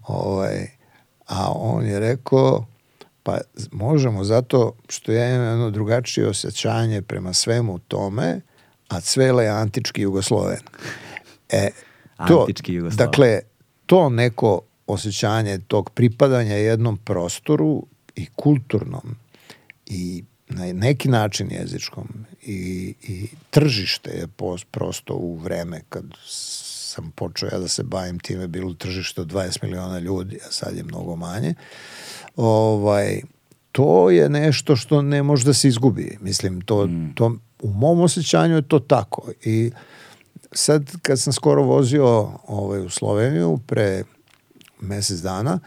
[0.07, 0.67] Ovaj,
[1.27, 2.65] a on je rekao
[3.25, 3.37] Pa
[3.71, 8.41] možemo zato što ja imam jedno drugačije osjećanje prema svemu tome,
[8.87, 10.59] a Cvele je antički Jugosloven.
[11.49, 11.69] E,
[12.27, 12.97] to, antički Jugosloven.
[12.97, 13.39] Dakle,
[13.85, 17.85] to neko osjećanje tog pripadanja jednom prostoru
[18.15, 19.15] i kulturnom
[19.85, 24.27] i na neki način jezičkom i, i tržište je
[24.71, 26.03] prosto u vreme kad
[26.95, 30.77] sam počeo ja da se bavim time bilo tržište od 20 miliona ljudi, a sad
[30.77, 31.53] je mnogo manje.
[32.35, 33.21] Ovaj,
[33.71, 36.17] to je nešto što ne može da se izgubi.
[36.21, 37.13] Mislim, to, mm.
[37.15, 39.31] to, u mom osjećanju je to tako.
[39.43, 39.71] I
[40.51, 44.03] sad kad sam skoro vozio ovaj, u Sloveniju pre
[44.81, 45.59] mesec dana,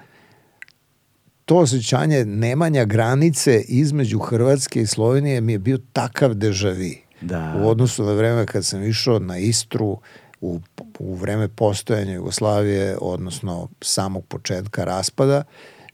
[1.44, 7.02] to osjećanje nemanja granice između Hrvatske i Slovenije mi je bio takav dežavi.
[7.20, 7.54] Da.
[7.62, 10.00] U odnosu na vreme kad sam išao na Istru,
[10.40, 10.60] u,
[10.98, 15.44] u vreme postojanja Jugoslavije, odnosno samog početka raspada,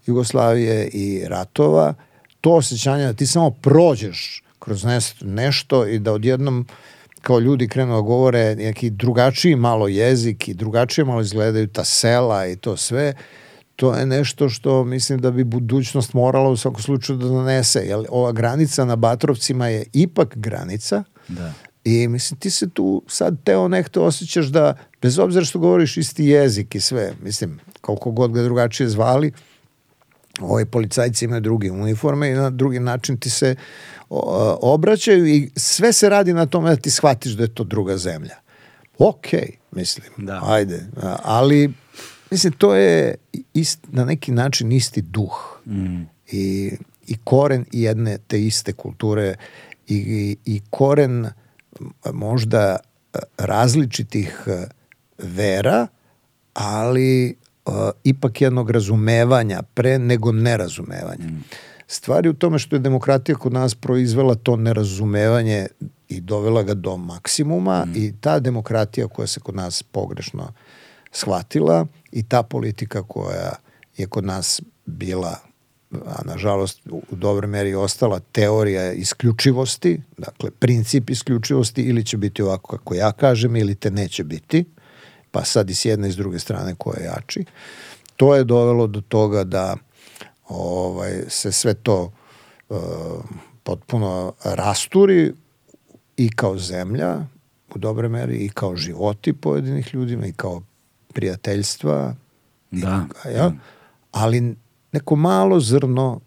[0.06, 1.94] Jugoslavije i ratova,
[2.40, 4.86] to osjećanje da ti samo prođeš kroz
[5.20, 6.66] nešto i da odjednom
[7.24, 12.46] kao ljudi krenu da govore neki drugačiji malo jezik i drugačije malo izgledaju ta sela
[12.46, 13.14] i to sve,
[13.76, 17.78] to je nešto što mislim da bi budućnost morala u svakom slučaju da donese.
[17.78, 21.52] Jer ova granica na Batrovcima je ipak granica Da.
[21.84, 26.24] i mislim ti se tu sad teo nekto osjećaš da bez obzira što govoriš isti
[26.24, 29.32] jezik i sve, mislim koliko god ga drugačije zvali,
[30.40, 33.56] ovi policajci imaju druge uniforme i na drugi način ti se
[34.60, 38.34] obraćaju i sve se radi na tome da ti shvatiš da je to druga zemlja.
[38.98, 40.40] Okej, mislim, Da.
[40.44, 40.86] ajde,
[41.22, 41.72] ali
[42.30, 43.14] mislim to je
[43.54, 45.60] ist, na neki način isti duh
[46.32, 46.72] I,
[47.06, 49.34] i koren jedne te iste kulture
[49.88, 51.26] i, i, i koren
[52.12, 52.76] možda
[53.38, 54.46] različitih
[55.18, 55.86] vera,
[56.54, 57.34] ali e,
[58.04, 61.24] ipak jednog razumevanja pre nego nerazumevanja.
[61.24, 61.73] Stvar
[62.24, 65.66] je u tome što je demokratija kod nas proizvela to nerazumevanje
[66.08, 70.52] i dovela ga do maksimuma i ta demokratija koja se kod nas pogrešno
[71.12, 73.52] shvatila i ta politika koja
[73.96, 75.36] je kod nas bila
[76.06, 82.42] a nažalost u u dobroj meri ostala teorija isključivosti, dakle princip isključivosti ili će biti
[82.42, 84.64] ovako kako ja kažem ili te neće biti,
[85.30, 87.44] pa sad i s jedne i s druge strane ko je jači.
[88.16, 89.76] To je dovelo do toga da
[90.48, 92.12] ovaj, se sve to
[92.70, 92.74] e,
[93.62, 95.32] potpuno rasturi
[96.16, 97.26] i kao zemlja
[97.74, 100.62] u dobroj meri i kao životi pojedinih ljudima i kao
[101.14, 102.14] prijateljstva
[102.70, 103.06] Da.
[103.34, 103.52] ja?
[104.10, 104.56] ali
[104.92, 106.20] neko malo zrno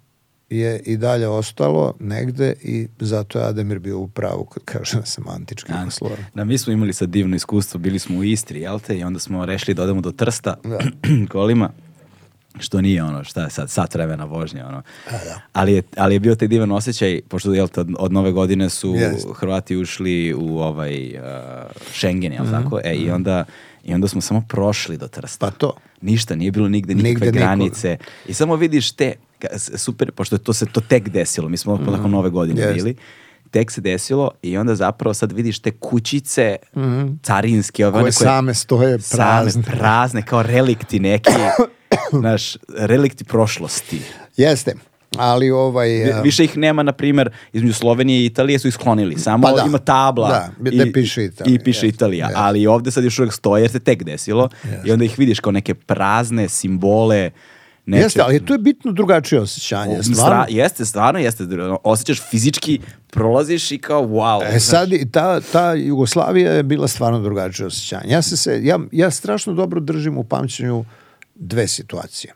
[0.50, 5.06] je i dalje ostalo negde i zato je Ademir bio u pravu kad kaže da
[5.06, 5.80] sam antički Da.
[5.80, 6.18] Jugosloven.
[6.34, 8.98] Da, mi smo imali sad divno iskustvo, bili smo u Istri, jel te?
[8.98, 10.80] I onda smo rešili da odemo do Trsta Da.
[11.32, 11.70] kolima,
[12.60, 14.82] što nije ono, šta je sad, sat vremena vožnje, ono.
[15.12, 15.42] da.
[15.54, 18.70] Ali, je, ali je bio taj divan osjećaj, pošto jel te, od, od nove godine
[18.70, 19.28] su Jest.
[19.36, 21.22] Hrvati ušli u ovaj uh,
[21.94, 22.44] Schengen, Mhm.
[22.44, 22.80] jel tako?
[22.84, 23.46] E, i onda,
[23.88, 25.46] I onda smo samo prošli do Trsta.
[25.46, 25.74] Pa to.
[26.02, 27.98] Ništa, nije bilo nigde nikakve Nigde granice.
[28.28, 29.14] I samo vidiš te,
[29.76, 31.92] super, pošto je to se to tek desilo, mi smo mm.
[31.92, 32.74] nakon nove godine Jest.
[32.76, 32.96] bili,
[33.52, 36.56] tek se desilo i onda zapravo sad vidiš te kućice
[37.24, 39.52] carinske, ove Koje one same stoje prazne.
[39.52, 41.32] Same, prazne, kao relikti neki,
[42.20, 44.02] znaš, relikti prošlosti.
[44.38, 44.74] Jeste,
[45.18, 46.14] ali ovaj...
[46.14, 49.20] A, Više ih nema, na primjer, između Slovenije i Italije su ih sklonili.
[49.20, 49.64] Samo Pa da.
[49.68, 50.30] ima tabla.
[50.30, 52.26] Da, gde piše Italija, I piše jeste, Italija.
[52.26, 52.40] jeste.
[52.40, 54.50] Ali ovde sad još uvijek stoje jer se tek desilo.
[54.86, 57.32] I onda ih vidiš kao neke prazne simbole.
[57.86, 60.04] Neče, Jeste, ali to je bitno drugačije osjećanje.
[60.04, 61.44] Stvarno, Stra- jeste, stvarno jeste.
[61.84, 64.56] Osjećaš fizički, prolaziš i kao wow.
[64.56, 68.14] E sad, i ta, ta Jugoslavija je bila stvarno drugačije osjećanje.
[68.14, 70.86] Ja, se se, ja, ja strašno dobro držim u pamćenju
[71.40, 72.34] dve situacije.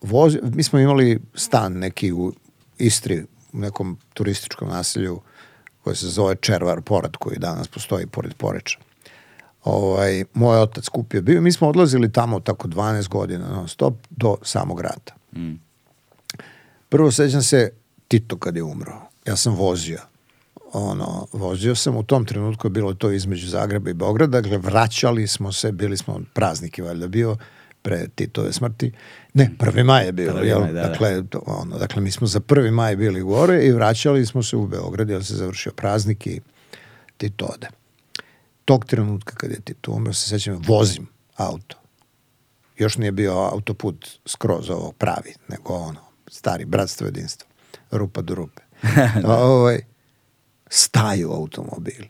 [0.00, 2.32] Voz, mi smo imali stan neki u
[2.78, 5.20] Istri, u nekom turističkom naselju
[5.84, 8.78] koje se zove Červar Porad, koji danas postoji pored Poreča.
[9.64, 11.40] Ovaj, moj otac kupio bio.
[11.40, 15.14] Mi smo odlazili tamo tako 12 godina non stop do samog rata.
[16.88, 17.70] Prvo sećam se
[18.08, 19.00] Tito kad je umro.
[19.26, 20.00] Ja sam vozio.
[20.72, 25.26] Ono, vozio sam, u tom trenutku je bilo to između Zagreba i Beograda, dakle vraćali
[25.26, 27.36] smo se, bili smo praznik je valjda bio
[27.82, 28.92] pre Titove smrti.
[29.34, 30.60] Ne, prvi maj je bio, Prvi jel?
[30.60, 30.88] maj, da, da.
[30.88, 34.56] dakle, to, ono, dakle, mi smo za prvi maj bili gore i vraćali smo se
[34.56, 36.40] u Beograd, jer se završio praznik i
[37.16, 37.68] Tito ode.
[38.64, 41.06] Tog trenutka kad je Tito umro, se sećam, vozim
[41.36, 41.82] auto
[42.82, 47.48] još nije bio autoput skroz ovo pravi, nego ono, stari, bratstvo jedinstvo,
[47.90, 48.62] rupa do rupe.
[49.24, 49.80] ovaj,
[50.70, 52.08] staju automobili.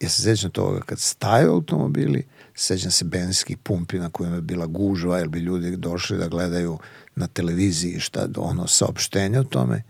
[0.00, 4.66] Ja se sećam toga, kad staju automobili, sećam se benzinskih pumpi na kojima je bila
[4.66, 6.78] gužva, jer bi ljudi došli da gledaju
[7.16, 9.82] na televiziji šta ono saopštenje o tome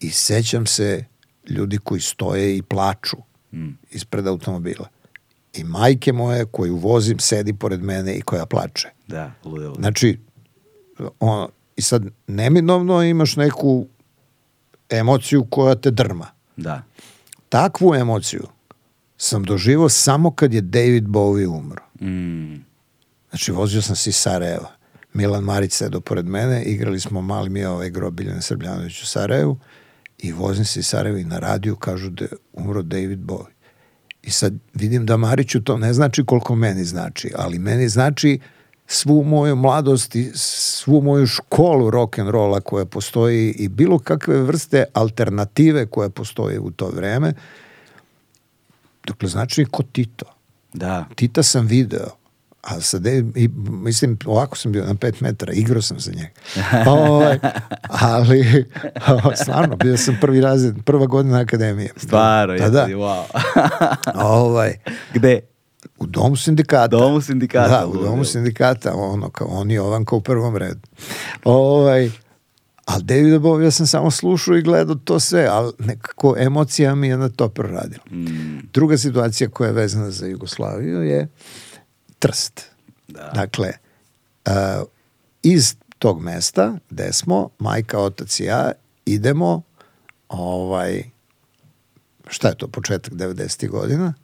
[0.00, 1.04] i sećam se
[1.48, 3.16] ljudi koji stoje i plaču
[3.90, 4.88] ispred automobila.
[5.52, 8.88] I majke moje koju vozim sedi pored mene i koja plače.
[9.06, 9.74] Da, ludilo.
[9.74, 10.18] Znači,
[11.20, 13.86] ono, i sad neminovno imaš neku
[14.90, 16.26] emociju koja te drma.
[16.56, 16.82] Da.
[17.48, 18.46] Takvu emociju
[19.22, 21.82] sam doživao samo kad je David Bowie umro.
[22.00, 22.64] Mm.
[23.30, 24.70] Znači, vozio sam se iz Sarajeva.
[25.12, 29.58] Milan Marić sedo pored mene, igrali smo mali mi ovaj grobiljan Srbljanović u Sarajevu
[30.18, 33.52] i vozim se iz Sarajeva i na radiju kažu da je umro David Bowie.
[34.22, 38.40] I sad vidim da Mariću to ne znači koliko meni znači, ali meni znači
[38.86, 45.86] svu moju mladost i svu moju školu rock'n'rolla koja postoji i bilo kakve vrste alternative
[45.86, 47.34] koja postoji u to vreme.
[49.10, 50.26] Dakle, znači ko Tito.
[50.72, 51.04] Da.
[51.14, 52.06] Tita sam video,
[52.62, 56.30] a sa de, i, mislim, ovako sam bio na pet metara, igrao sam za njega.
[56.90, 57.38] ovaj,
[57.88, 58.66] ali,
[59.42, 61.92] stvarno, bio sam prvi razred, prva godina akademije.
[61.96, 62.86] Stvarno, da, da.
[62.86, 63.24] wow.
[64.44, 64.74] ovaj,
[65.14, 65.40] Gde?
[65.98, 66.86] U domu sindikata.
[66.86, 67.80] Domu sindikata.
[67.80, 70.80] Da, u domu sindikata, ono, kao on i Jovanka u prvom redu.
[71.44, 72.10] Ovaj,
[72.90, 77.08] ali Davida Bowie ja sam samo slušao i gledao to sve, ali nekako emocija mi
[77.08, 78.04] je na to proradila.
[78.10, 78.58] Mm.
[78.72, 81.28] Druga situacija koja je vezana za Jugoslaviju je
[82.18, 82.66] Trst.
[83.08, 83.30] Da.
[83.34, 83.72] Dakle,
[84.46, 84.52] uh,
[85.42, 88.72] iz tog mesta gde smo, majka, otac i ja,
[89.04, 89.62] idemo
[90.28, 91.04] ovaj,
[92.26, 93.68] šta je to, početak 90.
[93.68, 94.14] godina,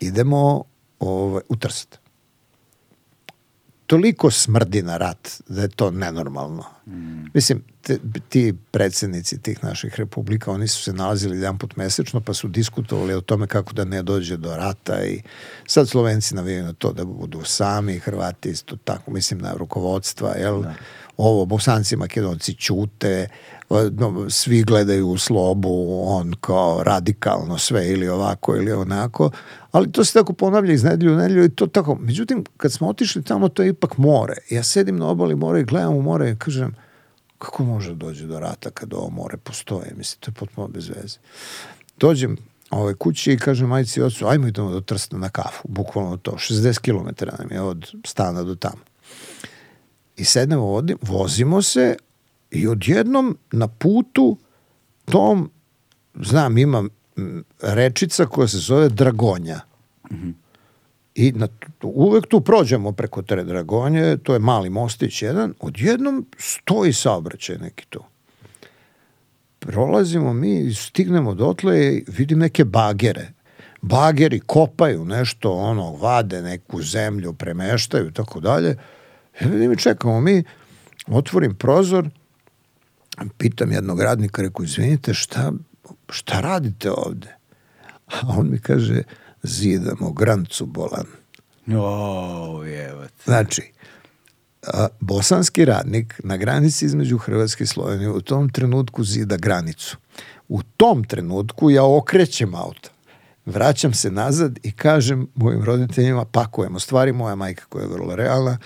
[0.00, 0.64] idemo
[0.98, 1.98] ovaj, u Trst.
[3.86, 6.64] Toliko smrdi na rat da je to nenormalno.
[7.34, 7.98] Mislim, te,
[8.28, 13.14] ti predsednici tih naših republika, oni su se nalazili jedan put mesečno pa su diskutovali
[13.14, 15.22] o tome kako da ne dođe do rata i
[15.66, 20.62] sad Slovenci navijaju na to da budu sami, Hrvati isto tako, mislim na rukovodstva, jel?
[21.16, 23.28] Ovo, Bosanci, Makedonci ćute,
[23.70, 29.30] no, svi gledaju u slobu, on kao radikalno sve ili ovako ili onako,
[29.76, 31.94] ali to se tako ponavlja iz nedelju u nedelju i to tako.
[31.94, 34.34] Međutim, kad smo otišli tamo, to je ipak more.
[34.50, 36.74] Ja sedim na obali mora i gledam u more i kažem,
[37.38, 39.92] kako može da dođe do rata kad ovo more postoje?
[39.96, 41.18] Mislim, to je potpuno bez veze.
[41.98, 42.36] Dođem
[42.70, 46.32] ovaj, kući i kažem majci i ocu, ajmo idemo do Trsta na kafu, bukvalno to,
[46.32, 48.82] 60 km nam je od stana do tamo.
[50.16, 51.96] I sednemo, vodim, vozimo se
[52.50, 54.36] i odjednom na putu
[55.04, 55.50] tom,
[56.14, 56.84] znam, ima
[57.16, 59.60] m, rečica koja se zove Dragonja.
[61.14, 61.48] I na,
[61.82, 67.86] uvek tu prođemo preko te Dragonje, to je mali mostić jedan, odjednom stoji saobraćaj neki
[67.86, 68.04] tu.
[69.58, 73.32] Prolazimo mi, stignemo dotle i vidim neke bagere.
[73.82, 78.76] Bageri kopaju nešto, ono, vade neku zemlju, premeštaju i tako dalje.
[79.40, 80.44] Ja vidim čekamo mi,
[81.06, 82.08] otvorim prozor,
[83.38, 85.52] pitam jednog radnika, rekao, izvinite, šta,
[86.08, 87.36] šta radite ovde?
[88.06, 89.02] A on mi kaže,
[89.42, 91.06] zidamo grancu bolan.
[91.78, 93.12] O, jevat.
[93.24, 93.72] Znači,
[94.66, 99.96] a, bosanski radnik na granici između Hrvatske i Slovenije u tom trenutku zida granicu.
[100.48, 102.90] U tom trenutku ja okrećem auto,
[103.46, 108.58] vraćam se nazad i kažem mojim roditeljima pakujemo stvari, moja majka koja je vrlo realna,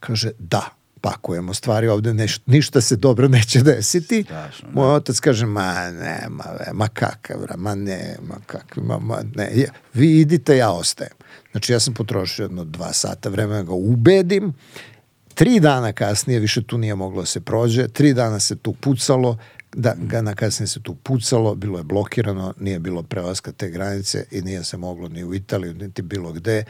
[0.00, 4.22] kaže da, pakujemo stvari ovde, neš, ništa se dobro neće desiti.
[4.22, 4.80] Strašno, da.
[4.80, 9.70] Moj otac kaže, ma nema, ma kakav, ma ne, ma kakav, ma, ma ne, ja,
[9.94, 11.12] vi idite, ja ostajem.
[11.50, 14.54] Znači ja sam potrošio jedno dva sata vremena da ga ubedim,
[15.34, 19.38] tri dana kasnije više tu nije moglo da se prođe, tri dana se tu pucalo,
[19.72, 24.40] da, dana kasnije se tu pucalo, bilo je blokirano, nije bilo prelaska te granice i
[24.42, 26.64] nije se moglo ni u Italiju, niti bilo gde.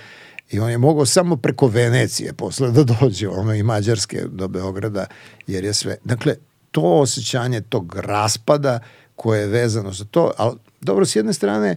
[0.51, 5.07] I on je mogao samo preko Venecije posle da dođe, ono i Mađarske do Beograda,
[5.47, 5.97] jer je sve...
[6.05, 6.35] Dakle,
[6.71, 8.81] to osjećanje tog raspada
[9.17, 11.77] koje je vezano za to, ali dobro, s jedne strane,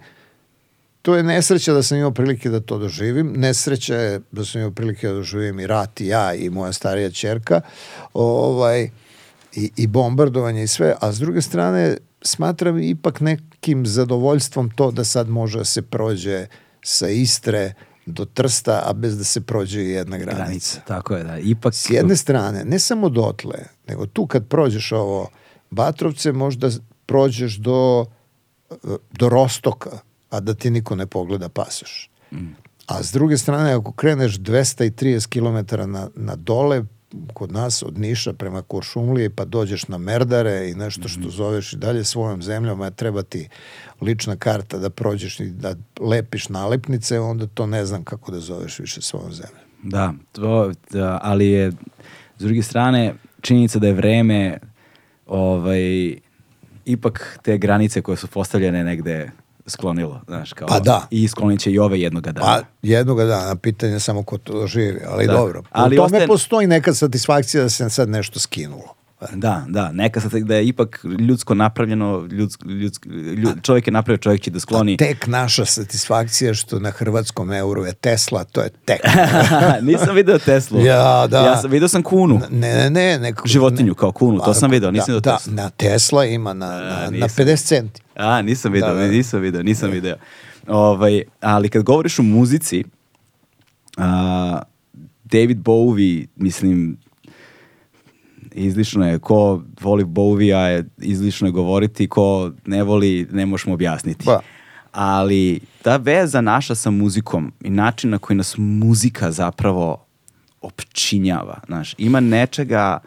[1.02, 3.34] to je nesreća da sam imao prilike da to doživim.
[3.38, 7.12] Nesreća je da sam imao prilike da doživim i rat i ja i moja starija
[7.12, 7.62] čerka.
[8.14, 8.90] Ovaj,
[9.54, 15.04] i, i bombardovanje i sve, a s druge strane smatram ipak nekim zadovoljstvom to da
[15.04, 16.46] sad može da se prođe
[16.84, 17.74] sa Istre
[18.06, 20.44] do Trsta, a bez da se prođe jedna granica.
[20.44, 21.38] Granica, tako je, da.
[21.38, 21.74] Ipak...
[21.74, 25.30] S jedne strane, ne samo dotle, nego tu kad prođeš ovo
[25.70, 26.70] Batrovce, možda
[27.06, 28.06] prođeš do,
[29.12, 30.00] do Rostoka,
[30.30, 32.10] a da ti niko ne pogleda pasoš.
[32.88, 36.84] A s druge strane, ako kreneš 230 km na, na dole,
[37.34, 41.78] kod nas od Niša prema Kuršumlije pa dođeš na Merdare i nešto što zoveš i
[41.78, 43.50] dalje svojom zemljom, a treba ti
[44.02, 48.80] lična karta da prođeš i da lepiš nalepnice, onda to ne znam kako da zoveš
[48.80, 49.66] više svojom zemljom.
[49.84, 51.72] Da, to, da, ali je
[52.38, 54.58] s druge strane činjenica da je vreme
[55.28, 56.16] ovaj,
[56.86, 59.32] ipak te granice koje su postavljene negde
[59.68, 61.08] sklonilo, znaš, kao, Pa da.
[61.12, 62.46] i sklonit će i ove jednoga dana.
[62.48, 65.34] Pa jednoga dana, pitanje je samo ko to doživi, ali Da.
[65.34, 65.64] dobro.
[65.72, 68.96] Ali Ali U tome ostaje- postoji neka satisfakcija da se sad nešto skinulo.
[69.34, 73.06] Da, da, neka sad da je ipak ljudsko napravljeno, ljudsk, ljudsk,
[73.38, 74.98] ljud, čovjek je napravio, čovjek će da skloni.
[74.98, 79.02] Tek naša satisfakcija što na hrvatskom euru je Tesla, to je tek.
[79.92, 80.82] nisam video Teslu.
[80.86, 81.46] Ja, da.
[81.46, 82.40] Ja sam, video sam kunu.
[82.52, 83.20] Ne, ne, ne.
[83.20, 85.54] Neko, Životinju kao kunu, to Pa, sam video, nisam da, video da, Teslu.
[85.54, 87.46] na Tesla ima na, na, na nisam.
[87.46, 88.02] 50 centi.
[88.16, 89.08] A, nisam video, Da, da.
[89.08, 90.16] nisam video, nisam video.
[90.68, 92.84] Ovaj, ali kad govoriš o muzici,
[93.98, 94.62] a,
[95.24, 96.98] David Bowie, mislim,
[98.52, 104.26] izlično je, ko voli Bowie-a je izlično je govoriti, ko ne voli, ne možemo objasniti.
[104.26, 104.40] Pa.
[104.92, 110.06] Ali ta veza naša sa muzikom i način na koji nas muzika zapravo
[110.62, 113.00] opčinjava, znaš, ima nečega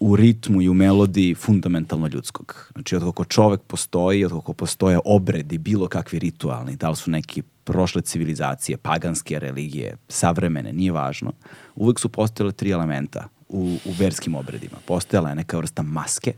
[0.00, 2.70] u ritmu i u melodiji fundamentalno ljudskog.
[2.72, 7.10] Znači, od kako čovek postoji, od kako postoje obredi, bilo kakvi ritualni, da li su
[7.10, 11.32] neki prošle civilizacije, paganske religije, savremene, nije važno,
[11.74, 14.76] uvek su postojale tri elementa u, u verskim obredima.
[14.86, 16.32] Postojala je neka vrsta maske,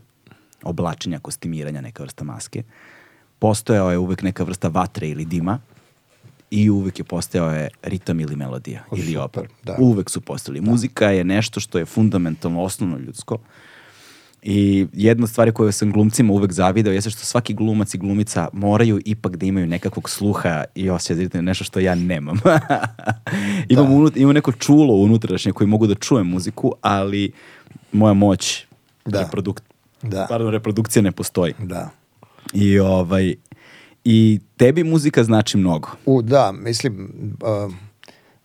[0.63, 2.63] oblačenja, kostimiranja, neka vrsta maske.
[3.39, 5.59] Postojao je uvek neka vrsta vatre ili dima
[6.51, 9.47] i uvek je postojao je ritam ili melodija O, ili super, opera.
[9.63, 9.75] da.
[9.79, 10.61] Uvek su postojali.
[10.61, 13.37] Muzika je nešto što je fundamentalno osnovno ljudsko.
[14.43, 18.47] I jedna od stvari koju sam glumcima uvek zavidao jeste što svaki glumac i glumica
[18.53, 22.39] moraju ipak da imaju nekakvog sluha i osjećaj ritam, nešto što ja nemam.
[23.69, 23.91] imam, Da.
[23.95, 27.31] unut, imam neko čulo unutrašnje koji mogu da čujem muziku, ali
[27.91, 28.65] moja moć
[29.05, 29.19] Da.
[29.21, 29.61] reproduk,
[30.01, 30.25] Da.
[30.29, 31.53] pardon, reprodukcija ne postoji.
[31.59, 31.89] Da.
[32.53, 33.35] I ovaj
[34.03, 35.89] i tebi muzika znači mnogo.
[36.05, 37.09] U, da, mislim,
[37.67, 37.73] uh,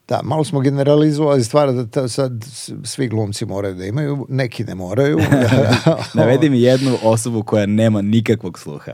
[0.09, 2.33] da, malo smo generalizovali stvari da ta, sad
[2.85, 5.19] svi glumci moraju da imaju, neki ne moraju.
[6.15, 8.93] Navedi mi jednu osobu koja nema nikakvog sluha.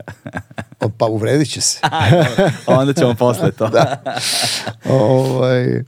[0.79, 1.79] O, pa uvredit će se.
[2.67, 3.69] Onda ćemo posle to.
[4.89, 5.83] ovaj,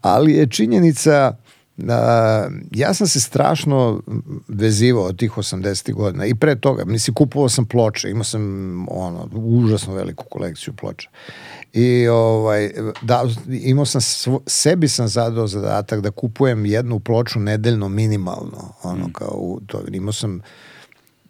[0.00, 1.32] ali je činjenica
[1.76, 4.02] da ja sam se strašno
[4.48, 5.92] vezivao od tih 80.
[5.92, 8.42] godina i pre toga, mislim kupovao sam ploče, imao sam
[8.90, 11.08] ono užasno veliku kolekciju ploča.
[11.72, 12.70] I ovaj
[13.02, 19.08] da imao sam svo, sebi sam zadao zadatak da kupujem jednu ploču nedeljno minimalno, ono
[19.12, 19.80] kao u to.
[19.92, 20.40] Imao sam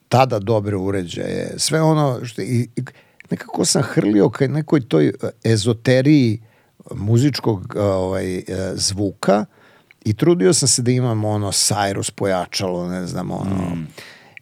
[0.08, 2.82] tada dobre uređaje, sve ono što i, i
[3.30, 5.12] nekako sam hrlio ka nekoj toj
[5.44, 6.42] ezoteriji
[6.94, 8.42] muzičkog ovaj
[8.74, 9.44] zvuka
[10.04, 13.76] i trudio sam se da imam ono Cyrus pojačalo, ne znam, ono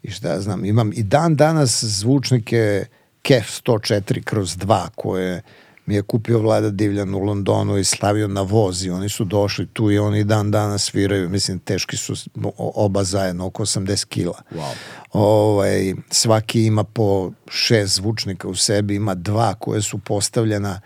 [0.02, 2.84] i šta ja znam, imam i dan danas zvučnike
[3.22, 5.42] KEF 104 kroz 2 koje
[5.86, 9.66] mi je kupio Vlada Divljan u Londonu i stavio na voz i oni su došli
[9.66, 12.14] tu i oni dan danas sviraju, mislim teški su
[12.58, 14.42] oba zajedno oko 80 kila.
[14.52, 14.72] Wow.
[15.12, 20.80] Ovaj, svaki ima po šest zvučnika u sebi, ima dva koje su postavljena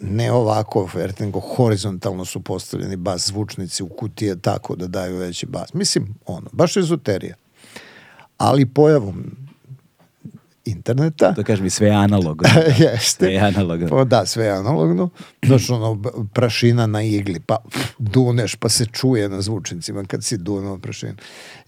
[0.00, 0.88] ne ovako,
[1.20, 5.74] nego horizontalno su postavljeni bas zvučnici u kutije tako da daju veći bas.
[5.74, 7.34] Mislim, ono, baš ezoterija.
[8.38, 9.36] Ali pojavom
[10.64, 12.48] interneta, To kažem i sve je analogno.
[12.78, 13.24] Jeste.
[13.24, 13.88] Sve je analogno.
[13.88, 15.08] Pa da, sve je analogno.
[15.46, 20.36] Znaš, ono, prašina na igli, pa pf, duneš, pa se čuje na zvučnicima kad si
[20.36, 21.14] dunuo prašinu.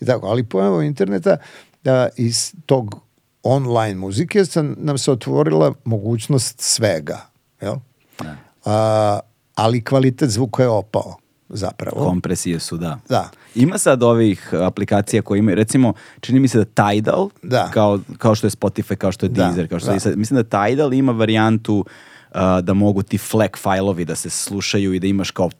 [0.01, 1.37] I tako, ali pojavom interneta
[1.85, 3.01] da, iz tog
[3.43, 7.27] online muzike sam, nam se otvorila mogućnost svega.
[7.61, 7.75] Jel?
[8.23, 8.37] Da.
[8.65, 9.21] A,
[9.55, 11.17] ali kvalitet zvuka je opao
[11.49, 12.05] zapravo.
[12.05, 12.99] Kompresije su, da.
[13.09, 13.31] Da.
[13.55, 17.71] Ima sad ovih aplikacija koje imaju, recimo, čini mi se da Tidal, Da.
[17.73, 19.95] kao, kao što je Spotify, kao što je Da, Deezer, kao što da.
[19.95, 21.85] je sad, mislim da Tidal ima varijantu
[22.31, 25.51] uh, da mogu ti FLAC failovi da se slušaju i da imaš kao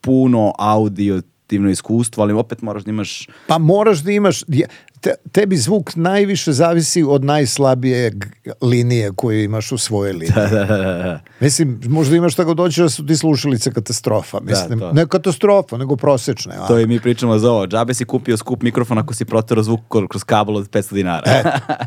[0.00, 1.22] puno audio
[1.70, 4.66] iskustvo, ali opet moraš da imaš Pa moraš da imaš, je-
[5.00, 8.12] te, tebi zvuk najviše zavisi od najslabije
[8.62, 10.32] linije koju imaš u svojoj liniji.
[11.40, 14.40] Mislim, možda imaš tako doći da su ti slušalice katastrofa.
[14.40, 14.92] Mislim, to.
[14.92, 16.54] ne katastrofa, nego prosečne.
[16.68, 17.66] To i mi pričamo za ovo.
[17.66, 21.22] Džabe si kupio skup mikrofon ako si proterao zvuk kro- kroz kabel od 500 dinara.
[21.26, 21.42] E,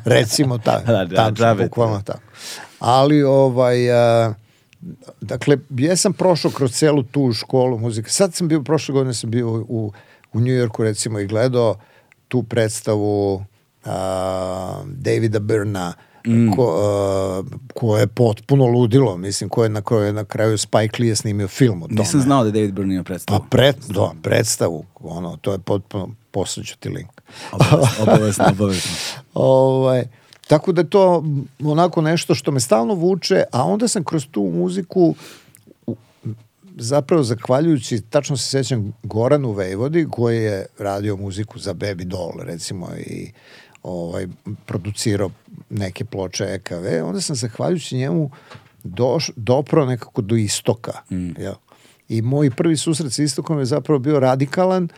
[0.06, 1.64] recimo ta, Da, da, tačno, džabe.
[1.64, 2.20] bukvalno tako.
[2.80, 4.34] Ali, ovaj, a,
[5.22, 8.10] dakle, ja sam prošao kroz celu tu školu muzike.
[8.10, 9.92] Sad sam bio, prošle godine sam bio u,
[10.34, 11.76] u New Yorku, recimo, i gledao
[12.28, 13.44] tu predstavu
[13.86, 15.94] a, Davida Byrna,
[16.28, 16.52] Mm.
[16.52, 17.44] ko, a,
[17.74, 21.16] ko je potpuno ludilo, mislim, ko je na, ko je na kraju Spike Lee je
[21.16, 22.00] snimio film o tome.
[22.00, 23.46] Nisam znao da je David Byrne ima Pa predstavu.
[23.50, 27.10] pred, da, predstavu, ono, to je potpuno, poslaću ti link.
[27.52, 28.92] Obavezno, obavezno, obavezno.
[29.34, 30.04] Ovaj,
[30.48, 31.24] tako da je to
[31.64, 35.16] onako nešto što me stalno vuče, a onda sam kroz tu muziku
[36.78, 42.90] zapravo zahvaljujući, tačno se sećam Goranu Vejvodi koji je radio muziku za Baby Doll recimo
[42.98, 43.32] i
[43.84, 44.28] ovaj,
[44.66, 45.30] producirao
[45.70, 48.32] neke ploče EKV, onda sam zahvaljujući njemu
[48.84, 50.92] doš, doprao nekako do istoka.
[51.38, 51.54] Jel?
[52.10, 54.90] I moj prvi susret sa istokom je zapravo bio radikalan,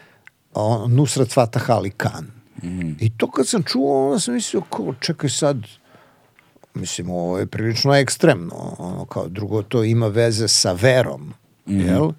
[0.53, 2.31] on, Nusrat Fatah Ali Khan.
[2.99, 5.57] I to kad sam čuo, onda sam mislio, kao, čekaj sad,
[6.73, 11.33] mislim, ovo je prilično ekstremno, ono, kao drugo, to ima veze sa verom,
[11.65, 12.11] jel?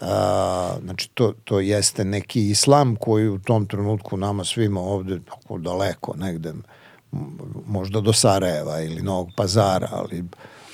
[0.00, 5.58] A, znači, to, to jeste neki islam koji u tom trenutku nama svima ovde tako
[5.58, 6.52] daleko, negde,
[7.66, 10.24] možda do Sarajeva ili Novog pazara, ali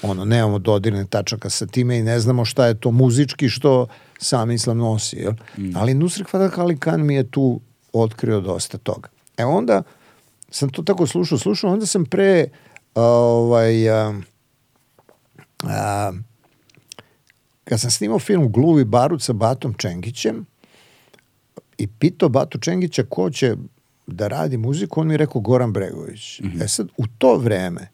[0.03, 3.87] ono, nemamo dodirne tačaka sa time i ne znamo šta je to muzički što
[4.19, 5.33] sam islam nosi, jel?
[5.75, 7.61] Ali Nusrik Fadak Ali Khan mi je tu
[7.93, 9.09] otkrio dosta toga.
[9.37, 9.83] E onda
[10.51, 12.49] sam to tako slušao, slušao, onda sam pre
[12.95, 14.15] a, ovaj, a,
[15.65, 16.13] a,
[17.65, 20.47] kad sam snimao film Gluvi barut sa Batom Čengićem
[21.79, 23.57] i pitao Batu Čengića ko će
[24.07, 26.41] da radi muziku, on mi je rekao Goran Bregović.
[26.41, 27.89] E sad, u to vreme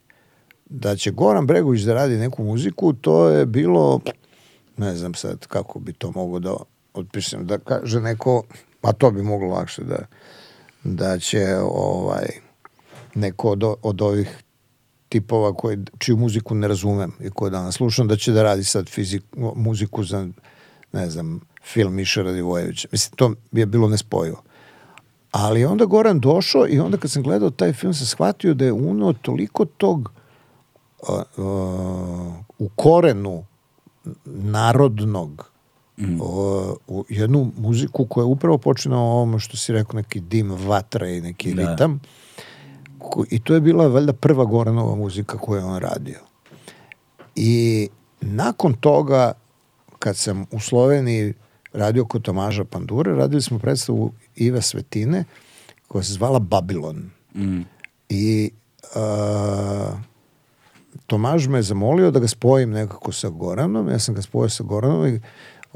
[0.65, 4.01] da će Goran Bregović da radi neku muziku, to je bilo,
[4.77, 6.55] ne znam sad kako bi to mogo da
[6.95, 8.43] otpišem, da kaže neko,
[8.83, 9.99] a to bi moglo lakše da,
[10.85, 12.27] da će ovaj,
[13.15, 14.43] neko od, od ovih
[15.09, 18.89] tipova koji, čiju muziku ne razumem i koju danas slušam, da će da radi sad
[18.89, 19.23] fizik,
[19.57, 20.29] muziku za,
[20.93, 22.89] ne znam, film Miša Radivojevića.
[22.93, 24.43] Mislim, to je bilo nespojivo.
[25.31, 28.73] Ali onda Goran došao i onda kad sam gledao taj film sam shvatio da je
[28.73, 30.13] uno toliko tog
[31.09, 33.45] uh, uh, u korenu
[34.25, 35.51] narodnog
[35.99, 36.21] mm.
[36.21, 36.29] uh,
[36.87, 41.21] u jednu muziku koja je upravo počinao ovome što si rekao neki dim vatra i
[41.21, 41.71] neki da.
[41.71, 42.01] ritam
[43.31, 46.19] i to je bila valjda prva Goranova muzika koju je on radio.
[47.35, 47.89] I
[48.21, 49.33] nakon toga,
[49.99, 51.35] kad sam u Sloveniji
[51.73, 55.25] radio kod Tomaža Pandure, radili smo predstavu Ive Svetine,
[55.89, 57.11] koja se zvala Babilon.
[57.35, 57.61] Mm.
[58.09, 58.51] I
[58.95, 59.99] uh,
[61.07, 65.07] Tomaž me zamolio da ga spojim nekako sa Goranom, ja sam ga spojio sa Goranom
[65.07, 65.21] i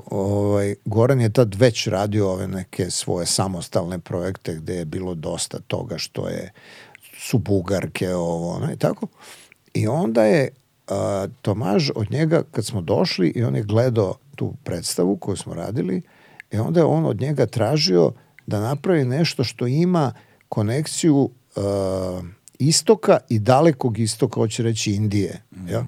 [0.06, 5.58] ovaj, Goran je tad već radio ove neke svoje samostalne projekte gde je bilo dosta
[5.66, 6.52] toga što je
[7.18, 9.06] su bugarke, ovo, ono i tako.
[9.74, 10.48] I onda je
[10.88, 15.54] a, Tomaž od njega, kad smo došli i on je gledao tu predstavu koju smo
[15.54, 16.02] radili,
[16.52, 18.12] i onda je on od njega tražio
[18.46, 20.12] da napravi nešto što ima
[20.48, 22.22] konekciju a,
[22.58, 25.42] istoka i dalekog istoka, hoće reći Indije.
[25.50, 25.68] Mm.
[25.68, 25.86] Ja?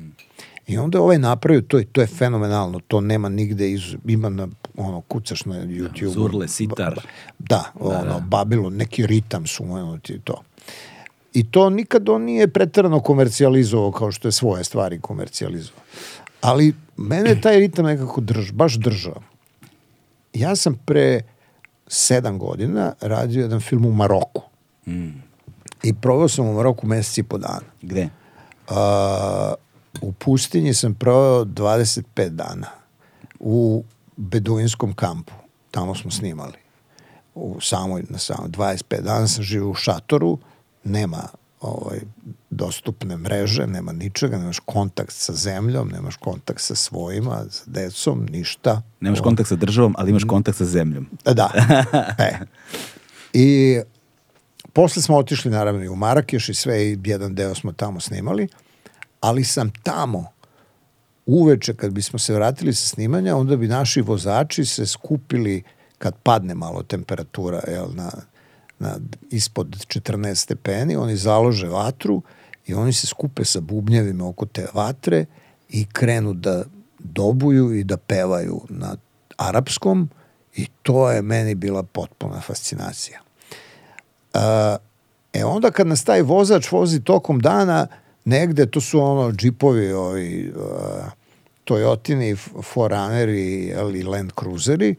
[0.66, 4.48] I onda je ovaj napravio, to, to je fenomenalno, to nema nigde, iz, ima na,
[4.76, 6.12] ono, kucaš na YouTube.
[6.12, 7.00] Zurle, sitar.
[7.38, 8.24] Da, da ono, da, da.
[8.28, 10.42] Babilon, neki ritam su, ono, ti to.
[11.34, 15.82] I to nikad on nije pretrano komercijalizovao kao što je svoje stvari komercijalizovao.
[16.40, 19.22] Ali mene taj ritam nekako drž, baš držao.
[20.34, 21.20] Ja sam pre
[21.86, 24.42] sedam godina radio jedan film u Maroku.
[24.86, 25.22] Mm.
[25.82, 27.66] I proveo sam u Maroku meseci i po dana.
[27.82, 28.08] Gde?
[28.70, 28.76] Uh,
[30.00, 32.66] u pustinji sam proveo 25 dana.
[33.40, 33.84] U
[34.16, 35.32] beduinskom kampu.
[35.70, 36.58] Tamo smo snimali.
[37.34, 40.38] U samoj, na samoj 25 dana sam živio u šatoru
[40.84, 41.28] nema
[41.60, 42.00] ovaj,
[42.50, 48.82] dostupne mreže, nema ničega, nemaš kontakt sa zemljom, nemaš kontakt sa svojima, sa decom, ništa.
[49.00, 49.22] Nemaš o...
[49.22, 51.08] kontakt sa državom, ali imaš kontakt sa zemljom.
[51.24, 51.50] Da.
[52.18, 52.38] e.
[53.32, 53.80] I
[54.72, 58.48] posle smo otišli naravno i u Marakeš i sve i jedan deo smo tamo snimali,
[59.22, 60.24] ali sam tamo
[61.26, 65.62] uveče kad bismo se vratili sa snimanja, onda bi naši vozači se skupili
[65.98, 68.10] kad padne malo temperatura jel, na
[68.82, 68.98] na,
[69.30, 72.22] ispod 14 stepeni, oni založe vatru
[72.66, 75.24] i oni se skupe sa bubnjevima oko te vatre
[75.68, 76.64] i krenu da
[76.98, 78.96] dobuju i da pevaju na
[79.36, 80.08] arapskom
[80.56, 83.20] i to je meni bila potpuna fascinacija.
[85.32, 87.86] E onda kad nas taj vozač vozi tokom dana,
[88.24, 90.62] negde to su ono džipovi ovi uh,
[91.64, 94.94] Toyotini, Forunneri ili Land Cruiseri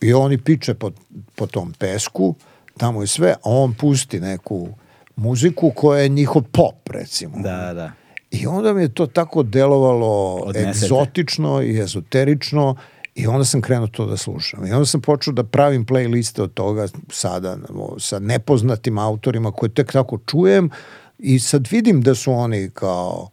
[0.00, 0.90] i oni piče po,
[1.34, 2.36] po tom pesku uh,
[2.76, 4.68] tamo i sve, a on pusti neku
[5.16, 7.32] muziku koja je njihov pop, recimo.
[7.42, 7.92] Da, da.
[8.30, 10.84] I onda mi je to tako delovalo Odnesete.
[10.84, 12.76] egzotično i ezoterično
[13.14, 14.66] i onda sam krenuo to da slušam.
[14.66, 17.58] I onda sam počeo da pravim playliste od toga sada
[17.98, 20.70] sa nepoznatim autorima koje tek tako čujem
[21.18, 23.28] i sad vidim da su oni kao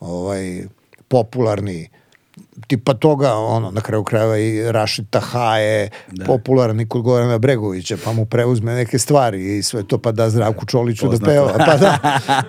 [0.00, 0.66] ovaj
[1.08, 1.88] popularni
[2.66, 6.24] tipa toga, ono, na kraju krajeva i Rašid Taha je da.
[6.24, 10.66] popularan kod Gorana Bregovića, pa mu preuzme neke stvari i sve to, pa da Zdravku
[10.66, 11.98] Čoliću da peva, pa da.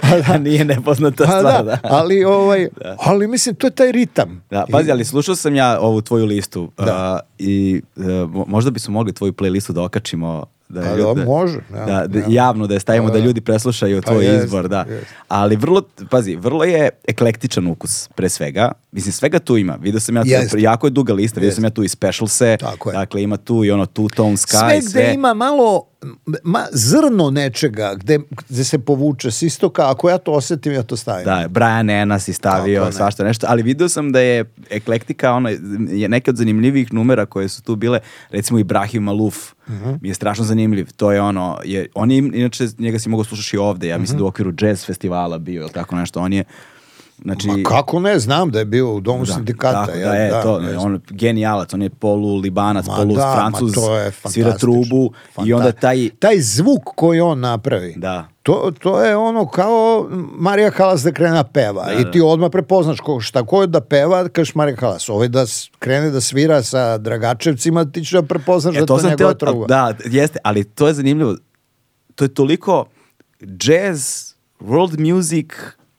[0.02, 0.38] Pa da.
[0.49, 1.64] Nije nepoznata pa stvar, da.
[1.64, 1.80] da.
[1.84, 2.95] Ali, ovaj, da.
[2.99, 4.44] ali mislim, to je taj ritam.
[4.49, 7.20] Da, pazi, ali slušao sam ja ovu tvoju listu da.
[7.24, 11.60] uh, i uh, možda bismo mogli tvoju playlistu da okačimo da, je, da, može.
[11.73, 14.45] Ja, da, da, javno da je stavimo da, da, da ljudi preslušaju pa tvoj jest,
[14.45, 14.85] izbor, da.
[14.89, 15.06] Jest.
[15.27, 18.72] Ali vrlo, pazi, vrlo je eklektičan ukus pre svega.
[18.98, 19.78] Mislim, svega tu ima.
[19.82, 20.56] Vidio sam ja tu, jest.
[20.57, 22.57] jako je duga lista, vidio sam ja tu i specialse,
[22.94, 24.82] dakle ima tu i ono two tone sky, sve.
[24.82, 25.84] Sve gde ima malo
[26.44, 28.19] ma, zrno nečega gde,
[28.49, 31.26] gde se povuče s istoka, ako ja to osetim, ja to stavim.
[31.26, 35.49] Da, Brian Ena si stavio, Tako, svašta nešto, ali video sam da je eklektika, ono,
[35.90, 37.99] je neke od zanimljivih numera koje su tu bile,
[38.30, 39.94] recimo Ibrahim Maluf, mhm.
[40.02, 43.56] mi je strašno zanimljiv, to je ono, je, on je, inače, njega si mogao slušati
[43.56, 44.22] i ovde, ja mislim -huh.
[44.22, 46.44] da u okviru jazz festivala bio, ili tako nešto, on je,
[47.23, 49.85] Znači, Ma kako ne, znam da je bio u domu da, sindikata.
[49.85, 53.15] Da, ja, da, je, da, to, ne, on genijalac, on je polu libanac, ma polu
[53.15, 53.73] da, francuz,
[54.26, 55.11] svira trubu
[55.45, 56.10] i onda taj...
[56.19, 58.27] Taj zvuk koji on napravi, da.
[58.44, 62.26] to, to je ono kao Marija Kalas da krene da peva da, i ti da.
[62.26, 65.45] odmah prepoznaš ko, šta ko je da peva, kažeš Marija Kalas, ovaj da
[65.80, 69.65] krene da svira sa Dragačevcima, ti ćeš da prepoznaš e, da to, to njegova truba.
[69.65, 71.35] Da, jeste, ali to je zanimljivo,
[72.15, 72.85] to je toliko
[73.41, 75.48] jazz, world music,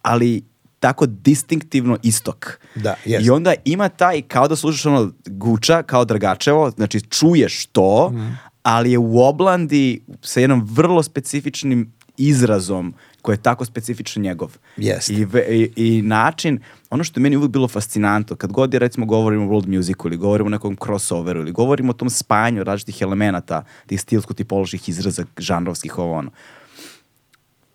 [0.03, 0.43] ali
[0.81, 2.61] tako distinktivno istok.
[2.75, 3.27] Da, jest.
[3.27, 8.29] I onda ima taj, kao da slušaš ono guča, kao Dragačevo, znači čuješ to, Mhm.
[8.63, 14.57] ali je u oblandi sa jednom vrlo specifičnim izrazom koji je tako specifično njegov.
[14.77, 15.13] Jeste.
[15.13, 16.61] I, i, I način,
[16.91, 20.03] ono što je meni uvijek bilo fascinantno, kad god je recimo govorimo o world musicu
[20.09, 25.25] ili govorimo o nekom crossoveru ili govorimo o tom spajanju različitih elemenata, tih stilsko-tipoloških izraza,
[25.39, 26.31] žanrovskih, ovo ono,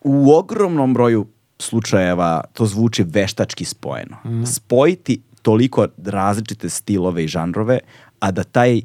[0.02, 1.28] u ogromnom broju
[1.64, 4.18] slučajeva to zvuči veštački spojeno.
[4.48, 7.80] Spojiti toliko različite stilove i žanrove,
[8.20, 8.82] a da taj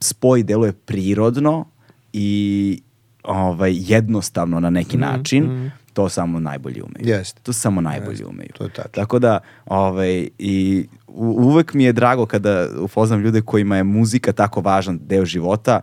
[0.00, 1.64] spoj deluje prirodno
[2.12, 2.80] i
[3.24, 7.08] ovaj, jednostavno na neki način, to samo najbolji umeju.
[7.08, 7.40] Jeste.
[7.42, 8.48] To samo najbolji umeju.
[8.54, 8.90] to je tačno.
[8.92, 14.32] Tako da, ovaj, i u- uvek mi je drago kada upoznam ljude kojima je muzika
[14.32, 15.80] tako važan deo života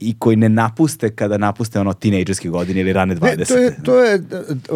[0.00, 3.38] i koji ne napuste kada napuste ono tinejdžerske godine ili rane 20.
[3.38, 4.14] Ne, to je, to je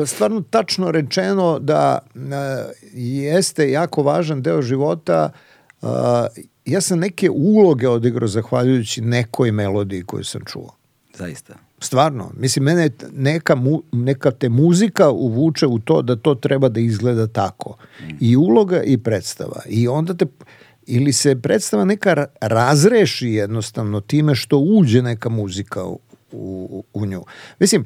[0.02, 2.18] e, stvarno tačno rečeno da e,
[2.94, 5.30] jeste jako važan deo života.
[5.82, 5.86] E,
[6.64, 10.76] ja sam neke uloge odigrao zahvaljujući nekoj melodiji koju sam čuo.
[11.14, 11.54] Zaista.
[11.78, 16.80] Stvarno, mislim, mene neka, mu, neka te muzika uvuče u to da to treba da
[16.80, 17.76] izgleda tako.
[18.20, 19.60] I uloga i predstava.
[19.68, 20.26] I onda te,
[20.86, 25.98] ili se predstava neka ra- razreši jednostavno time što uđe neka muzika u,
[26.32, 27.24] u, u nju.
[27.60, 27.84] Mislim,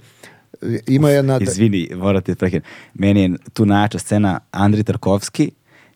[0.86, 1.38] ima jedna...
[1.40, 2.62] Izvini, morate prekinem.
[2.94, 5.50] Meni je tu najjača scena Andri Tarkovski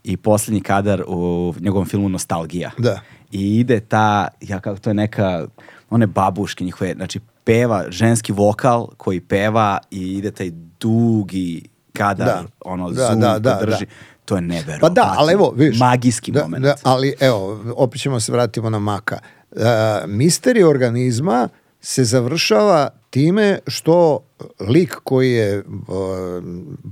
[0.05, 2.71] i posljednji kadar u njegovom filmu Nostalgija.
[2.79, 3.01] Da.
[3.33, 5.47] I ide ta, ja kako to je neka,
[5.91, 10.51] one babuške njihove, znači peva ženski vokal koji peva i ide taj
[10.81, 11.63] dugi
[11.93, 12.45] kadar, Da.
[12.61, 13.87] ono, Da, zoom da, da, drži.
[13.87, 13.93] da.
[14.25, 14.81] To je neverovatno.
[14.81, 15.79] Pa da, ali evo, vidiš.
[15.79, 16.65] Magijski da, moment.
[16.65, 19.19] Da, ali evo, opet ćemo se vratimo na maka.
[19.51, 19.61] Uh,
[20.07, 21.49] misterij organizma
[21.81, 24.19] se završava time što
[24.61, 25.65] lik koji je uh,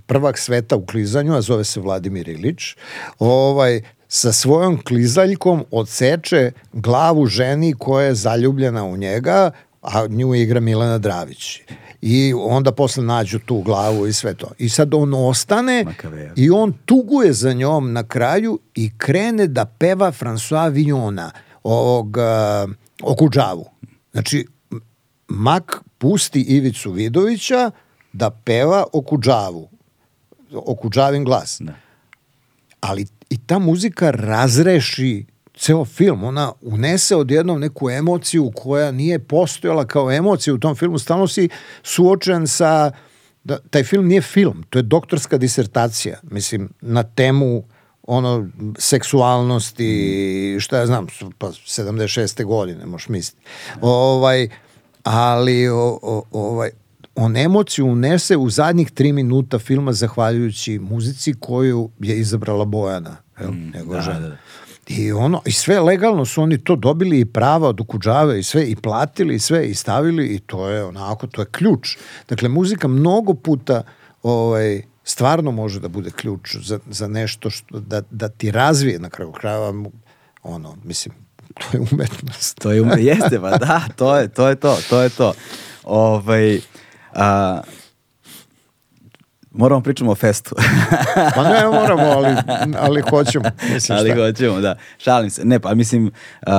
[0.07, 2.62] prvak sveta u klizanju, a zove se Vladimir Ilić,
[3.19, 9.51] ovaj, sa svojom klizaljkom odseče glavu ženi koja je zaljubljena u njega,
[9.82, 11.61] a nju igra Milena Dravić.
[12.02, 14.51] I onda posle nađu tu glavu i sve to.
[14.59, 16.32] I sad on ostane Makaveo.
[16.36, 21.31] i on tuguje za njom na kraju i krene da peva François Vignona,
[21.62, 22.70] ovog uh,
[23.02, 23.64] Okudžavu.
[24.12, 24.47] Znači,
[25.28, 27.70] Mak pusti Ivicu Vidovića
[28.12, 29.68] da peva Okudžavu.
[30.52, 31.56] Okudžavin glas.
[31.60, 31.72] Da.
[32.81, 35.27] Ali i ta muzika razreši
[35.60, 40.98] ceo film, ona unese odjednom neku emociju koja nije postojala kao emocija u tom filmu,
[40.98, 41.48] stalno si
[41.82, 42.90] suočen sa,
[43.44, 47.64] da, taj film nije film, to je doktorska disertacija, mislim, na temu
[48.02, 51.06] ono, seksualnosti, šta ja znam,
[51.38, 52.44] pa 76.
[52.44, 53.42] godine, možeš misliti.
[53.80, 54.48] Ovaj,
[55.02, 56.70] ali o, o, ovaj,
[57.14, 63.50] on emociju unese u zadnjih tri minuta filma zahvaljujući muzici koju je izabrala Bojana, jel,
[63.74, 64.20] njegova da, žena.
[64.20, 64.36] da, da.
[64.90, 68.64] I ono, i sve legalno su oni to dobili i prava od Okuđave i sve,
[68.70, 71.96] i platili i sve, i stavili i to je onako, to je ključ.
[72.28, 73.82] Dakle, muzika mnogo puta
[74.22, 79.10] ovaj, stvarno može da bude ključ za, za nešto što, da, da ti razvije na
[79.10, 79.74] kraju krajeva
[80.42, 81.14] ono, mislim,
[81.54, 82.58] to je umetnost.
[82.58, 85.32] To je, ume- jeste, pa da, to je, to je to, to je to.
[85.84, 86.60] Ovaj,
[87.14, 87.60] a,
[89.51, 90.55] moramo pričamo o festu.
[91.35, 92.36] Pa ne moramo, ali,
[92.78, 93.44] ali hoćemo.
[93.74, 94.20] Mislim, ali šta?
[94.20, 94.74] hoćemo, da.
[94.98, 95.44] Šalim se.
[95.44, 96.52] Ne, pa mislim, uh,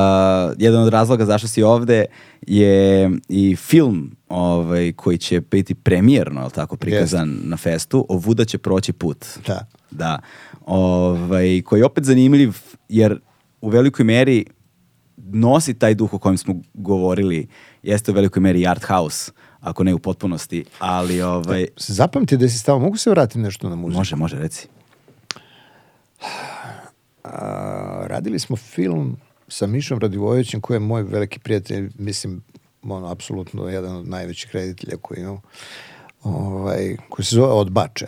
[0.57, 2.05] jedan od razloga zašto si ovde
[2.47, 8.57] je i film ovaj, koji će biti premijerno, ali tako, prikazan na festu, Ovuda će
[8.57, 9.25] proći put.
[9.47, 9.65] Da.
[9.91, 10.19] Da.
[10.65, 12.57] Ovaj, koji je opet zanimljiv,
[12.89, 13.19] jer
[13.61, 14.45] u velikoj meri
[15.17, 17.47] nosi taj duh o kojem smo govorili,
[17.83, 19.31] jeste u velikoj meri art house,
[19.61, 23.69] ako ne u potpunosti, ali ovaj, Se zapamti da si stao, mogu se vratiti nešto
[23.69, 23.97] na muziku?
[23.97, 24.67] može, može, reci.
[27.23, 29.17] A, radili smo film
[29.47, 32.43] sa Mišom Radivojevićem koji je moj veliki prijatelj, mislim,
[32.83, 35.41] ono, apsolutno jedan od najvećih reditelja koji imamo,
[36.23, 38.07] ovaj, koji se zove Odbačen.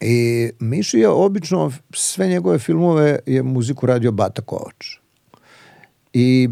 [0.00, 4.96] I Miši je obično sve njegove filmove je muziku radio Bata Kovač.
[6.18, 6.48] I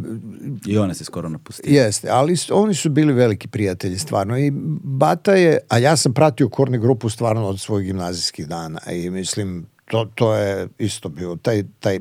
[0.67, 1.77] I ona se skoro napustila.
[1.77, 4.51] Jeste, ali oni su bili veliki prijatelji stvarno i
[4.83, 9.67] Bata je, a ja sam pratio Korni grupu stvarno od svojih gimnazijskih dana i mislim
[9.85, 12.01] to, to je isto bio taj, taj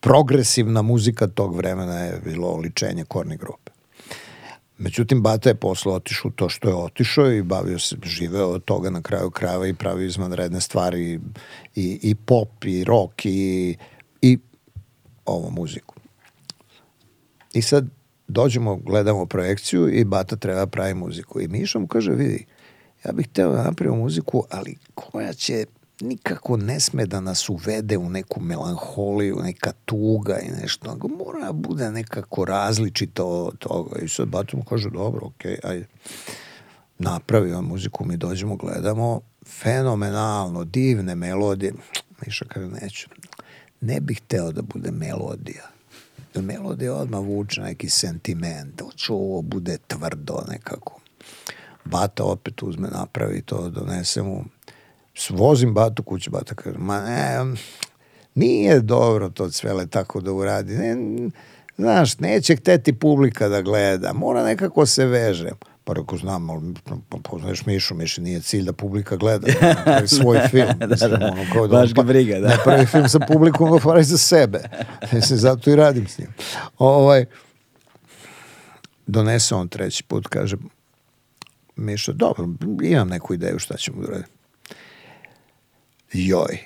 [0.00, 3.72] progresivna muzika tog vremena je bilo oličenje Korni grupe.
[4.78, 8.90] Međutim, Bata je posle otišao to što je otišao i bavio se, živeo od toga
[8.90, 11.20] na kraju krajeva i pravio izvanredne stvari
[11.74, 13.76] i, i pop i rock i,
[14.22, 14.38] i
[15.26, 15.95] ovo muziku.
[17.56, 17.86] I sad
[18.28, 21.40] dođemo, gledamo projekciju i Bata treba da pravi muziku.
[21.40, 22.46] I Miša mu kaže, vidi,
[23.04, 25.66] ja bih hteo da napravim muziku, ali koja će
[26.00, 30.98] nikako ne sme da nas uvede u neku melanholiju, neka tuga i nešto.
[31.18, 33.98] Mora da bude nekako različito od toga.
[34.02, 35.86] I sad Batum kaže, dobro, okej, okay, ajde.
[36.98, 41.72] Napravi on muziku, mi dođemo, gledamo, fenomenalno, divne melodije.
[42.26, 43.08] Miša kaže, neću.
[43.80, 45.75] Ne bih hteo da bude melodija.
[46.42, 48.80] Melodija odmah vuče neki sentiment.
[48.80, 51.00] Hoću ovo bude tvrdo nekako.
[51.84, 54.44] Bata opet uzme, napravi to, donese mu
[55.30, 57.54] vozim Batu kući, Bata kaže, ma ne,
[58.34, 60.74] nije dobro to cvele tako da uradi.
[60.74, 60.96] Ne,
[61.78, 65.50] znaš, neće hteti publika da gleda, mora nekako se veže.
[65.86, 66.74] Pa rekao, znam, ali
[67.08, 69.46] pa, poznaješ Mišu, Miši nije cilj da publika gleda,
[69.84, 70.68] da svoj film.
[70.80, 72.48] da, Mislim, da, ono, kao baš ga pa- briga, da.
[72.48, 74.62] Ne pravi film sa publikom, ga pravi za sebe.
[75.12, 76.28] Mislim, zato i radim s njim.
[76.78, 77.24] Ovaj,
[79.06, 80.56] donese on treći put, kaže,
[81.76, 82.48] Miša, dobro,
[82.82, 84.28] imam neku ideju šta ćemo da radimo.
[86.12, 86.58] Joj,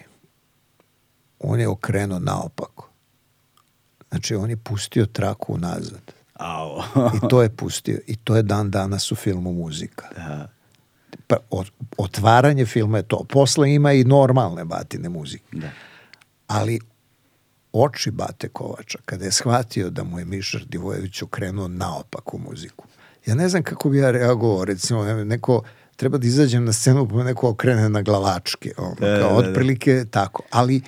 [1.39, 2.91] on je okrenuo naopako.
[4.11, 6.20] Znači, on je pustio traku nazad.
[6.41, 6.83] Ao.
[7.15, 7.99] I to je pustio.
[8.07, 10.07] I to je dan danas u filmu muzika.
[10.17, 10.49] da.
[11.27, 13.25] Pa, ot- otvaranje filma je to.
[13.25, 15.45] Posle ima i normalne batine muzike.
[15.53, 15.71] Da.
[16.47, 16.81] Ali
[17.73, 22.85] oči Bate Kovača, kada je shvatio da mu je Mišar Divojević okrenuo naopak u muziku.
[23.27, 25.63] Ja ne znam kako bi ja reagovao, recimo, neko
[25.97, 29.43] treba da izađem na scenu pa neko okrene na glavačke, ono, Da, da, kao da,
[29.43, 29.49] da.
[29.49, 30.43] otprilike tako.
[30.51, 30.83] Ali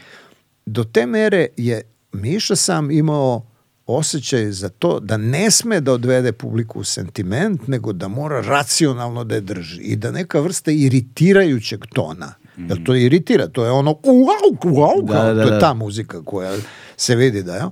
[0.66, 3.46] do te mere je Miša sam imao
[3.94, 9.24] osjećaj za to da ne sme da odvede publiku u sentiment, nego da mora racionalno
[9.24, 12.34] da je drži i da neka vrsta iritirajućeg tona.
[12.56, 15.60] Jer to iritira, to je ono uau, uau, Da, kao, da, to je da.
[15.60, 16.56] ta muzika koja
[16.96, 17.62] se vidi da je.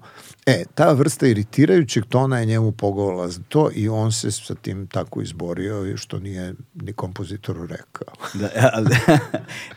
[0.46, 4.86] E, ta vrsta iritirajućeg tona je njemu pogovala za to i on se sa tim
[4.86, 8.14] tako izborio i što nije ni kompozitoru rekao.
[8.40, 8.96] Da, ali,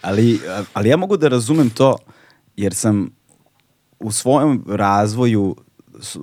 [0.01, 0.39] ali,
[0.73, 1.97] ali ja mogu da razumem to
[2.55, 3.09] jer sam
[3.99, 5.55] u svojem razvoju
[6.15, 6.21] uh,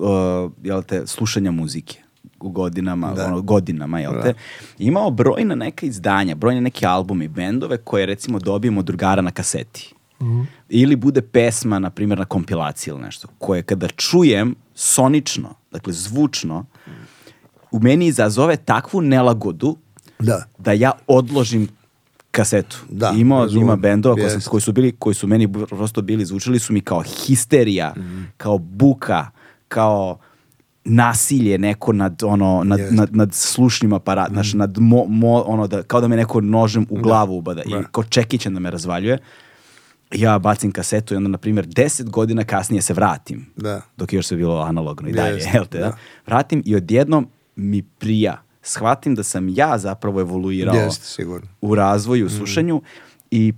[0.63, 1.97] jel te, slušanja muzike
[2.39, 3.25] u godinama, Da.
[3.25, 4.21] ono, godinama, jel Da.
[4.21, 4.33] te,
[4.79, 9.31] imao brojna neka izdanja, brojne neke albume i bendove koje recimo dobijemo od drugara na
[9.31, 9.93] kaseti.
[10.21, 10.41] Mhm.
[10.69, 16.65] Ili bude pesma, na primjer, na kompilaciji ili nešto, koje kada čujem sonično, dakle zvučno,
[17.71, 19.77] u meni izazove takvu nelagodu
[20.19, 20.43] Da.
[20.57, 21.67] da ja odložim
[22.31, 22.77] kasetu.
[22.89, 23.63] Da, ima, razumem.
[23.63, 27.93] ima bendova koji, su bili koji su meni prosto bili zvučali su mi kao histerija,
[27.97, 28.21] Mhm.
[28.37, 29.27] kao buka,
[29.71, 30.17] kao
[30.85, 32.95] nasilje neko nad ono nad, Jeste.
[32.95, 36.87] nad, nad slušnim aparatom, znaš, nad mo, mo- ono da kao da me neko nožem
[36.89, 37.79] u glavu ubada Da.
[37.79, 39.17] i kao čekićem da me razvaljuje.
[40.11, 43.45] Ja bacim kasetu i onda na primjer 10 godina kasnije se vratim.
[43.55, 43.81] Da.
[43.97, 45.85] Dok je još sve bilo analogno i dalje, jel te, da?
[45.85, 45.97] da.
[46.27, 48.41] Vratim i odjednom mi prija.
[48.63, 51.47] Shvatim da sam ja zapravo evoluirao Jeste, sigurno.
[51.61, 52.31] u razvoju, u Mm.
[52.31, 52.81] slušanju
[53.31, 53.53] i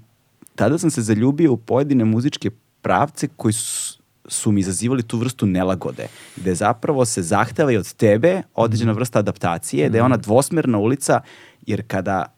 [0.55, 2.49] tada sam se zaljubio u pojedine muzičke
[2.81, 7.93] pravce koji su, su mi izazivali tu vrstu nelagode, gde zapravo se zahteva i od
[7.93, 8.95] tebe određena Mm.
[8.95, 11.21] vrsta adaptacije, da je ona dvosmerna ulica,
[11.65, 12.33] jer kada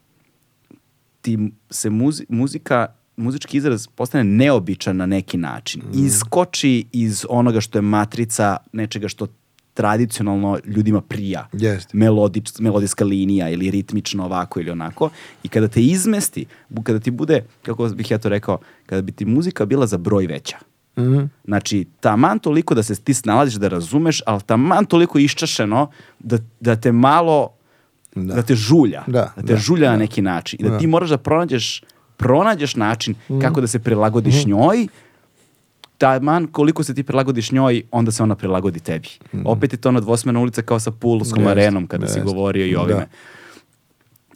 [1.22, 1.38] ti
[1.70, 2.88] se muzi- muzika
[3.18, 5.82] muzički izraz postane neobičan na neki način.
[5.84, 6.06] Mm.
[6.06, 9.28] Iskoči iz onoga što je matrica nečega što
[9.74, 11.48] tradicionalno ljudima prija.
[11.53, 11.98] Jeste.
[11.98, 15.10] Melodič, melodijska linija ili ritmično ovako ili onako.
[15.44, 16.45] I kada te izmesti,
[16.84, 20.28] kada ti bude, kako bih ja to rekao, kada bi ti muzika bila za broj
[20.28, 20.57] veća.
[20.97, 21.23] Mhm.
[21.45, 25.89] Znači, taman toliko da se ti snalaziš da razumeš, ali taman toliko iščašeno
[26.19, 27.49] da, da te malo,
[28.15, 28.41] da, Da.
[28.41, 29.03] te žulja.
[29.07, 29.97] Da, te da, žulja na da.
[29.97, 30.59] neki način.
[30.59, 30.77] I da, Da.
[30.77, 31.84] ti moraš da pronađeš,
[32.17, 33.39] pronađeš način Mhm.
[33.39, 34.88] kako da se prilagodiš njoj,
[35.97, 39.09] taman koliko se ti prilagodiš njoj, onda se ona prilagodi tebi.
[39.45, 41.39] Opet je to ona dvosmena ulica kao sa Pulskom.
[41.39, 42.22] Jeste, arenom kada si jeste.
[42.23, 42.81] govorio i Da.
[42.81, 43.07] ovime.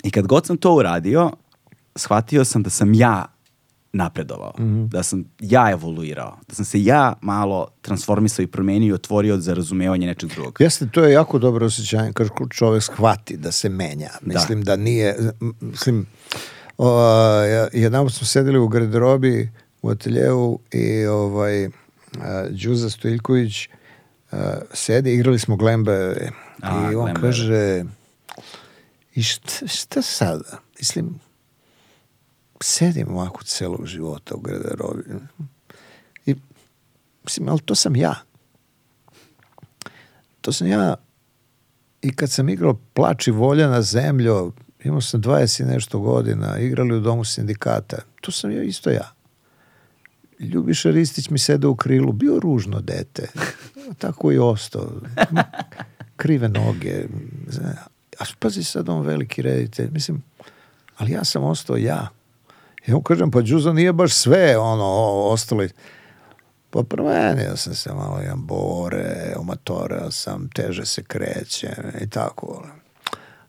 [0.03, 1.31] I kad god sam to uradio,
[1.95, 3.25] shvatio sam da sam ja
[3.93, 4.85] napredovao, Mhm.
[4.85, 9.53] da sam ja evoluirao, da sam se ja malo transformisao i promenio i otvorio za
[9.53, 10.57] razumevanje nečeg drugog.
[10.59, 14.09] Jeste, to je jako dobro osjećanje kad čovjek shvati da se menja.
[14.21, 16.05] Mislim da, nije, m- mislim,
[16.77, 17.01] o,
[17.41, 19.49] ja- jedan smo sedeli u garderobi
[19.81, 21.69] u ateljevu i ovaj, a,
[22.51, 23.69] Đuza Stojiljković
[24.31, 24.37] a,
[24.73, 26.15] sedi, igrali smo glembe
[26.63, 27.21] i on glembe.
[27.21, 27.83] kaže
[29.15, 30.57] i šta, šta sada?
[30.79, 31.19] Mislim,
[32.61, 35.03] sedim ovako celog života u garderobi
[36.25, 36.35] i
[37.23, 38.15] mislim, ali to sam ja.
[40.41, 40.95] To sam ja
[42.01, 44.53] i kad sam igrao Plač i volja na zemlju,
[44.83, 49.11] imao sam 20 i nešto godina, igrali u domu sindikata, to sam ja isto ja.
[50.39, 53.27] Ljubiša Ristić mi sede u krilu, bio ružno dete,
[54.01, 54.91] tako i ostao.
[56.15, 57.05] Krive noge.
[58.19, 60.23] A pazi sad on veliki reditelj, mislim,
[60.97, 62.07] ali ja sam ostao ja.
[62.87, 64.85] Ja mu kažem, pa Đuzo nije baš sve, ono,
[65.31, 65.69] ostali.
[66.69, 72.67] Pa promenio sam se malo, imam bore, omatoreo sam, teže se krećem i tako.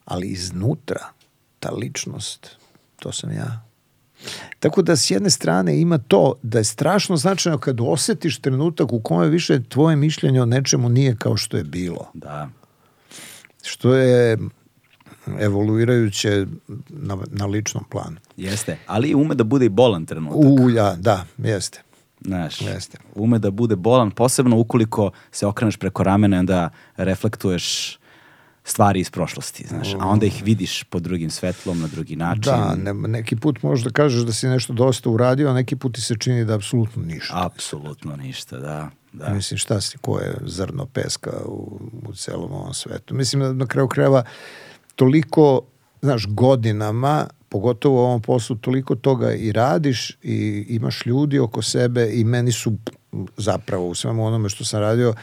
[0.04, 1.06] Ali iznutra,
[1.58, 2.56] ta ličnost,
[2.96, 3.70] to sam ja.
[4.58, 9.00] Tako da s jedne strane ima to da je strašno značajno kad osetiš trenutak u
[9.00, 12.10] kome više tvoje mišljenje o nečemu nije kao što je bilo.
[12.14, 12.48] Da.
[13.62, 14.38] Što je
[15.38, 16.46] evoluirajuće
[16.88, 18.16] na, na ličnom planu.
[18.36, 20.60] Jeste, ali ume da bude i bolan trenutak.
[20.60, 21.82] U, ja, da, jeste.
[22.24, 22.98] Znaš, Jeste.
[23.14, 27.98] ume da bude bolan, posebno ukoliko se okreneš preko ramena i onda reflektuješ
[28.64, 32.52] stvari iz prošlosti, znaš, a onda ih vidiš pod drugim svetlom, na drugi način.
[32.52, 35.94] Da, ne, neki put možeš da kažeš da si nešto dosta uradio, a neki put
[35.94, 37.46] ti se čini da apsolutno ništa.
[37.46, 38.90] Apsolutno ništa, da.
[39.12, 39.28] da.
[39.34, 43.14] Mislim, šta si, ko je zrno peska u, u celom ovom svetu.
[43.14, 44.22] Mislim na kraju krajeva
[45.00, 45.60] toliko,
[46.02, 52.10] znaš, godinama, pogotovo u ovom poslu, toliko toga i radiš i imaš ljudi oko sebe
[52.12, 52.72] i meni su
[53.36, 55.14] zapravo u svemu onome što sam radio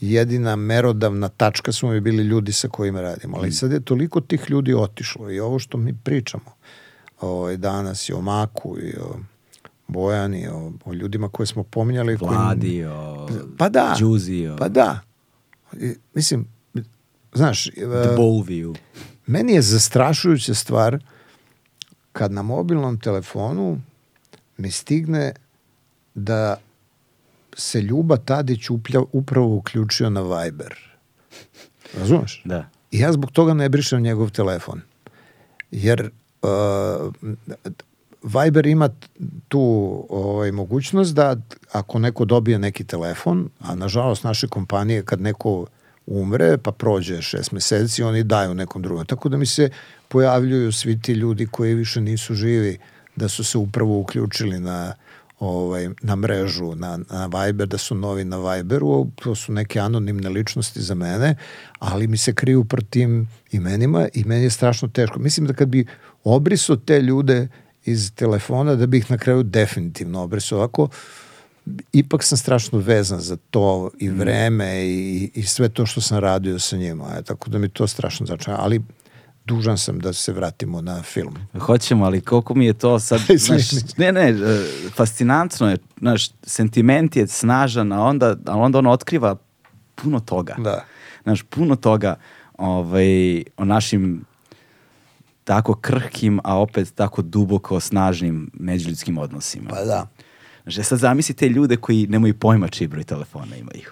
[0.00, 3.36] jedina merodavna tačka su mi bili ljudi sa kojima radimo.
[3.36, 6.52] Ali sad je toliko tih ljudi otišlo i ovo što mi pričamo
[7.20, 9.16] ovaj, danas i o Maku i o
[9.88, 12.18] Bojani, o, o ljudima koje smo pominjali.
[12.18, 13.28] koji- Vladi, o
[13.58, 13.96] Pa da.
[13.98, 15.00] Đuzi, o Pa da.
[15.72, 16.46] I, mislim,
[17.34, 17.72] znaš, e,
[18.12, 18.74] Dboviju.
[19.26, 20.98] Meni je zastrašujuća stvar
[22.12, 23.80] kad na mobilnom telefonu
[24.56, 25.32] mi stigne
[26.14, 26.56] da
[27.56, 30.74] se Ljuba Tadić uplja, upravo uključio na Viber.
[31.98, 32.42] Razumeš?
[32.44, 32.68] Da.
[32.90, 34.80] I ja zbog toga ne brišem njegov telefon.
[35.70, 36.10] Jer
[36.42, 37.12] uh,
[38.22, 38.88] Viber ima
[39.48, 39.60] tu
[40.08, 41.36] ovaj, mogućnost da
[41.72, 45.66] ako neko dobije neki telefon, a nažalost naše kompanije kad neko
[46.20, 49.06] umre pa prođe šest meseci, oni daju nekom drugom.
[49.06, 49.70] Tako da mi se
[50.08, 52.78] pojavljuju svi ti ljudi koji više nisu živi
[53.16, 54.94] da su se upravo uključili na
[55.38, 60.28] ovaj, na mrežu, na, na Viber, da su novi na Viberu, to su neke anonimne
[60.28, 61.34] ličnosti za mene,
[61.78, 65.18] ali mi se kriju pred tim imenima i meni je strašno teško.
[65.18, 65.86] Mislim da kad bi
[66.24, 67.48] obrisao te ljude
[67.84, 70.58] iz telefona, da bi ih na kraju definitivno obrisao.
[70.58, 70.88] Ovako,
[71.92, 76.58] ipak sam strašno vezan za to i vreme i, i sve to što sam radio
[76.58, 77.14] sa njima.
[77.18, 78.54] E, tako da mi to strašno začne.
[78.58, 78.82] Ali
[79.44, 81.34] dužan sam da se vratimo na film.
[81.60, 84.34] Hoćemo, ali koliko mi je to sad, znaš, ne, ne, e,
[84.94, 89.36] fascinantno je, znaš, sentiment je snažan, a onda, a onda on otkriva
[89.94, 90.54] puno toga.
[90.58, 90.84] Da.
[91.22, 92.14] Znaš, puno toga
[92.58, 94.24] ovaj, o našim
[95.44, 99.70] tako krhkim, a opet tako duboko snažnim međuljudskim odnosima.
[99.70, 100.06] Pa da.
[100.66, 103.88] E sad zamisli te ljude koji nemaju pojma čiji broj telefona imaju.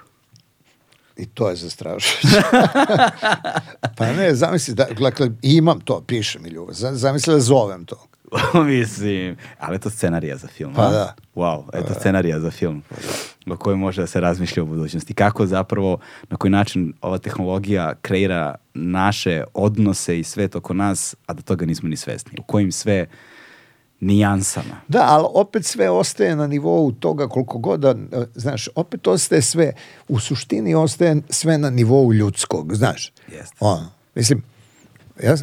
[1.17, 2.43] I to je zastrašujuće.
[3.97, 6.75] pa ne, zamisli, da, dakle, imam to, piše mi ljubav.
[6.75, 8.07] Zamisli da zovem to.
[8.67, 10.75] Mislim, ali to scenarija za film.
[10.75, 10.91] Pa a?
[10.91, 11.15] da.
[11.35, 12.83] Wow, eto scenarija za film
[13.47, 15.15] o kojoj može da se razmišlja u budućnosti.
[15.15, 15.99] Kako zapravo,
[16.31, 21.67] na koji način ova tehnologija kreira naše odnose i svet oko nas, a da toga
[21.67, 22.33] nismo ni svesni.
[22.39, 23.07] U kojim sve
[24.01, 24.81] nijansama.
[24.89, 27.95] Da, ali opet sve ostaje na nivou toga koliko god da,
[28.35, 29.73] znaš, opet ostaje sve,
[30.09, 33.13] u suštini ostaje sve na nivou ljudskog, znaš.
[33.33, 33.57] Jeste.
[33.61, 34.43] Ono, mislim,
[35.23, 35.37] ja,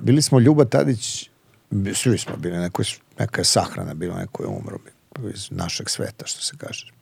[0.00, 1.30] bili smo Ljuba Tadić,
[1.94, 2.82] svi smo bili, neko,
[3.18, 4.78] neka je sahrana bila, neko je umro
[5.34, 6.92] iz našeg sveta, što se kaže.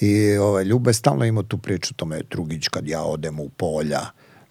[0.00, 3.48] I ovaj, Ljuba je stalno imao tu priču, tome je Drugić kad ja odem u
[3.48, 4.00] polja,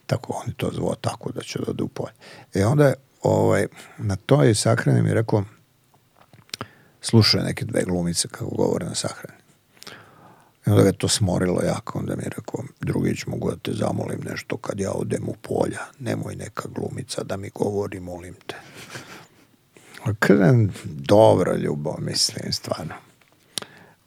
[0.05, 2.13] tako on je to zvao tako da će da ode u polje.
[2.53, 5.43] E onda je, ovaj, na toj sahrani mi je rekao,
[7.01, 9.39] slušao je neke dve glumice kako govore na sahrani.
[10.67, 13.71] I onda ga je to smorilo jako, onda mi je rekao, Drugić, mogu da te
[13.73, 18.55] zamolim nešto kad ja odem u polja, nemoj neka glumica da mi govori, molim te.
[20.19, 22.93] Kažem, dobro, ljubav, mislim, stvarno.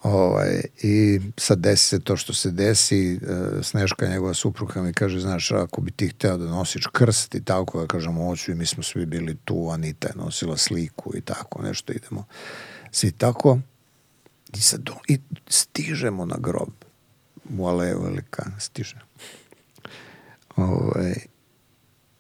[0.02, 3.19] Ovaj, I sad desi se to što se desi, e,
[3.62, 7.81] Sneška, njegova supruga mi kaže, znaš, ako bi ti hteo da nosiš krst i tako,
[7.81, 11.62] ja kažem, hoću i mi smo svi bili tu, Anita je nosila sliku i tako,
[11.62, 12.24] nešto idemo.
[12.93, 13.59] Svi tako,
[14.55, 16.73] i sad do, i stižemo na grob
[17.59, 19.02] u aleju velikana, stižemo.
[20.56, 21.14] Ovaj,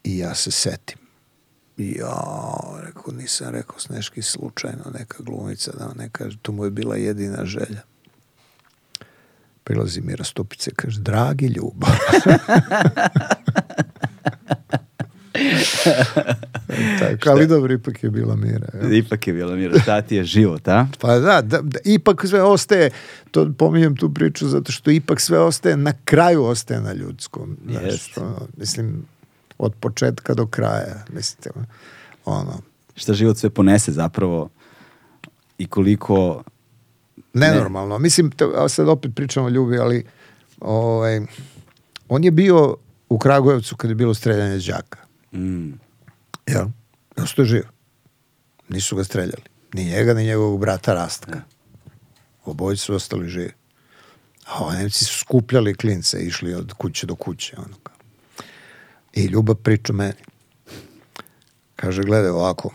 [0.04, 0.98] I ja se setim.
[1.76, 2.22] Ja,
[2.82, 7.44] rekao, nisam rekao Sneški slučajno neka glumica da ne kaže, to mu je bila jedina
[7.44, 7.82] želja.
[9.64, 11.90] Prilazi Mira Stupice, kaže, dragi ljubav.
[16.98, 18.68] Tako, ali dobro, ipak je bila Mira.
[18.74, 18.92] jel?
[18.92, 20.86] Ipak je bila Mira, šta ti je život, a?
[21.00, 22.90] Pa da, da, da, ipak sve ostaje,
[23.30, 27.56] to pominjem tu priču zato što ipak sve ostaje, na kraju ostaje na ljudskom.
[27.70, 29.04] Znaš, ono, mislim,
[29.58, 31.50] od početka do kraja, mislite,
[32.24, 32.60] ono,
[32.94, 34.48] šta život sve ponese zapravo
[35.58, 36.42] i koliko
[37.34, 37.98] Nenormalno.
[37.98, 40.04] Mislim, to, sad opet pričamo o ljubi, ali
[40.60, 41.20] ovaj,
[42.08, 42.76] on je bio
[43.08, 44.98] u Kragujevcu kad je bilo streljanje đaka.
[45.32, 45.72] Mm?
[46.46, 46.52] I
[47.22, 47.62] ostao je živ.
[48.68, 49.42] Nisu ga streljali.
[49.74, 51.40] Ni njega, ni njegovog brata Rastka.
[52.44, 53.52] Obojice su ostali živi.
[54.46, 57.56] A ovi Nemci su skupljali klince, išli od kuće do kuće.
[57.58, 57.76] Ono.
[59.12, 60.22] I Ljubav priča meni.
[61.76, 62.70] Kaže, gledaj ovako,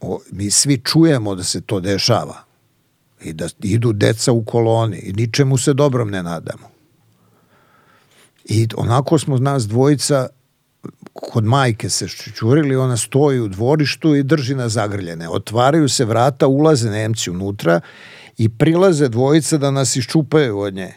[0.00, 2.44] o, mi svi čujemo da se to dešava
[3.22, 6.70] i da idu deca u koloni i ničemu se dobrom ne nadamo.
[8.44, 10.28] I onako smo nas dvojica
[11.12, 15.28] kod majke se ščurili, ona stoji u dvorištu i drži nas zagrljene.
[15.28, 17.80] Otvaraju se vrata, ulaze Nemci unutra
[18.38, 20.92] i prilaze dvojica da nas iščupaju od nje.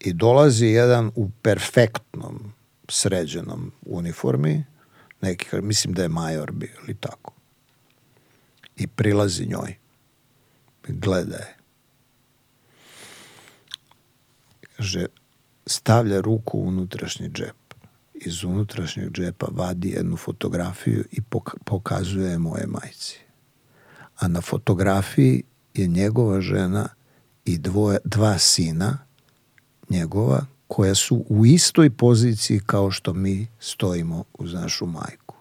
[0.00, 2.52] I dolazi jedan u perfektnom
[2.88, 4.64] sređenom uniformi,
[5.20, 7.32] neki, mislim da je major bio ili tako.
[8.76, 9.76] I prilazi njoj.
[10.88, 11.56] Gleda je.
[14.76, 15.06] Kaže,
[15.66, 17.67] stavlja ruku u unutrašnji džep.
[18.20, 23.20] Iz unutrašnjeg džepa vadi jednu fotografiju i pok pokazuje je moje majci.
[24.16, 25.42] A na fotografiji
[25.74, 26.88] je njegova žena
[27.44, 28.98] i dvoje, dva sina
[29.90, 35.34] njegova koja su u istoj poziciji kao što mi stojimo uz našu majku.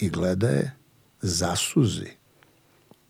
[0.00, 0.72] I gleda je,
[1.20, 2.10] zasuzi,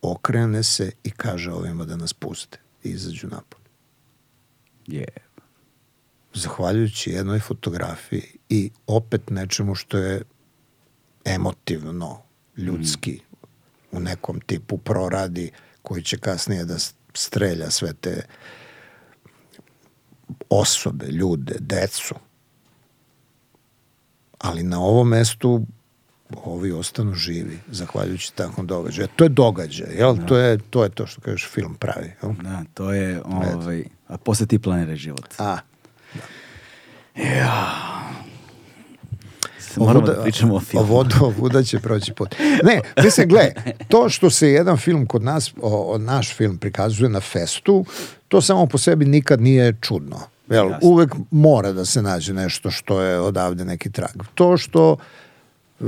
[0.02, 3.70] okrene se i kaže ovima da nas puste i izađu napolje.
[4.86, 5.29] je.
[6.34, 10.22] Zahvaljujući jednoj fotografiji i opet nečemu što je
[11.24, 12.22] emotivno,
[12.56, 13.20] ljudski,
[13.92, 15.50] u nekom tipu proradi
[15.82, 16.76] koji će kasnije da
[17.14, 18.22] strelja sve te
[20.48, 22.14] osobe, ljude, decu.
[24.38, 25.66] Ali na ovom mestu
[26.44, 29.08] ovi ostanu živi, zahvaljujući takvom događaju.
[29.16, 30.16] To je događaj, jel?
[30.28, 32.12] To, je, to je to što kažeš film pravi.
[32.22, 32.32] Jel?
[32.32, 35.34] Da, to je, ovaj, a posle ti planiraš život.
[35.38, 35.58] A,
[39.76, 40.86] Moramo da pričamo o filmu.
[40.86, 42.34] Ovuda, ovuda će proći put.
[42.62, 43.52] Ne, mislim, gle,
[43.88, 47.84] to što se jedan film kod nas, o, o, naš film prikazuje na festu,
[48.28, 50.20] to samo po sebi nikad nije čudno.
[50.50, 50.88] Jel, Jasno.
[50.88, 54.22] uvek mora da se nađe nešto što je odavde neki trag.
[54.34, 54.96] To što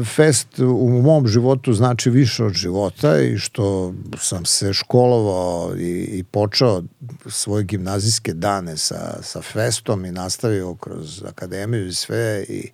[0.05, 6.23] fest u mom životu znači više od života i što sam se školovao i, i
[6.23, 6.83] počeo
[7.27, 12.71] svoje gimnazijske dane sa, sa festom i nastavio kroz akademiju i sve i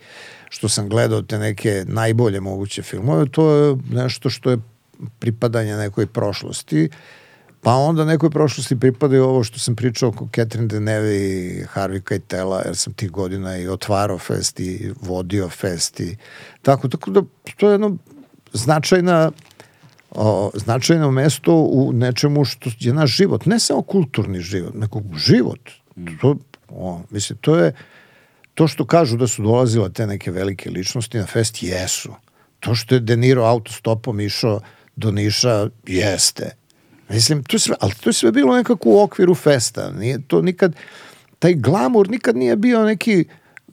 [0.48, 4.58] što sam gledao te neke najbolje moguće filmove, to je nešto što je
[5.18, 6.88] pripadanje nekoj prošlosti
[7.62, 12.00] Pa onda nekoj prošlosti pripada i ovo što sam pričao oko Catherine Deneuve i Harvey
[12.00, 16.16] Keitela, jer sam tih godina i otvarao fest i vodio fest i
[16.62, 17.22] tako, tako da
[17.56, 17.96] to je jedno
[18.52, 19.30] značajna
[20.10, 25.70] o, značajno mesto u nečemu što je naš život, ne samo kulturni život, nego život.
[26.20, 26.36] To,
[26.68, 27.72] o, mislim, to je
[28.54, 32.12] to što kažu da su dolazile te neke velike ličnosti na fest, jesu.
[32.60, 34.60] To što je De Niro autostopom išao
[34.96, 36.50] do Niša, jeste.
[37.08, 39.90] Mislim, to sve, ali to je sve bilo nekako u okviru festa.
[39.90, 40.76] Nije to nikad,
[41.38, 43.24] taj glamur nikad nije bio neki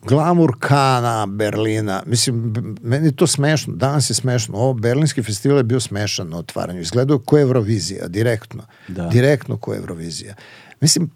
[0.08, 2.04] glamur Kana, Berlina.
[2.06, 3.74] Mislim, meni je to smešno.
[3.74, 4.58] Danas je smešno.
[4.58, 6.82] Ovo Berlinski festival je bio smešan na otvaranju.
[6.82, 8.64] Izgledao ko Eurovizija, direktno.
[8.88, 9.08] Da.
[9.08, 10.36] Direktno ko Eurovizija.
[10.82, 11.10] Mislim,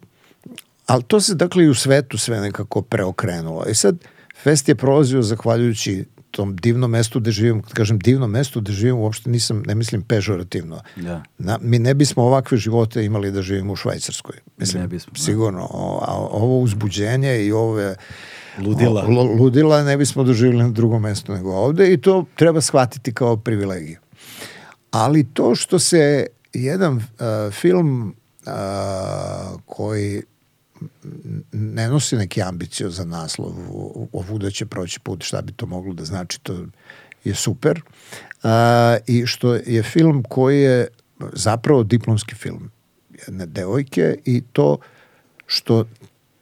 [0.85, 3.65] ali to se dakle i u svetu sve nekako preokrenulo.
[3.69, 3.97] I sad
[4.43, 8.97] fest je prolazio zahvaljujući tom divnom mestu gde živim, kad kažem divnom mestu gde živim,
[8.97, 10.81] uopšte nisam, ne mislim pežorativno.
[10.95, 11.23] Da.
[11.37, 14.35] Na, mi ne bismo ovakve živote imali da živimo u Švajcarskoj.
[14.57, 15.19] Mislim, Ne bismo, da.
[15.19, 15.67] sigurno.
[15.71, 17.95] O, a ovo uzbuđenje i ove
[18.57, 19.03] Ludila.
[19.03, 23.13] o- lu- ludila ne bismo doživjeli na drugom mestu nego ovde i to treba shvatiti
[23.13, 23.97] kao privilegiju.
[24.91, 27.03] Ali to što se jedan uh,
[27.51, 28.51] film uh,
[29.65, 30.21] koji
[31.51, 36.05] ne nosi neki ambiciozan naslov o- ovuda će proći put, šta bi to moglo da
[36.05, 36.65] znači, to
[37.23, 37.81] je super.
[38.43, 38.49] Uh,
[39.07, 40.87] I što je film koji je
[41.33, 42.71] zapravo diplomski film
[43.27, 44.77] jedne devojke i to
[45.45, 45.85] što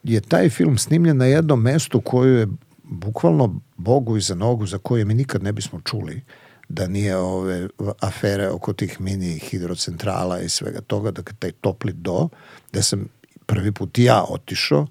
[0.02, 2.46] je taj film snimljen na jednom mestu koje je
[2.82, 6.22] bukvalno Bogu iza nogu za koje mi nikad ne bismo čuli
[6.68, 7.68] da nije ove
[8.00, 12.28] afere oko tih mini hidrocentrala i svega toga, dakle taj topli do,
[12.72, 13.08] da sam
[13.48, 14.86] prvi put ja otišao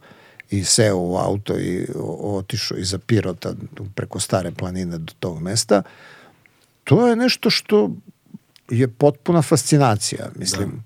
[0.50, 1.88] i seo u auto i
[2.24, 3.54] otišao iza Pirota
[3.96, 5.84] preko stare planine do tog mesta,
[6.84, 7.92] to je nešto što
[8.70, 10.84] je potpuna fascinacija, mislim.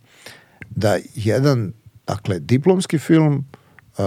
[0.69, 1.73] Da, jedan,
[2.07, 3.45] dakle, diplomski film
[3.97, 4.05] uh,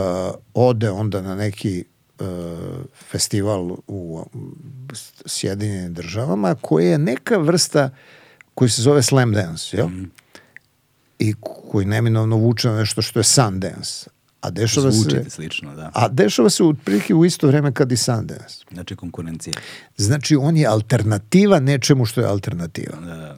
[0.55, 1.85] ode onda na neki
[2.19, 2.25] e,
[3.11, 4.25] festival u
[5.27, 7.91] Sjedinjenim državama koji je neka vrsta
[8.55, 9.89] koji se zove slam dance, jel?
[9.89, 10.11] Mm.
[11.19, 11.35] I
[11.71, 14.11] koji neminovno vuče na nešto što je Sundance.
[14.41, 15.31] A dešava Zvuči se...
[15.31, 15.91] slično, da.
[15.95, 18.65] A dešava se otprilike u isto vreme kad i Sundance.
[18.73, 19.55] Znači konkurencija.
[19.97, 22.97] Znači, on je alternativa nečemu što je alternativa.
[23.01, 23.37] Da, da.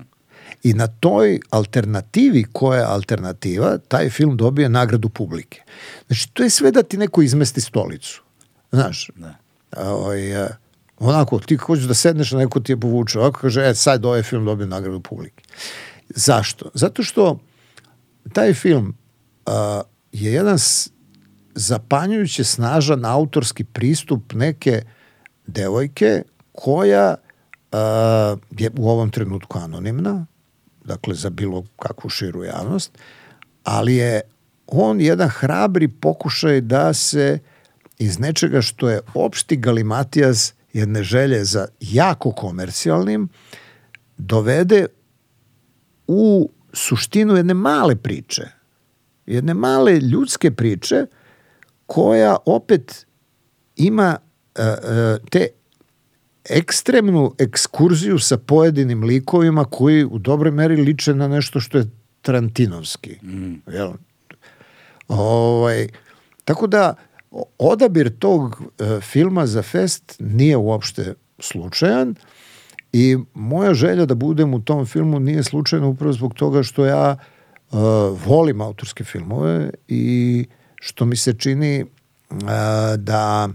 [0.62, 5.62] I na toj alternativi koja je alternativa, taj film dobije nagradu publike.
[6.06, 8.22] Znači, to je sve da ti neko izmesti stolicu.
[8.72, 9.34] Znaš, Da.
[9.76, 10.48] ovaj, a,
[10.98, 14.44] onako, ti hoćeš da sedneš neko ti je povuče, ovako kaže, e, sad ovaj film
[14.44, 15.44] dobije nagradu publike.
[16.08, 16.70] Zašto?
[16.74, 17.38] Zato što
[18.36, 18.94] taj film
[19.46, 19.82] a,
[20.12, 20.58] je jedan
[21.54, 24.82] zapanjujuće snažan autorski pristup neke
[25.46, 26.22] devojke
[26.52, 27.14] koja
[27.72, 30.26] a, je u ovom trenutku anonimna,
[30.84, 32.98] dakle za bilo kakvu širu javnost,
[33.64, 34.20] ali je
[34.66, 37.38] on jedan hrabri pokušaj da se
[37.98, 43.28] iz nečega što je opšti galimatijas jedne želje za jako komercijalnim
[44.18, 44.86] dovede
[46.06, 48.42] u suštinu jedne male priče,
[49.26, 51.06] jedne male ljudske priče
[51.86, 53.06] koja opet
[53.76, 54.16] ima
[54.54, 55.48] e, e, te
[56.50, 61.90] ekstremnu ekskurziju sa pojedinim likovima koji u dobroj meri liče na nešto što je
[62.22, 63.16] Trantinovski.
[63.66, 63.92] Jel?
[65.08, 65.88] Ovaj,
[66.44, 66.94] tako da
[67.58, 72.14] odabir tog e, filma za fest nije uopšte slučajan
[72.92, 77.16] i moja želja da budem u tom filmu nije slučajna upravo zbog toga što ja
[77.16, 77.76] e,
[78.26, 80.46] volim autorske filmove i
[80.76, 81.86] što mi se čini e,
[82.96, 83.48] da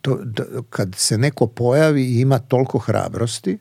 [0.00, 3.58] to, da, kad se neko pojavi i ima toliko hrabrosti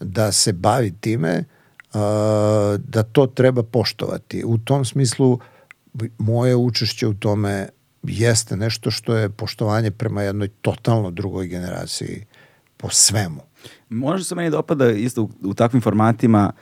[0.00, 1.44] da se bavi time,
[1.92, 4.44] a, da to treba poštovati.
[4.46, 5.38] U tom smislu
[6.18, 7.68] moje učešće u tome
[8.02, 12.24] jeste nešto što je poštovanje prema jednoj totalno drugoj generaciji
[12.78, 13.40] po svemu.
[13.88, 16.52] Možda se meni dopada isto u, u takvim formatima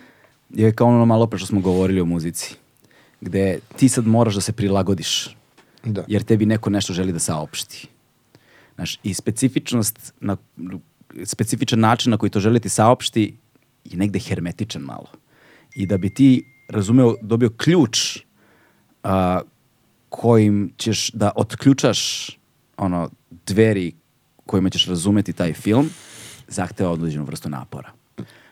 [0.50, 2.54] je kao ono malo pre što smo govorili o muzici.
[3.20, 5.36] Gde ti sad moraš da se prilagodiš.
[5.84, 6.04] Da.
[6.08, 7.88] Jer tebi neko nešto želi da saopšti.
[8.74, 10.36] Znaš, i specifičnost, na,
[11.24, 13.36] specifičan način na koji to želi ti saopšti
[13.84, 15.06] je negde hermetičan malo.
[15.74, 18.18] I da bi ti razumeo, dobio ključ
[19.02, 19.40] a,
[20.08, 22.30] kojim ćeš da otključaš
[22.76, 23.10] ono
[23.46, 23.92] dveri
[24.46, 25.90] kojima ćeš razumeti taj film,
[26.48, 27.90] zahteva određenu vrstu napora.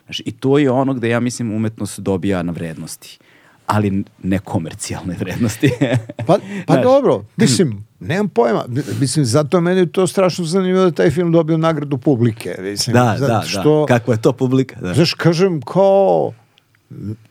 [0.05, 3.19] Znaš, I to je ono gde ja mislim umetnost dobija na vrednosti
[3.67, 5.71] ali ne komercijalne vrednosti.
[6.17, 8.65] Pa, pa Znaš, dobro, mislim, nemam pojma.
[8.99, 12.55] Mislim, zato je meni to strašno zanimljivo da taj film dobio nagradu publike.
[12.61, 13.97] Mislim, Da, zato da, što, da.
[13.97, 14.79] Kakva je to publika?
[14.79, 14.93] Da.
[14.93, 16.33] Znaš, kažem, kao,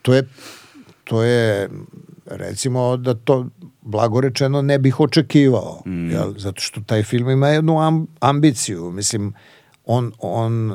[0.02, 0.28] to je,
[1.04, 1.68] to je,
[2.26, 3.46] recimo, da to,
[3.84, 5.82] blago rečeno, ne bih očekivao.
[5.86, 6.10] Mm.
[6.10, 6.34] Jel?
[6.38, 8.90] Zato što taj film ima jednu am, ambiciju.
[8.90, 9.32] Mislim,
[9.84, 10.74] on, on,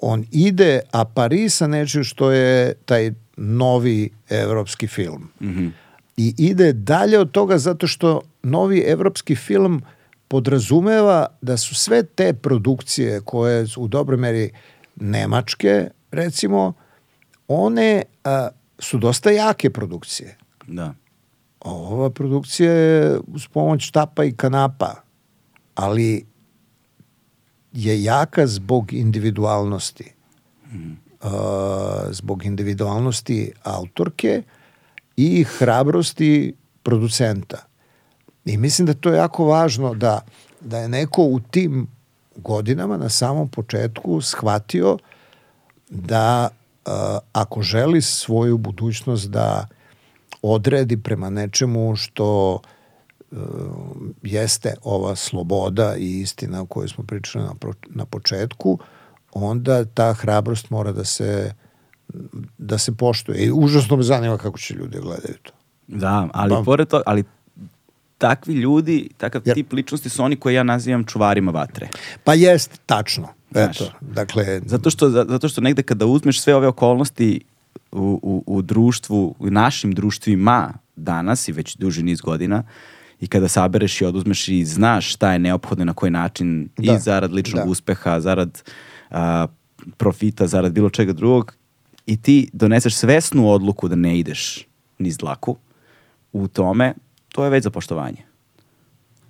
[0.00, 5.30] on ide a pari sa nečim što je taj novi evropski film.
[5.40, 5.68] Mhm.
[6.16, 9.82] I ide dalje od toga zato što novi evropski film
[10.28, 14.50] podrazumeva da su sve te produkcije koje su u dobroj meri
[14.96, 16.72] nemačke, recimo,
[17.48, 20.36] one a, su dosta jake produkcije.
[20.66, 20.94] Da.
[21.66, 24.94] A ova produkcija je uz pomoć štapa i kanapa,
[25.74, 26.26] ali
[27.72, 30.12] je jaka zbog individualnosti.
[31.22, 31.30] Uh,
[32.10, 34.42] zbog individualnosti autorke
[35.16, 37.58] i hrabrosti producenta.
[38.44, 40.20] I mislim da to je jako važno da,
[40.60, 41.86] da je neko u tim
[42.36, 44.98] godinama na samom početku shvatio
[45.90, 46.92] da uh,
[47.32, 49.66] ako želi svoju budućnost da
[50.46, 52.58] odredi prema nečemu što
[53.30, 53.38] uh,
[54.22, 57.54] jeste ova sloboda i istina o kojoj smo pričali na,
[57.86, 58.78] na početku,
[59.32, 61.52] onda ta hrabrost mora da se
[62.58, 63.38] da se poštuje.
[63.38, 65.52] I užasno me zanima kako će ljudi gledaju to.
[65.86, 67.24] Da, ali Pa- pored toga, ali
[68.18, 71.88] takvi ljudi, takav Jer- tip ličnosti su oni koje ja nazivam čuvarima vatre.
[72.24, 73.28] Pa jest, tačno.
[73.50, 73.80] Znaš.
[73.80, 77.40] Eto, dakle, Zato što, za- zato što negde kada uzmeš sve ove okolnosti
[77.92, 82.62] u, u, u društvu, u našim društvima danas i već duži niz godina
[83.20, 86.94] i kada sabereš i oduzmeš i znaš šta je neophodno na koji način Da.
[86.94, 87.70] i zarad ličnog Da.
[87.70, 88.62] uspeha, zarad
[89.10, 89.46] a,
[89.96, 91.54] profita, zarad bilo čega drugog
[92.06, 94.66] i ti doneseš svesnu odluku da ne ideš
[94.98, 95.56] niz dlaku
[96.32, 96.94] u tome,
[97.28, 98.22] to je već za poštovanje.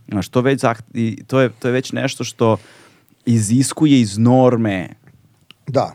[0.08, 2.56] Znaš, to, već zaht- i to, je, to je već nešto što
[3.26, 4.88] iziskuje iz norme
[5.66, 5.92] da.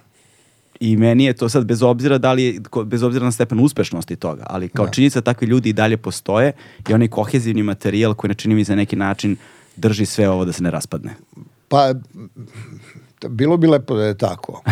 [0.82, 4.16] I meni je to sad bez obzira da li je, bez obzira na stepen uspešnosti
[4.16, 4.92] toga, ali kao Da.
[4.92, 6.52] činjenica da takvi ljudi i dalje postoje
[6.90, 9.36] i onaj kohezivni materijal koji načini mi za neki način
[9.76, 11.10] drži sve ovo da se ne raspadne?
[11.68, 11.94] Pa,
[13.30, 14.62] bilo bi lepo da je tako.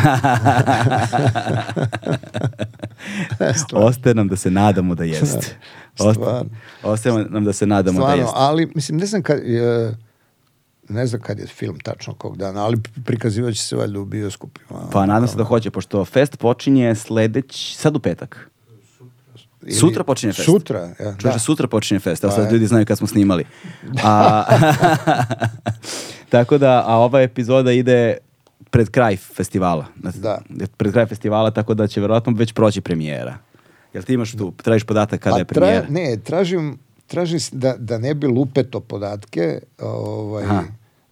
[3.74, 5.56] Ostaje nam da se nadamo da jeste.
[6.84, 8.36] Ostaje nam da se nadamo da Stvarno, jeste.
[8.36, 9.96] ali mislim ne znam kad je,
[10.90, 14.80] ne znam kad je film tačno kog dana, ali prikazivat će se valjda u bioskopima.
[14.92, 18.50] Pa nadam se da hoće, pošto fest počinje sledeć, sad u petak.
[19.62, 20.46] Ili- Sutra počinje fest.
[20.46, 20.96] Sutra, ja.
[20.96, 21.32] Čuješ Da.
[21.32, 23.44] da sutra počinje fest, evo Pa sad ljudi znaju kad smo snimali.
[24.04, 24.44] A,
[26.30, 28.18] tako da, a ova epizoda ide
[28.70, 29.86] pred kraj festivala.
[29.96, 30.42] Da.
[30.78, 33.38] Pred kraj festivala, tako da će verovatno već proći premijera.
[33.94, 35.86] Jel ti imaš tu, tražiš podatak kada Pa je tra- premijera?
[35.90, 40.64] ne, tražim, tražim da, da ne bi lupeto podatke, ovaj, Aha.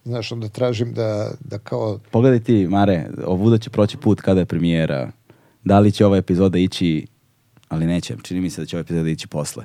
[0.08, 4.46] Znaš, onda tražim da, da kao, Pogledaj ti, Mare, ovuda će proći put kada je
[4.46, 5.10] premijera.
[5.64, 7.06] Da li će ova epizoda ići,
[7.68, 9.64] ali neće, čini mi se da će ova epizoda ići posle.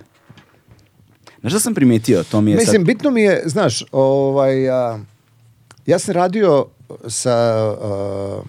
[1.39, 2.23] Znaš šta sam primetio?
[2.23, 2.87] To mi je Mislim, sad...
[2.87, 4.99] bitno mi je, znaš, ovaj, a,
[5.85, 6.65] ja sam radio
[7.07, 8.41] sa, a,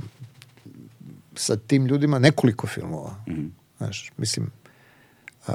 [1.34, 3.14] sa tim ljudima nekoliko filmova.
[3.28, 3.46] Mhm.
[3.78, 4.50] Znaš, mislim,
[5.46, 5.52] a,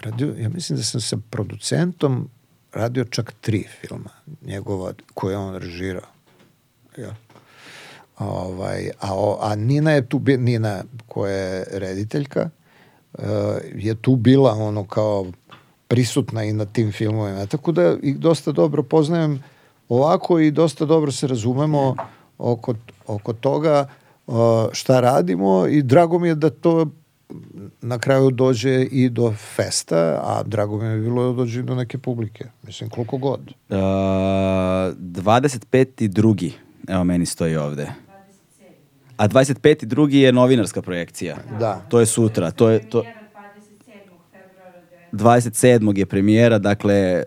[0.00, 2.28] radio, ja mislim da sam sa producentom
[2.72, 4.10] radio čak tri filma
[4.42, 6.06] njegova koje je on režirao.
[6.96, 7.14] Ja.
[8.18, 12.50] Ovaj, a, a Nina je tu, Nina koja je rediteljka,
[13.18, 13.24] eh,
[13.74, 15.26] je tu bila ono kao
[15.88, 17.46] prisutna i na tim filmovima.
[17.46, 19.42] Tako da ih dosta dobro poznajem
[19.88, 21.96] ovako i dosta dobro se razumemo
[22.38, 22.74] oko,
[23.06, 23.88] oko toga
[24.28, 24.32] eh,
[24.72, 26.86] šta radimo i drago mi je da to
[27.80, 31.74] na kraju dođe i do festa, a drago mi je bilo da dođe i do
[31.74, 32.44] neke publike.
[32.62, 33.40] Mislim, koliko god.
[33.40, 36.08] Uh, 25.
[36.08, 36.52] drugi,
[36.88, 37.92] evo meni stoji ovde.
[39.16, 39.84] A 25.
[39.84, 41.36] drugi je novinarska projekcija.
[41.60, 41.80] Da.
[41.88, 42.50] To je sutra.
[42.50, 43.98] To je, to, Premijera 27.
[44.32, 44.80] februara
[45.12, 45.98] 27.
[45.98, 47.22] je premijera, dakle,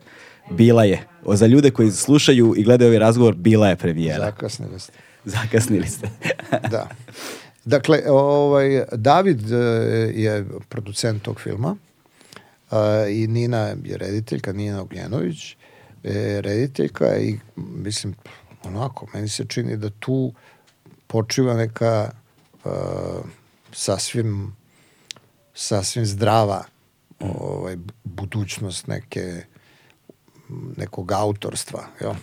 [0.49, 1.07] bila je.
[1.26, 4.26] O, za ljude koji slušaju i gledaju ovaj razgovor, bila je premijera.
[4.26, 4.94] Zakasnili ste.
[5.26, 6.10] Zakasnili ste.
[6.72, 6.88] Da.
[7.65, 9.55] Dakle, ovaj, David e,
[10.15, 11.75] je producent tog filma
[12.71, 15.55] a, i Nina je rediteljka, Nina Ognjenović
[16.03, 18.15] je rediteljka i mislim,
[18.63, 20.33] onako, meni se čini da tu
[21.07, 22.11] počiva neka
[22.65, 23.21] a,
[23.71, 24.55] sasvim
[25.53, 26.63] sasvim zdrava
[27.19, 29.43] ovaj, budućnost neke
[30.77, 32.13] nekog autorstva, jel?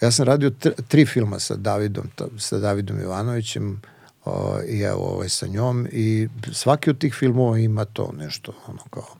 [0.00, 3.82] Ja sam radio tr- tri filma sa Davidom, ta- sa Davidom Ivanovićem
[4.24, 8.82] o, i evo ovaj sa njom i svaki od tih filmova ima to nešto ono
[8.90, 9.16] kao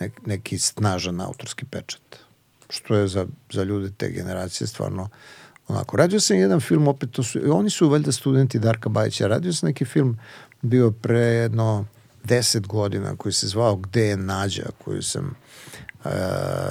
[0.00, 2.20] nek, neki snažan autorski pečat
[2.70, 5.08] što je za, za ljude te generacije stvarno
[5.68, 5.96] onako.
[5.96, 9.66] Radio sam jedan film, opet to su, oni su valjda studenti Darka Bajića, radio sam
[9.66, 10.18] neki film
[10.62, 11.86] bio pre jedno
[12.24, 15.34] deset godina koji se zvao Gde je Nađa, koju sam
[16.04, 16.08] e,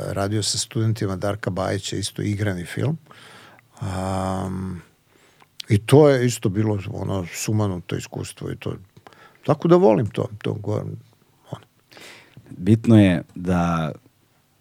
[0.08, 2.98] radio sa studentima Darka Bajića, isto igrani film.
[3.82, 4.82] Um,
[5.70, 8.74] I to je isto bilo ono sumanuto iskustvo i to
[9.46, 10.58] tako da volim to, to.
[10.64, 11.66] Ono.
[12.50, 13.92] Bitno je da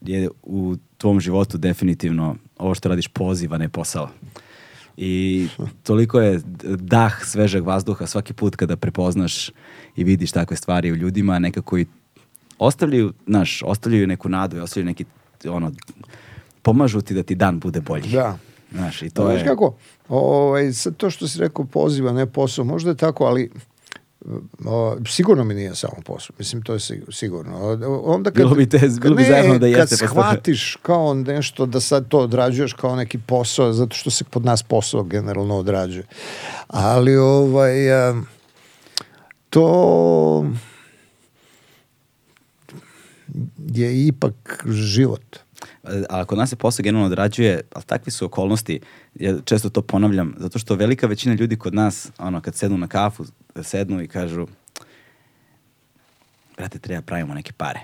[0.01, 4.09] je u tvom životu definitivno ovo što radiš poziv, a ne posao.
[4.97, 5.48] I
[5.86, 9.51] toliko je dah svežeg vazduha svaki put kada prepoznaš
[9.97, 11.86] i vidiš takve stvari u ljudima, nekako i
[12.59, 15.05] ostavljaju, znaš, ostavljaju neku nadu i ostavljaju neki,
[15.48, 15.72] ono,
[16.62, 18.09] pomažu ti da ti dan bude bolji.
[18.09, 18.39] Da.
[18.72, 19.46] Znaš, i To Znaš je...
[19.46, 19.74] kako,
[20.08, 23.50] ovaj, sad to što si rekao poziva, ne posao, možda je tako, ali
[24.64, 26.34] o, sigurno mi nije samo posao.
[26.38, 27.78] Mislim, to je sig- sigurno.
[28.04, 31.14] Onda kad, Bilo bi te- bilo bi ne, zajebano da jeste, Kad pa shvatiš kao
[31.14, 35.56] nešto da sad to odrađuješ kao neki posao, zato što se pod nas posao generalno
[35.56, 36.06] odrađuje.
[36.68, 38.22] Ali ovaj, a,
[39.50, 40.46] to
[43.66, 45.36] je ipak život.
[46.09, 48.81] A kod nas se posao generalno odrađuje, ali takvi su okolnosti,
[49.15, 52.86] ja često to ponavljam, zato što velika većina ljudi kod nas, ono, kad sednu na
[52.86, 53.24] kafu,
[53.62, 54.47] sednu i kažu,
[56.56, 57.81] brate, treba pravimo neke pare.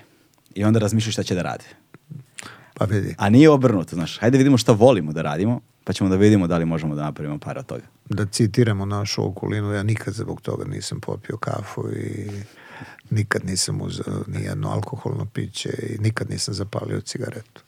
[0.54, 1.64] I onda razmišljaju šta će da rade.
[2.74, 3.14] Pa vidi.
[3.18, 6.58] A nije obrnuto, znaš, hajde vidimo šta volimo da radimo, pa ćemo da vidimo da
[6.58, 7.82] li možemo da napravimo pare od toga.
[8.08, 12.30] da citiramo našu okolinu, ja nikad zbog toga nisam popio kafu i
[13.10, 17.63] nikad nisam uzeo nijedno alkoholno piće i nikad nisam zapalio cigaretu.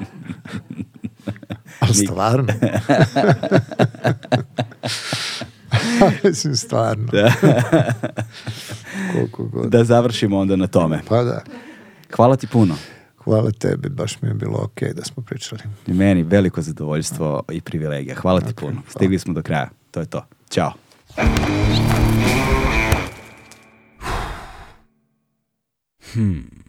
[1.80, 2.52] Ali stvarno.
[6.24, 7.06] Mislim, stvarno.
[7.06, 7.32] Da,
[9.12, 9.70] Koliko god.
[9.70, 11.00] da završimo onda na tome.
[11.08, 11.42] Pa da.
[12.16, 12.74] Hvala ti puno.
[13.24, 15.60] Hvala tebi, baš mi je bilo okej da smo pričali.
[15.86, 18.14] I meni veliko zadovoljstvo i privilegija.
[18.14, 18.82] Hvala ti puno.
[18.88, 19.70] Stigli smo do kraja.
[19.90, 20.26] To je to.
[20.50, 20.72] Ćao.
[26.12, 26.60] Hmm.